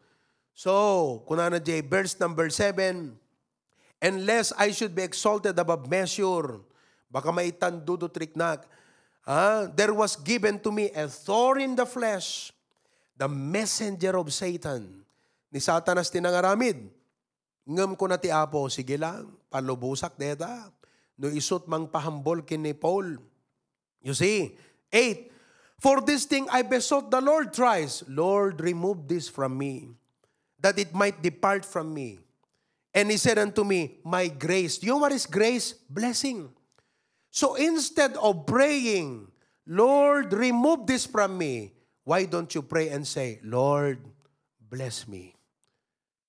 So, 0.51 1.23
kuna 1.25 1.49
na 1.49 1.59
J, 1.63 1.81
verse 1.81 2.19
number 2.19 2.51
7, 2.51 3.15
Unless 4.01 4.57
I 4.57 4.73
should 4.73 4.97
be 4.97 5.05
exalted 5.05 5.53
above 5.53 5.85
measure, 5.85 6.57
baka 7.05 7.29
may 7.29 7.53
tandudo 7.53 8.09
triknak, 8.09 8.65
ah, 9.29 9.69
there 9.69 9.93
was 9.93 10.17
given 10.17 10.57
to 10.59 10.73
me 10.73 10.89
a 10.97 11.05
thorn 11.05 11.61
in 11.61 11.73
the 11.77 11.85
flesh, 11.85 12.49
the 13.13 13.29
messenger 13.29 14.17
of 14.17 14.33
Satan. 14.33 15.05
Ni 15.53 15.61
Satanas 15.61 16.09
tinangaramid. 16.09 16.89
Ngam 17.69 17.93
ko 17.93 18.09
na 18.09 18.17
ti 18.17 18.33
Apo, 18.33 18.65
sige 18.73 18.97
lang, 18.97 19.29
palubusak 19.53 20.17
deta 20.17 20.73
no 21.21 21.29
isot 21.29 21.69
mang 21.69 21.85
pahambol 21.85 22.41
kini 22.41 22.73
Paul. 22.73 23.21
You 24.01 24.17
see, 24.17 24.57
eight, 24.89 25.31
For 25.81 25.97
this 25.97 26.29
thing 26.29 26.45
I 26.53 26.61
besought 26.61 27.09
the 27.09 27.17
Lord 27.17 27.57
thrice, 27.57 28.05
Lord, 28.05 28.61
remove 28.61 29.09
this 29.09 29.25
from 29.25 29.57
me, 29.57 29.89
that 30.61 30.77
it 30.77 30.93
might 30.93 31.25
depart 31.25 31.65
from 31.65 31.89
me. 31.89 32.21
And 32.91 33.07
he 33.09 33.15
said 33.15 33.39
unto 33.39 33.63
me, 33.63 33.99
My 34.03 34.27
grace. 34.27 34.83
You 34.83 34.95
know 34.95 35.03
what 35.03 35.15
is 35.15 35.25
grace? 35.25 35.73
Blessing. 35.87 36.51
So 37.31 37.55
instead 37.55 38.19
of 38.19 38.43
praying, 38.43 39.31
Lord, 39.63 40.35
remove 40.35 40.83
this 40.83 41.07
from 41.07 41.39
me, 41.39 41.71
why 42.03 42.27
don't 42.27 42.51
you 42.51 42.61
pray 42.61 42.91
and 42.91 43.07
say, 43.07 43.39
Lord, 43.39 44.03
bless 44.59 45.07
me? 45.07 45.31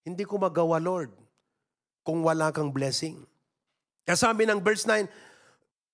Hindi 0.07 0.23
ko 0.23 0.39
magawa, 0.39 0.79
Lord, 0.79 1.11
kung 2.07 2.23
wala 2.23 2.55
kang 2.55 2.71
blessing. 2.71 3.27
Kasabi 4.07 4.47
ng 4.47 4.63
verse 4.63 4.87
9, 4.87 5.07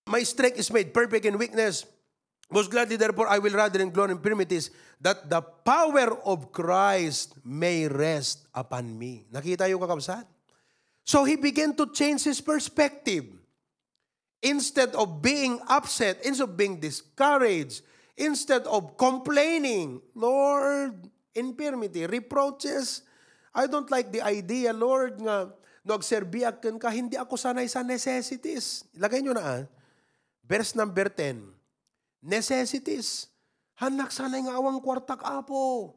My 0.08 0.24
strength 0.24 0.60
is 0.60 0.72
made 0.72 0.92
perfect 0.92 1.24
in 1.24 1.40
weakness. 1.40 1.84
Most 2.48 2.72
gladly, 2.72 2.96
therefore, 2.96 3.28
I 3.28 3.40
will 3.40 3.52
rather 3.52 3.76
in 3.76 3.92
glory 3.92 4.16
and 4.16 4.20
infirmities, 4.20 4.72
that 5.04 5.28
the 5.28 5.44
power 5.44 6.16
of 6.24 6.48
Christ 6.48 7.36
may 7.44 7.84
rest 7.84 8.48
upon 8.56 8.96
me. 8.96 9.28
Nakita 9.28 9.68
yung 9.68 9.84
kakabsat? 9.84 10.24
So 11.08 11.24
he 11.24 11.40
began 11.40 11.72
to 11.80 11.88
change 11.88 12.28
his 12.28 12.44
perspective. 12.44 13.24
Instead 14.44 14.92
of 14.92 15.24
being 15.24 15.56
upset, 15.64 16.20
instead 16.20 16.44
of 16.44 16.52
being 16.52 16.76
discouraged, 16.76 17.80
instead 18.12 18.68
of 18.68 19.00
complaining, 19.00 20.04
Lord, 20.12 21.08
infirmity, 21.32 22.04
reproaches, 22.04 23.08
I 23.56 23.64
don't 23.64 23.88
like 23.88 24.12
the 24.12 24.20
idea, 24.20 24.76
Lord, 24.76 25.16
nga 25.24 25.48
nagserbiak 25.80 26.60
ka, 26.76 26.92
hindi 26.92 27.16
ako 27.16 27.40
sanay 27.40 27.72
sa 27.72 27.80
necessities. 27.80 28.84
Ilagay 28.92 29.24
nyo 29.24 29.32
na 29.32 29.42
ah. 29.42 29.62
Verse 30.44 30.76
number 30.76 31.08
10. 31.08 31.40
Necessities. 32.20 33.32
Hanak 33.80 34.12
sanay 34.12 34.44
nga 34.44 34.60
awang 34.60 34.84
kwartak 34.84 35.24
apo. 35.24 35.96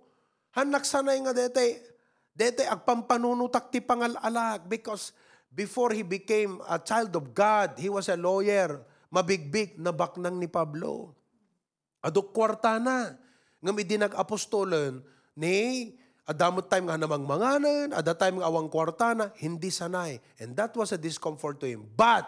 Hanak 0.56 0.88
sanay 0.88 1.20
nga 1.20 1.36
dete, 1.36 1.91
dete 2.42 2.66
agpampanunutak 2.66 3.70
ti 3.70 3.78
pangalalag 3.78 4.66
because 4.66 5.14
before 5.54 5.94
he 5.94 6.02
became 6.02 6.58
a 6.66 6.82
child 6.82 7.14
of 7.14 7.38
God, 7.38 7.78
he 7.78 7.86
was 7.86 8.10
a 8.10 8.18
lawyer. 8.18 8.82
Mabigbig 9.14 9.78
na 9.78 9.94
baknang 9.94 10.42
ni 10.42 10.50
Pablo. 10.50 11.14
Adok 12.02 12.34
kwarta 12.34 12.82
na. 12.82 13.14
Ngam 13.62 13.78
idinag-apostolen 13.78 15.06
ni 15.38 15.94
Adamot 16.32 16.70
time 16.72 16.88
nga 16.88 16.96
namang 16.96 17.28
manganan, 17.28 17.92
at 17.92 18.08
time 18.16 18.40
nga 18.40 18.48
awang 18.48 18.72
kwartana, 18.72 19.36
hindi 19.42 19.68
sanay. 19.68 20.22
And 20.40 20.56
that 20.56 20.72
was 20.78 20.96
a 20.96 21.00
discomfort 21.02 21.60
to 21.60 21.68
him. 21.68 21.84
But, 21.84 22.24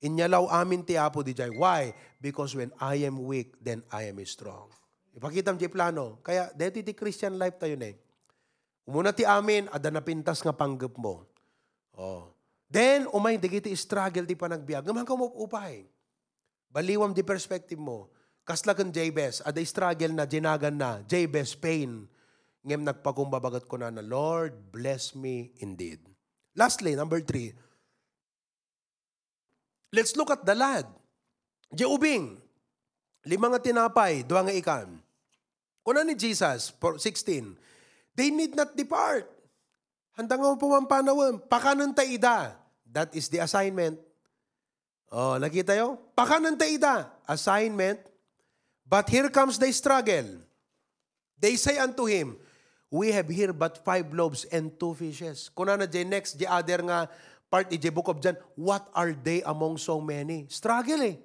inyalaw 0.00 0.48
amin 0.48 0.86
ti 0.86 0.96
Apo 0.96 1.20
di 1.20 1.36
jay. 1.36 1.52
Why? 1.52 1.92
Because 2.22 2.56
when 2.56 2.72
I 2.80 3.04
am 3.04 3.20
weak, 3.20 3.58
then 3.60 3.84
I 3.92 4.08
am 4.08 4.16
strong. 4.24 4.72
Ipakita 5.12 5.50
mo 5.50 5.60
plano. 5.68 6.04
Kaya, 6.22 6.54
dito 6.54 6.80
ti 6.80 6.94
Christian 6.96 7.36
life 7.36 7.58
tayo 7.60 7.74
na 7.74 7.92
eh. 7.92 8.07
Umuna 8.88 9.12
ti 9.12 9.28
amin, 9.28 9.68
ada 9.68 9.92
napintas 9.92 10.40
nga 10.40 10.56
panggap 10.56 10.96
mo. 10.96 11.28
Oh. 11.92 12.32
Then, 12.72 13.04
umay, 13.12 13.36
di 13.36 13.52
kiti 13.52 13.76
struggle 13.76 14.24
di 14.24 14.32
pa 14.32 14.48
nagbiag. 14.48 14.88
Ngaman 14.88 15.04
ka 15.04 15.12
mo 15.12 15.28
upay. 15.36 15.84
Baliwam 16.72 17.12
di 17.12 17.20
perspective 17.20 17.76
mo. 17.76 18.08
Kasla 18.48 18.72
kan 18.72 18.88
Jabez, 18.88 19.44
ada 19.44 19.60
struggle 19.60 20.16
na, 20.16 20.24
jinagan 20.24 20.72
na, 20.72 21.04
Jabez, 21.04 21.52
pain 21.52 22.08
ngem 22.64 22.80
nagpakumbabagat 22.80 23.68
ko 23.68 23.76
na 23.76 23.92
na, 23.92 24.00
Lord, 24.00 24.72
bless 24.72 25.12
me 25.12 25.52
indeed. 25.60 26.00
Lastly, 26.56 26.96
number 26.96 27.20
three, 27.20 27.52
let's 29.92 30.16
look 30.16 30.32
at 30.32 30.48
the 30.48 30.56
lad. 30.56 30.88
Jeubing, 31.76 32.40
lima 33.28 33.52
nga 33.52 33.60
tinapay, 33.60 34.24
duwa 34.24 34.48
nga 34.48 34.56
ikan. 34.56 34.96
Kuna 35.84 36.04
ni 36.04 36.16
Jesus, 36.16 36.72
16, 36.72 37.67
they 38.18 38.34
need 38.34 38.58
not 38.58 38.74
depart. 38.74 39.30
Handa 40.18 40.34
nga 40.34 40.58
pumampanawam, 40.58 41.38
pakanan 41.46 41.94
ta 41.94 42.02
ida. 42.02 42.58
That 42.90 43.14
is 43.14 43.30
the 43.30 43.38
assignment. 43.38 44.02
Oh, 45.14 45.38
nakita 45.38 45.78
yo? 45.78 45.94
Pakanan 46.18 46.58
ta 46.58 46.66
ida. 46.66 47.06
Assignment. 47.30 48.02
But 48.82 49.06
here 49.06 49.30
comes 49.30 49.54
the 49.62 49.70
struggle. 49.70 50.42
They 51.38 51.54
say 51.54 51.78
unto 51.78 52.10
him, 52.10 52.34
we 52.90 53.14
have 53.14 53.30
here 53.30 53.54
but 53.54 53.78
five 53.86 54.10
loaves 54.10 54.42
and 54.50 54.74
two 54.74 54.98
fishes. 54.98 55.46
Kuna 55.54 55.78
na 55.78 55.86
di 55.86 56.02
next, 56.02 56.34
di 56.34 56.48
other 56.50 56.82
nga 56.82 57.06
part, 57.46 57.70
di 57.70 57.78
book 57.94 58.10
of 58.10 58.18
John, 58.18 58.34
what 58.58 58.90
are 58.90 59.14
they 59.14 59.46
among 59.46 59.78
so 59.78 60.02
many? 60.02 60.50
Struggle 60.50 61.06
eh. 61.06 61.16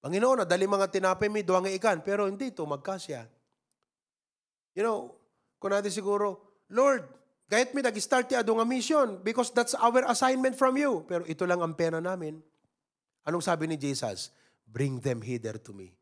Panginoon, 0.00 0.48
dali 0.48 0.64
mga 0.64 0.88
tinapay 0.90 1.28
mi, 1.28 1.44
duwang 1.44 1.68
ikan, 1.76 2.00
pero 2.00 2.24
hindi 2.26 2.48
ito 2.50 2.64
magkasya. 2.64 3.28
You 4.72 4.82
know, 4.82 5.19
kung 5.60 5.76
natin 5.76 5.92
siguro, 5.92 6.40
Lord, 6.72 7.04
kahit 7.52 7.76
mi 7.76 7.84
nag-start 7.84 8.32
ti 8.32 8.34
adong 8.34 8.64
mission 8.64 9.20
because 9.20 9.52
that's 9.52 9.76
our 9.76 10.08
assignment 10.08 10.56
from 10.56 10.80
you. 10.80 11.04
Pero 11.04 11.28
ito 11.28 11.44
lang 11.44 11.60
ang 11.60 11.76
pera 11.76 12.00
namin. 12.00 12.40
Anong 13.28 13.44
sabi 13.44 13.68
ni 13.68 13.76
Jesus? 13.76 14.32
Bring 14.64 15.04
them 15.04 15.20
hither 15.20 15.60
to 15.60 15.76
me. 15.76 15.92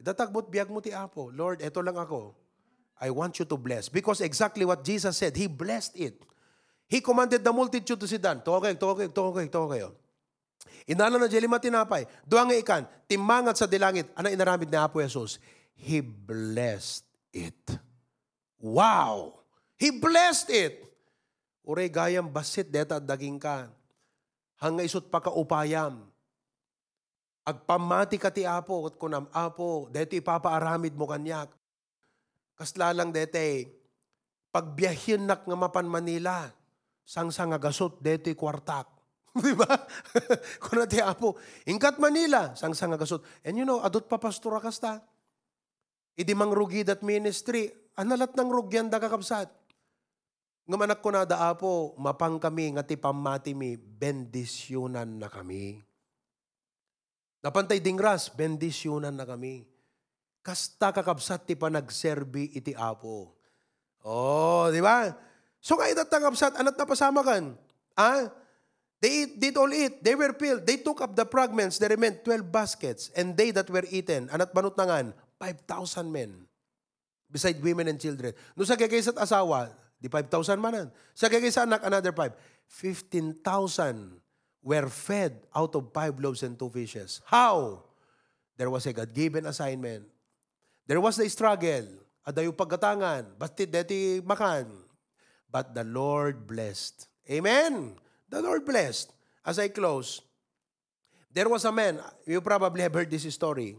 Idatagbot 0.00 0.48
biyag 0.48 0.72
mo 0.72 0.80
ti 0.80 0.94
Apo. 0.96 1.28
Lord, 1.28 1.60
ito 1.60 1.84
lang 1.84 2.00
ako. 2.00 2.32
I 3.02 3.10
want 3.10 3.36
you 3.36 3.46
to 3.50 3.58
bless. 3.58 3.92
Because 3.92 4.22
exactly 4.22 4.64
what 4.64 4.86
Jesus 4.86 5.18
said, 5.18 5.36
He 5.36 5.50
blessed 5.50 5.98
it. 5.98 6.16
He 6.86 7.02
commanded 7.02 7.42
the 7.42 7.52
multitude 7.52 7.98
to 7.98 8.06
sit 8.06 8.22
down. 8.22 8.40
Tuwa 8.40 8.62
kayo, 8.62 8.78
tuwa 8.78 8.94
kayo, 8.96 9.10
tuwa 9.10 9.30
kayo, 9.34 9.48
tuwa 9.50 9.68
kayo. 9.74 9.88
Inala 10.86 11.18
na 11.18 11.26
jelima 11.26 11.58
tinapay. 11.58 12.06
Duwang 12.22 12.50
nga 12.50 12.58
ikan, 12.62 12.82
timangat 13.10 13.58
sa 13.58 13.66
dilangit. 13.66 14.06
Ano 14.14 14.30
inaramid 14.30 14.70
ni 14.70 14.78
Apo 14.78 15.02
Jesus? 15.02 15.42
He 15.74 15.98
blessed 15.98 17.02
it. 17.34 17.58
Wow! 18.62 19.42
He 19.74 19.90
blessed 19.90 20.48
it. 20.54 20.74
Uray 21.66 21.90
gayam 21.90 22.30
basit 22.30 22.70
deta 22.70 23.02
daging 23.02 23.42
ka. 23.42 23.66
Hanga 24.62 24.86
isot 24.86 25.10
pa 25.10 25.18
ka 25.18 25.34
upayam. 25.34 26.06
Agpamati 27.42 28.22
ka 28.22 28.30
ti 28.30 28.46
Apo, 28.46 28.86
at 28.86 28.94
kunam, 28.94 29.26
Apo, 29.34 29.90
dito 29.90 30.14
ipapaaramid 30.14 30.94
mo 30.94 31.10
kanyak. 31.10 31.50
Kaslalang 32.54 33.10
dete, 33.10 33.66
pagbiyahin 34.54 35.26
nak 35.26 35.42
nga 35.42 35.58
mapan 35.58 35.90
Manila, 35.90 36.46
sang 37.02 37.34
nga 37.34 37.58
gasot 37.58 37.98
deto'y 37.98 38.38
kwartak. 38.38 38.86
Di 39.42 39.56
ba? 39.58 39.74
Kuna 40.62 40.84
ti 40.84 41.00
apo. 41.00 41.40
Ingkat 41.64 41.98
Manila, 41.98 42.54
sang 42.54 42.76
nga 42.76 43.00
gasot. 43.00 43.24
And 43.42 43.58
you 43.58 43.66
know, 43.66 43.82
adot 43.82 44.06
pa 44.06 44.20
pastora 44.20 44.62
kasta. 44.62 45.02
Idi 46.14 46.36
mang 46.36 46.52
rugi 46.52 46.84
that 46.84 47.00
ministry, 47.00 47.72
analat 47.96 48.32
ng 48.32 48.48
rugyan 48.48 48.88
da 48.88 49.00
kakabsat. 49.00 49.48
Nga 50.62 50.76
manak 50.78 51.02
ko 51.02 51.10
na 51.10 51.26
da 51.26 51.50
apo, 51.50 51.92
mapang 51.98 52.38
kami, 52.38 52.78
nga 52.78 52.86
ti 52.86 52.94
pamati 52.94 53.52
mi, 53.52 53.74
bendisyonan 53.74 55.18
na 55.18 55.26
kami. 55.26 55.82
Napantay 57.42 57.82
dingras, 57.82 58.30
bendisyonan 58.30 59.18
na 59.18 59.26
kami. 59.26 59.66
Kasta 60.42 60.94
kakabsat 60.94 61.46
ti 61.46 61.58
pa 61.58 61.66
nagserbi 61.66 62.54
iti 62.54 62.74
apo. 62.78 63.34
Oh, 64.02 64.70
di 64.70 64.78
ba? 64.82 65.10
So 65.62 65.78
kaya 65.78 65.94
tatangapsat, 65.94 66.58
anat 66.58 66.74
na 66.74 66.86
pasama 66.86 67.22
kan? 67.22 67.54
Ah? 67.94 68.30
They 69.02 69.26
eat, 69.26 69.32
did 69.34 69.58
all 69.58 69.70
eat. 69.74 69.98
They 69.98 70.14
were 70.14 70.30
filled. 70.30 70.62
They 70.62 70.78
took 70.78 71.02
up 71.02 71.18
the 71.18 71.26
fragments. 71.26 71.74
There 71.82 71.90
remained 71.90 72.22
12 72.22 72.46
baskets. 72.54 73.10
And 73.18 73.34
they 73.34 73.50
that 73.50 73.66
were 73.66 73.82
eaten, 73.90 74.30
anat 74.30 74.54
banot 74.54 74.78
nangan, 74.78 75.10
5,000 75.42 76.06
men. 76.06 76.46
Beside 77.32 77.56
women 77.64 77.88
and 77.88 77.96
children. 77.96 78.36
No 78.52 78.68
sa 78.68 78.76
kakaysat 78.76 79.16
asawa, 79.16 79.72
di 79.96 80.12
5,000 80.12 80.60
manan. 80.60 80.92
Sa 81.16 81.32
kakaysat 81.32 81.64
anak, 81.64 81.80
another 81.80 82.12
5. 82.12 82.36
15,000 82.68 83.40
were 84.60 84.88
fed 84.92 85.48
out 85.56 85.72
of 85.72 85.88
five 85.96 86.12
loaves 86.20 86.44
and 86.44 86.60
two 86.60 86.68
fishes. 86.68 87.24
How? 87.24 87.82
There 88.60 88.68
was 88.68 88.84
a 88.84 88.92
God-given 88.92 89.48
assignment. 89.48 90.04
There 90.84 91.00
was 91.00 91.16
the 91.16 91.26
struggle. 91.32 91.88
Adayo 92.22 92.52
pagkatangan. 92.52 93.40
Basti 93.40 93.64
deti 93.64 94.20
makan 94.20 94.92
but 95.52 95.76
the 95.76 95.84
Lord 95.84 96.48
blessed. 96.48 97.12
Amen. 97.28 98.00
The 98.32 98.40
Lord 98.40 98.64
blessed. 98.64 99.12
As 99.44 99.60
I 99.60 99.68
close, 99.68 100.24
there 101.28 101.52
was 101.52 101.68
a 101.68 101.70
man, 101.70 102.00
you 102.24 102.40
probably 102.40 102.80
have 102.80 102.96
heard 102.96 103.12
this 103.12 103.28
story, 103.28 103.76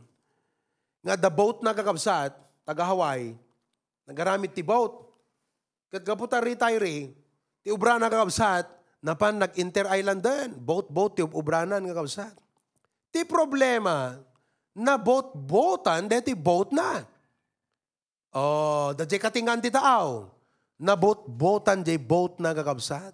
nga 1.02 1.18
the 1.18 1.34
boat 1.34 1.66
na 1.66 1.74
kakabsat, 1.74 2.38
taga 2.62 2.86
Hawaii, 2.86 3.34
nagaramit 4.10 4.52
ti 4.52 4.66
boat. 4.66 4.92
Kat 5.94 6.02
kaputa 6.02 6.42
retire, 6.42 7.14
ti 7.62 7.70
ubra 7.70 8.02
na 8.02 8.10
kakabsat, 8.10 8.66
napan 9.06 9.38
nag-inter-island 9.38 10.22
din. 10.26 10.50
Boat-boat, 10.58 11.18
ti 11.18 11.22
ubranan 11.22 11.86
kakabsat. 11.86 12.34
Ti 13.14 13.22
problema, 13.30 14.18
na 14.74 14.98
boat-boatan, 14.98 16.10
deti 16.10 16.34
boat 16.34 16.74
na. 16.74 17.06
Oh, 18.34 18.90
da 18.98 19.06
katingan 19.06 19.62
ti 19.62 19.70
tao 19.70 20.34
na 20.82 20.98
bot-botan 20.98 21.86
jay 21.86 22.02
boat 22.02 22.42
na 22.42 22.58
kakabsat. 22.58 23.14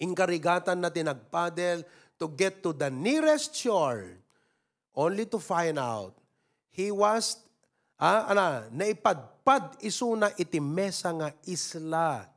Inkarigatan 0.00 0.80
na 0.80 0.88
tinagpadel 0.88 1.84
to 2.16 2.32
get 2.32 2.64
to 2.64 2.72
the 2.72 2.88
nearest 2.88 3.52
shore 3.52 4.16
only 4.96 5.28
to 5.28 5.36
find 5.36 5.76
out 5.76 6.16
he 6.72 6.88
was 6.88 7.43
ah, 8.04 8.28
ana, 8.28 8.46
naipadpad 8.68 9.80
isuna 9.80 10.28
iti 10.36 10.60
mesa 10.60 11.08
nga 11.16 11.32
isla 11.48 12.28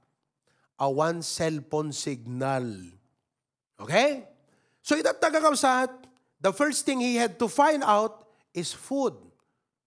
awan 0.79 1.19
cellphone 1.19 1.91
signal. 1.91 2.63
Okay? 3.75 4.23
So 4.79 4.95
itat 4.95 5.19
tagakabsat, 5.19 5.91
the 6.39 6.55
first 6.55 6.87
thing 6.87 7.03
he 7.03 7.19
had 7.19 7.35
to 7.35 7.51
find 7.51 7.83
out 7.83 8.31
is 8.55 8.71
food. 8.71 9.13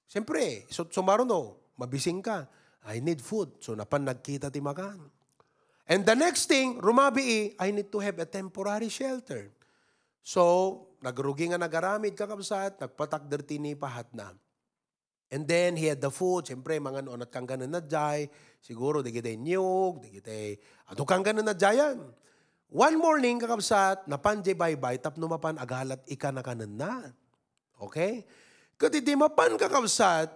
Siyempre, 0.04 0.68
so, 0.68 0.84
sumaro 0.90 1.24
no, 1.24 1.56
mabising 1.80 2.20
ka 2.20 2.44
I 2.84 3.00
need 3.00 3.24
food. 3.24 3.56
So 3.64 3.72
napan 3.72 4.04
nagkita 4.04 4.52
ti 4.52 4.60
makan. 4.60 5.00
And 5.90 6.06
the 6.06 6.14
next 6.14 6.46
thing, 6.46 6.78
rumabi 6.78 7.56
I 7.56 7.72
need 7.72 7.88
to 7.90 7.98
have 8.04 8.20
a 8.20 8.28
temporary 8.28 8.92
shelter. 8.92 9.48
So, 10.20 10.86
nagrugi 11.00 11.48
nga 11.48 11.58
nagaramid 11.58 12.12
kakabsat, 12.12 12.76
nagpatakder 12.76 13.40
tini 13.42 13.72
pahat 13.72 14.06
na. 14.12 14.36
And 15.30 15.46
then, 15.46 15.78
he 15.78 15.86
had 15.86 16.02
the 16.02 16.10
food. 16.10 16.50
Siyempre, 16.50 16.82
mga 16.82 17.06
noon 17.06 17.22
at 17.22 17.30
kang 17.30 17.46
ganun 17.46 17.70
na 17.70 17.78
jay. 17.78 18.26
Siguro, 18.58 18.98
di 18.98 19.14
kita 19.14 19.30
niyog, 19.30 20.02
di 20.02 20.18
kita, 20.18 20.58
ato 20.90 21.06
kang 21.06 21.22
ganun 21.22 21.46
na 21.46 21.54
jayan. 21.54 22.02
One 22.70 22.98
morning, 22.98 23.38
kakabsat, 23.38 24.06
napanjay 24.10 24.54
bye-bye, 24.54 24.98
tap 25.02 25.18
numapan 25.18 25.58
agalat 25.58 26.02
ika 26.06 26.30
na 26.30 26.42
kanan 26.42 26.70
na. 26.74 27.14
Okay? 27.82 28.22
Kati 28.78 29.02
di 29.02 29.18
mapan 29.18 29.58
kakabsat, 29.58 30.30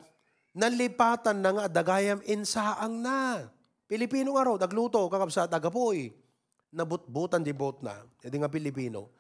nalipatan 0.54 1.38
na 1.38 1.50
nga 1.54 1.64
dagayam 1.70 2.18
insaang 2.26 2.98
na. 2.98 3.50
Pilipino 3.86 4.34
nga 4.34 4.50
raw, 4.50 4.58
dagluto, 4.58 5.06
kakabsa, 5.06 5.46
tagapoy. 5.46 6.10
Nabutbutan 6.74 7.46
di 7.46 7.54
bot 7.54 7.82
na. 7.86 8.02
Hindi 8.22 8.36
nga 8.42 8.50
Pilipino. 8.50 9.14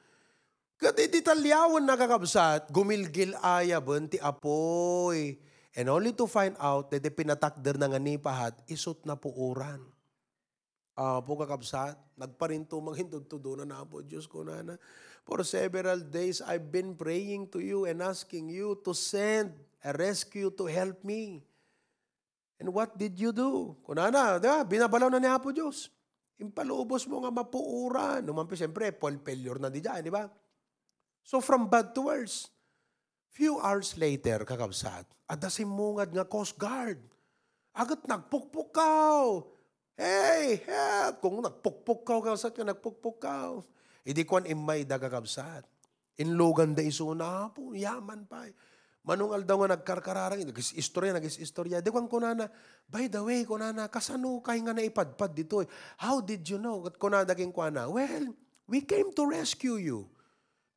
Kati 0.74 1.06
ditalyawan 1.06 1.86
na 1.86 1.94
kakabsat, 1.94 2.74
gumilgil 2.74 3.38
aya 3.38 3.78
ti 4.10 4.18
apoy. 4.18 5.38
And 5.74 5.90
only 5.90 6.14
to 6.14 6.30
find 6.30 6.54
out 6.62 6.94
that 6.94 7.02
the 7.02 7.10
pinatakder 7.10 7.74
na 7.74 7.90
nga 7.90 7.98
nipahat, 7.98 8.54
isot 8.70 9.02
na 9.02 9.18
puuran. 9.18 9.82
Uh, 10.94 11.18
po 11.26 11.34
kakabsat, 11.34 11.98
nagparinto 12.14 12.78
manghindog 12.78 13.26
to 13.26 13.42
doon 13.42 13.66
na 13.66 13.82
po, 13.82 13.98
Diyos 13.98 14.30
ko 14.30 14.46
na 14.46 14.62
na. 14.62 14.78
For 15.26 15.42
several 15.42 16.06
days, 16.06 16.38
I've 16.38 16.70
been 16.70 16.94
praying 16.94 17.50
to 17.50 17.58
you 17.58 17.90
and 17.90 17.98
asking 17.98 18.54
you 18.54 18.78
to 18.86 18.94
send 18.94 19.50
a 19.82 19.90
rescue 19.90 20.54
to 20.54 20.70
help 20.70 21.02
me. 21.02 21.42
And 22.62 22.70
what 22.70 22.94
did 22.94 23.18
you 23.18 23.34
do? 23.34 23.74
Kunana, 23.82 24.38
diba? 24.38 24.62
binabalaw 24.62 25.10
na 25.10 25.18
niya 25.18 25.42
po 25.42 25.50
Diyos. 25.50 25.90
Impalubos 26.38 27.10
mo 27.10 27.26
nga 27.26 27.34
mapuuran. 27.34 28.22
Numampi, 28.22 28.54
siyempre, 28.54 28.94
Paul 28.94 29.18
failure 29.18 29.58
na 29.58 29.74
di 29.74 29.82
dyan, 29.82 30.06
di 30.06 30.14
ba? 30.14 30.30
So 31.26 31.42
from 31.42 31.66
bad 31.66 31.90
to 31.98 32.06
worse. 32.06 32.53
Few 33.34 33.58
hours 33.58 33.98
later, 33.98 34.46
kakabsat, 34.46 35.10
adasimungad 35.26 36.14
nga 36.14 36.22
Coast 36.22 36.54
Guard. 36.54 37.02
Agat 37.74 38.06
nagpukpukaw. 38.06 39.42
Hey, 39.98 40.62
help! 40.62 41.18
Kung 41.18 41.42
nagpukpukaw, 41.42 42.22
kakabsat 42.22 42.54
ka, 42.54 42.62
nagpukpukaw. 42.62 43.58
Idi 44.06 44.22
kwan 44.22 44.46
imay 44.46 44.86
dagagabsat. 44.86 45.66
Inlogan 46.22 46.78
da 46.78 46.86
isuna 46.86 47.50
po, 47.50 47.74
yaman 47.74 48.22
pa. 48.30 48.46
Manungal 49.02 49.42
daw 49.42 49.66
nga 49.66 49.74
nagkarkararang, 49.74 50.54
nag-istorya, 50.54 51.18
nag-istorya. 51.18 51.82
Di 51.82 51.90
kwan 51.90 52.06
kunana, 52.06 52.46
by 52.86 53.10
the 53.10 53.18
way, 53.18 53.42
kunana, 53.42 53.90
kasano 53.90 54.38
kay 54.46 54.62
nga 54.62 54.78
naipadpad 54.78 55.34
dito? 55.34 55.58
How 55.98 56.22
did 56.22 56.46
you 56.46 56.62
know? 56.62 56.86
At 56.86 57.02
kunana 57.02 57.26
daging 57.26 57.50
kuana, 57.50 57.90
well, 57.90 58.30
we 58.70 58.78
came 58.86 59.10
to 59.10 59.26
rescue 59.26 59.82
you. 59.82 60.13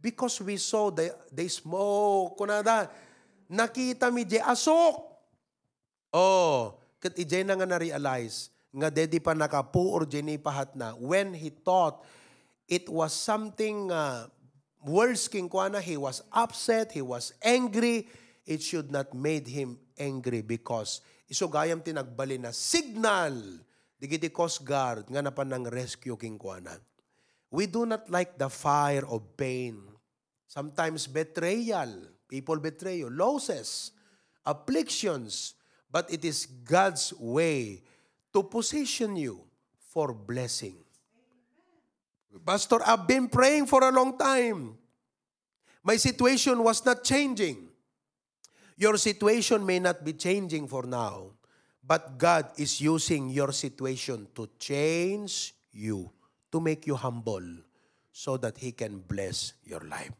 Because 0.08 0.40
we 0.40 0.56
saw 0.56 0.88
the, 0.88 1.12
the 1.36 1.52
smoke. 1.52 2.40
Kunana, 2.40 2.88
nakita 3.52 4.08
mi 4.08 4.24
di 4.24 4.40
asok. 4.40 5.04
Oh, 6.16 6.80
kat 7.04 7.20
ijay 7.20 7.44
na 7.44 7.60
nga 7.60 7.68
na-realize, 7.68 8.48
nga 8.72 8.88
dedi 8.88 9.20
pa 9.20 9.36
nakapuor 9.36 10.08
jeni 10.08 10.40
pahat 10.40 10.72
na, 10.80 10.96
when 10.96 11.36
he 11.36 11.52
thought 11.52 12.08
it 12.72 12.88
was 12.88 13.12
something 13.12 13.92
uh, 13.92 14.32
words 14.88 15.28
king 15.28 15.52
kuana, 15.52 15.84
he 15.84 16.00
was 16.00 16.24
upset, 16.32 16.96
he 16.96 17.04
was 17.04 17.36
angry, 17.44 18.08
it 18.48 18.64
should 18.64 18.88
not 18.88 19.12
made 19.12 19.44
him 19.44 19.76
angry 20.00 20.40
because 20.40 21.04
isugayam 21.28 21.84
tinagbali 21.84 22.40
na 22.40 22.56
signal 22.56 23.36
digiti 24.00 24.32
Coast 24.32 24.64
Guard 24.64 25.12
nga 25.12 25.20
napan 25.20 25.52
ng 25.52 25.64
rescue 25.68 26.16
king 26.16 26.40
kuana. 26.40 26.80
We 27.52 27.68
do 27.68 27.84
not 27.84 28.08
like 28.08 28.40
the 28.40 28.48
fire 28.48 29.04
of 29.04 29.36
pain. 29.36 29.97
Sometimes 30.48 31.08
betrayal, 31.08 31.92
people 32.28 32.58
betray 32.58 33.04
you, 33.04 33.10
losses, 33.10 33.92
afflictions, 34.46 35.56
but 35.92 36.12
it 36.12 36.24
is 36.24 36.46
God's 36.46 37.14
way 37.20 37.84
to 38.34 38.44
position 38.44 39.16
you 39.16 39.44
for 39.92 40.14
blessing. 40.14 40.76
Pastor, 42.46 42.80
I've 42.86 43.08
been 43.08 43.28
praying 43.28 43.68
for 43.68 43.84
a 43.84 43.92
long 43.92 44.18
time. 44.18 44.78
My 45.84 45.98
situation 45.98 46.64
was 46.64 46.86
not 46.86 47.04
changing. 47.04 47.68
Your 48.78 48.96
situation 48.98 49.66
may 49.66 49.80
not 49.80 50.06
be 50.06 50.14
changing 50.14 50.68
for 50.68 50.84
now, 50.84 51.32
but 51.84 52.18
God 52.18 52.52
is 52.58 52.80
using 52.80 53.30
your 53.30 53.52
situation 53.52 54.28
to 54.36 54.48
change 54.60 55.56
you, 55.72 56.12
to 56.52 56.60
make 56.62 56.86
you 56.86 56.96
humble, 56.96 57.44
so 58.12 58.38
that 58.38 58.58
He 58.58 58.72
can 58.72 59.00
bless 59.00 59.54
your 59.64 59.82
life. 59.82 60.14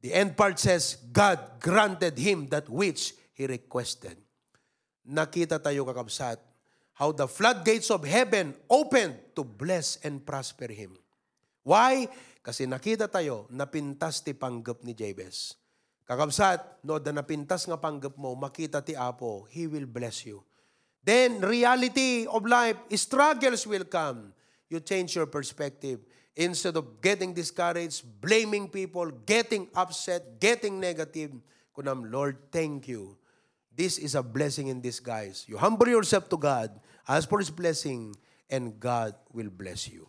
The 0.00 0.16
end 0.16 0.36
part 0.36 0.56
says, 0.56 0.96
God 1.12 1.60
granted 1.60 2.16
him 2.16 2.48
that 2.48 2.68
which 2.68 3.12
he 3.36 3.44
requested. 3.44 4.16
Nakita 5.04 5.60
tayo 5.60 5.84
kakabsat, 5.84 6.40
how 6.96 7.12
the 7.12 7.28
floodgates 7.28 7.92
of 7.92 8.04
heaven 8.04 8.56
opened 8.68 9.36
to 9.36 9.44
bless 9.44 10.00
and 10.04 10.24
prosper 10.24 10.72
him. 10.72 10.96
Why? 11.64 12.08
Kasi 12.40 12.64
nakita 12.64 13.12
tayo, 13.12 13.44
napintas 13.52 14.24
ti 14.24 14.32
panggap 14.32 14.80
ni 14.84 14.96
Jabez. 14.96 15.56
Kakabsat, 16.08 16.82
no, 16.84 16.96
da 16.96 17.12
napintas 17.12 17.68
nga 17.68 17.76
panggap 17.76 18.16
mo, 18.16 18.32
makita 18.32 18.80
ti 18.80 18.96
Apo, 18.96 19.44
He 19.52 19.68
will 19.68 19.86
bless 19.86 20.24
you. 20.24 20.40
Then, 21.00 21.40
reality 21.40 22.28
of 22.28 22.44
life, 22.44 22.76
struggles 22.96 23.64
will 23.68 23.88
come. 23.88 24.32
you 24.70 24.80
change 24.80 25.18
your 25.18 25.26
perspective. 25.26 25.98
Instead 26.36 26.76
of 26.76 27.00
getting 27.00 27.34
discouraged, 27.34 28.04
blaming 28.20 28.68
people, 28.68 29.10
getting 29.26 29.68
upset, 29.74 30.40
getting 30.40 30.78
negative, 30.78 31.32
kunam, 31.76 32.10
Lord, 32.10 32.38
thank 32.52 32.88
you. 32.88 33.18
This 33.74 33.98
is 33.98 34.14
a 34.14 34.22
blessing 34.22 34.68
in 34.68 34.80
disguise. 34.80 35.44
You 35.48 35.58
humble 35.58 35.88
yourself 35.88 36.28
to 36.30 36.36
God, 36.36 36.70
ask 37.08 37.28
for 37.28 37.38
His 37.38 37.50
blessing, 37.50 38.14
and 38.48 38.78
God 38.78 39.14
will 39.32 39.50
bless 39.50 39.88
you. 39.88 40.08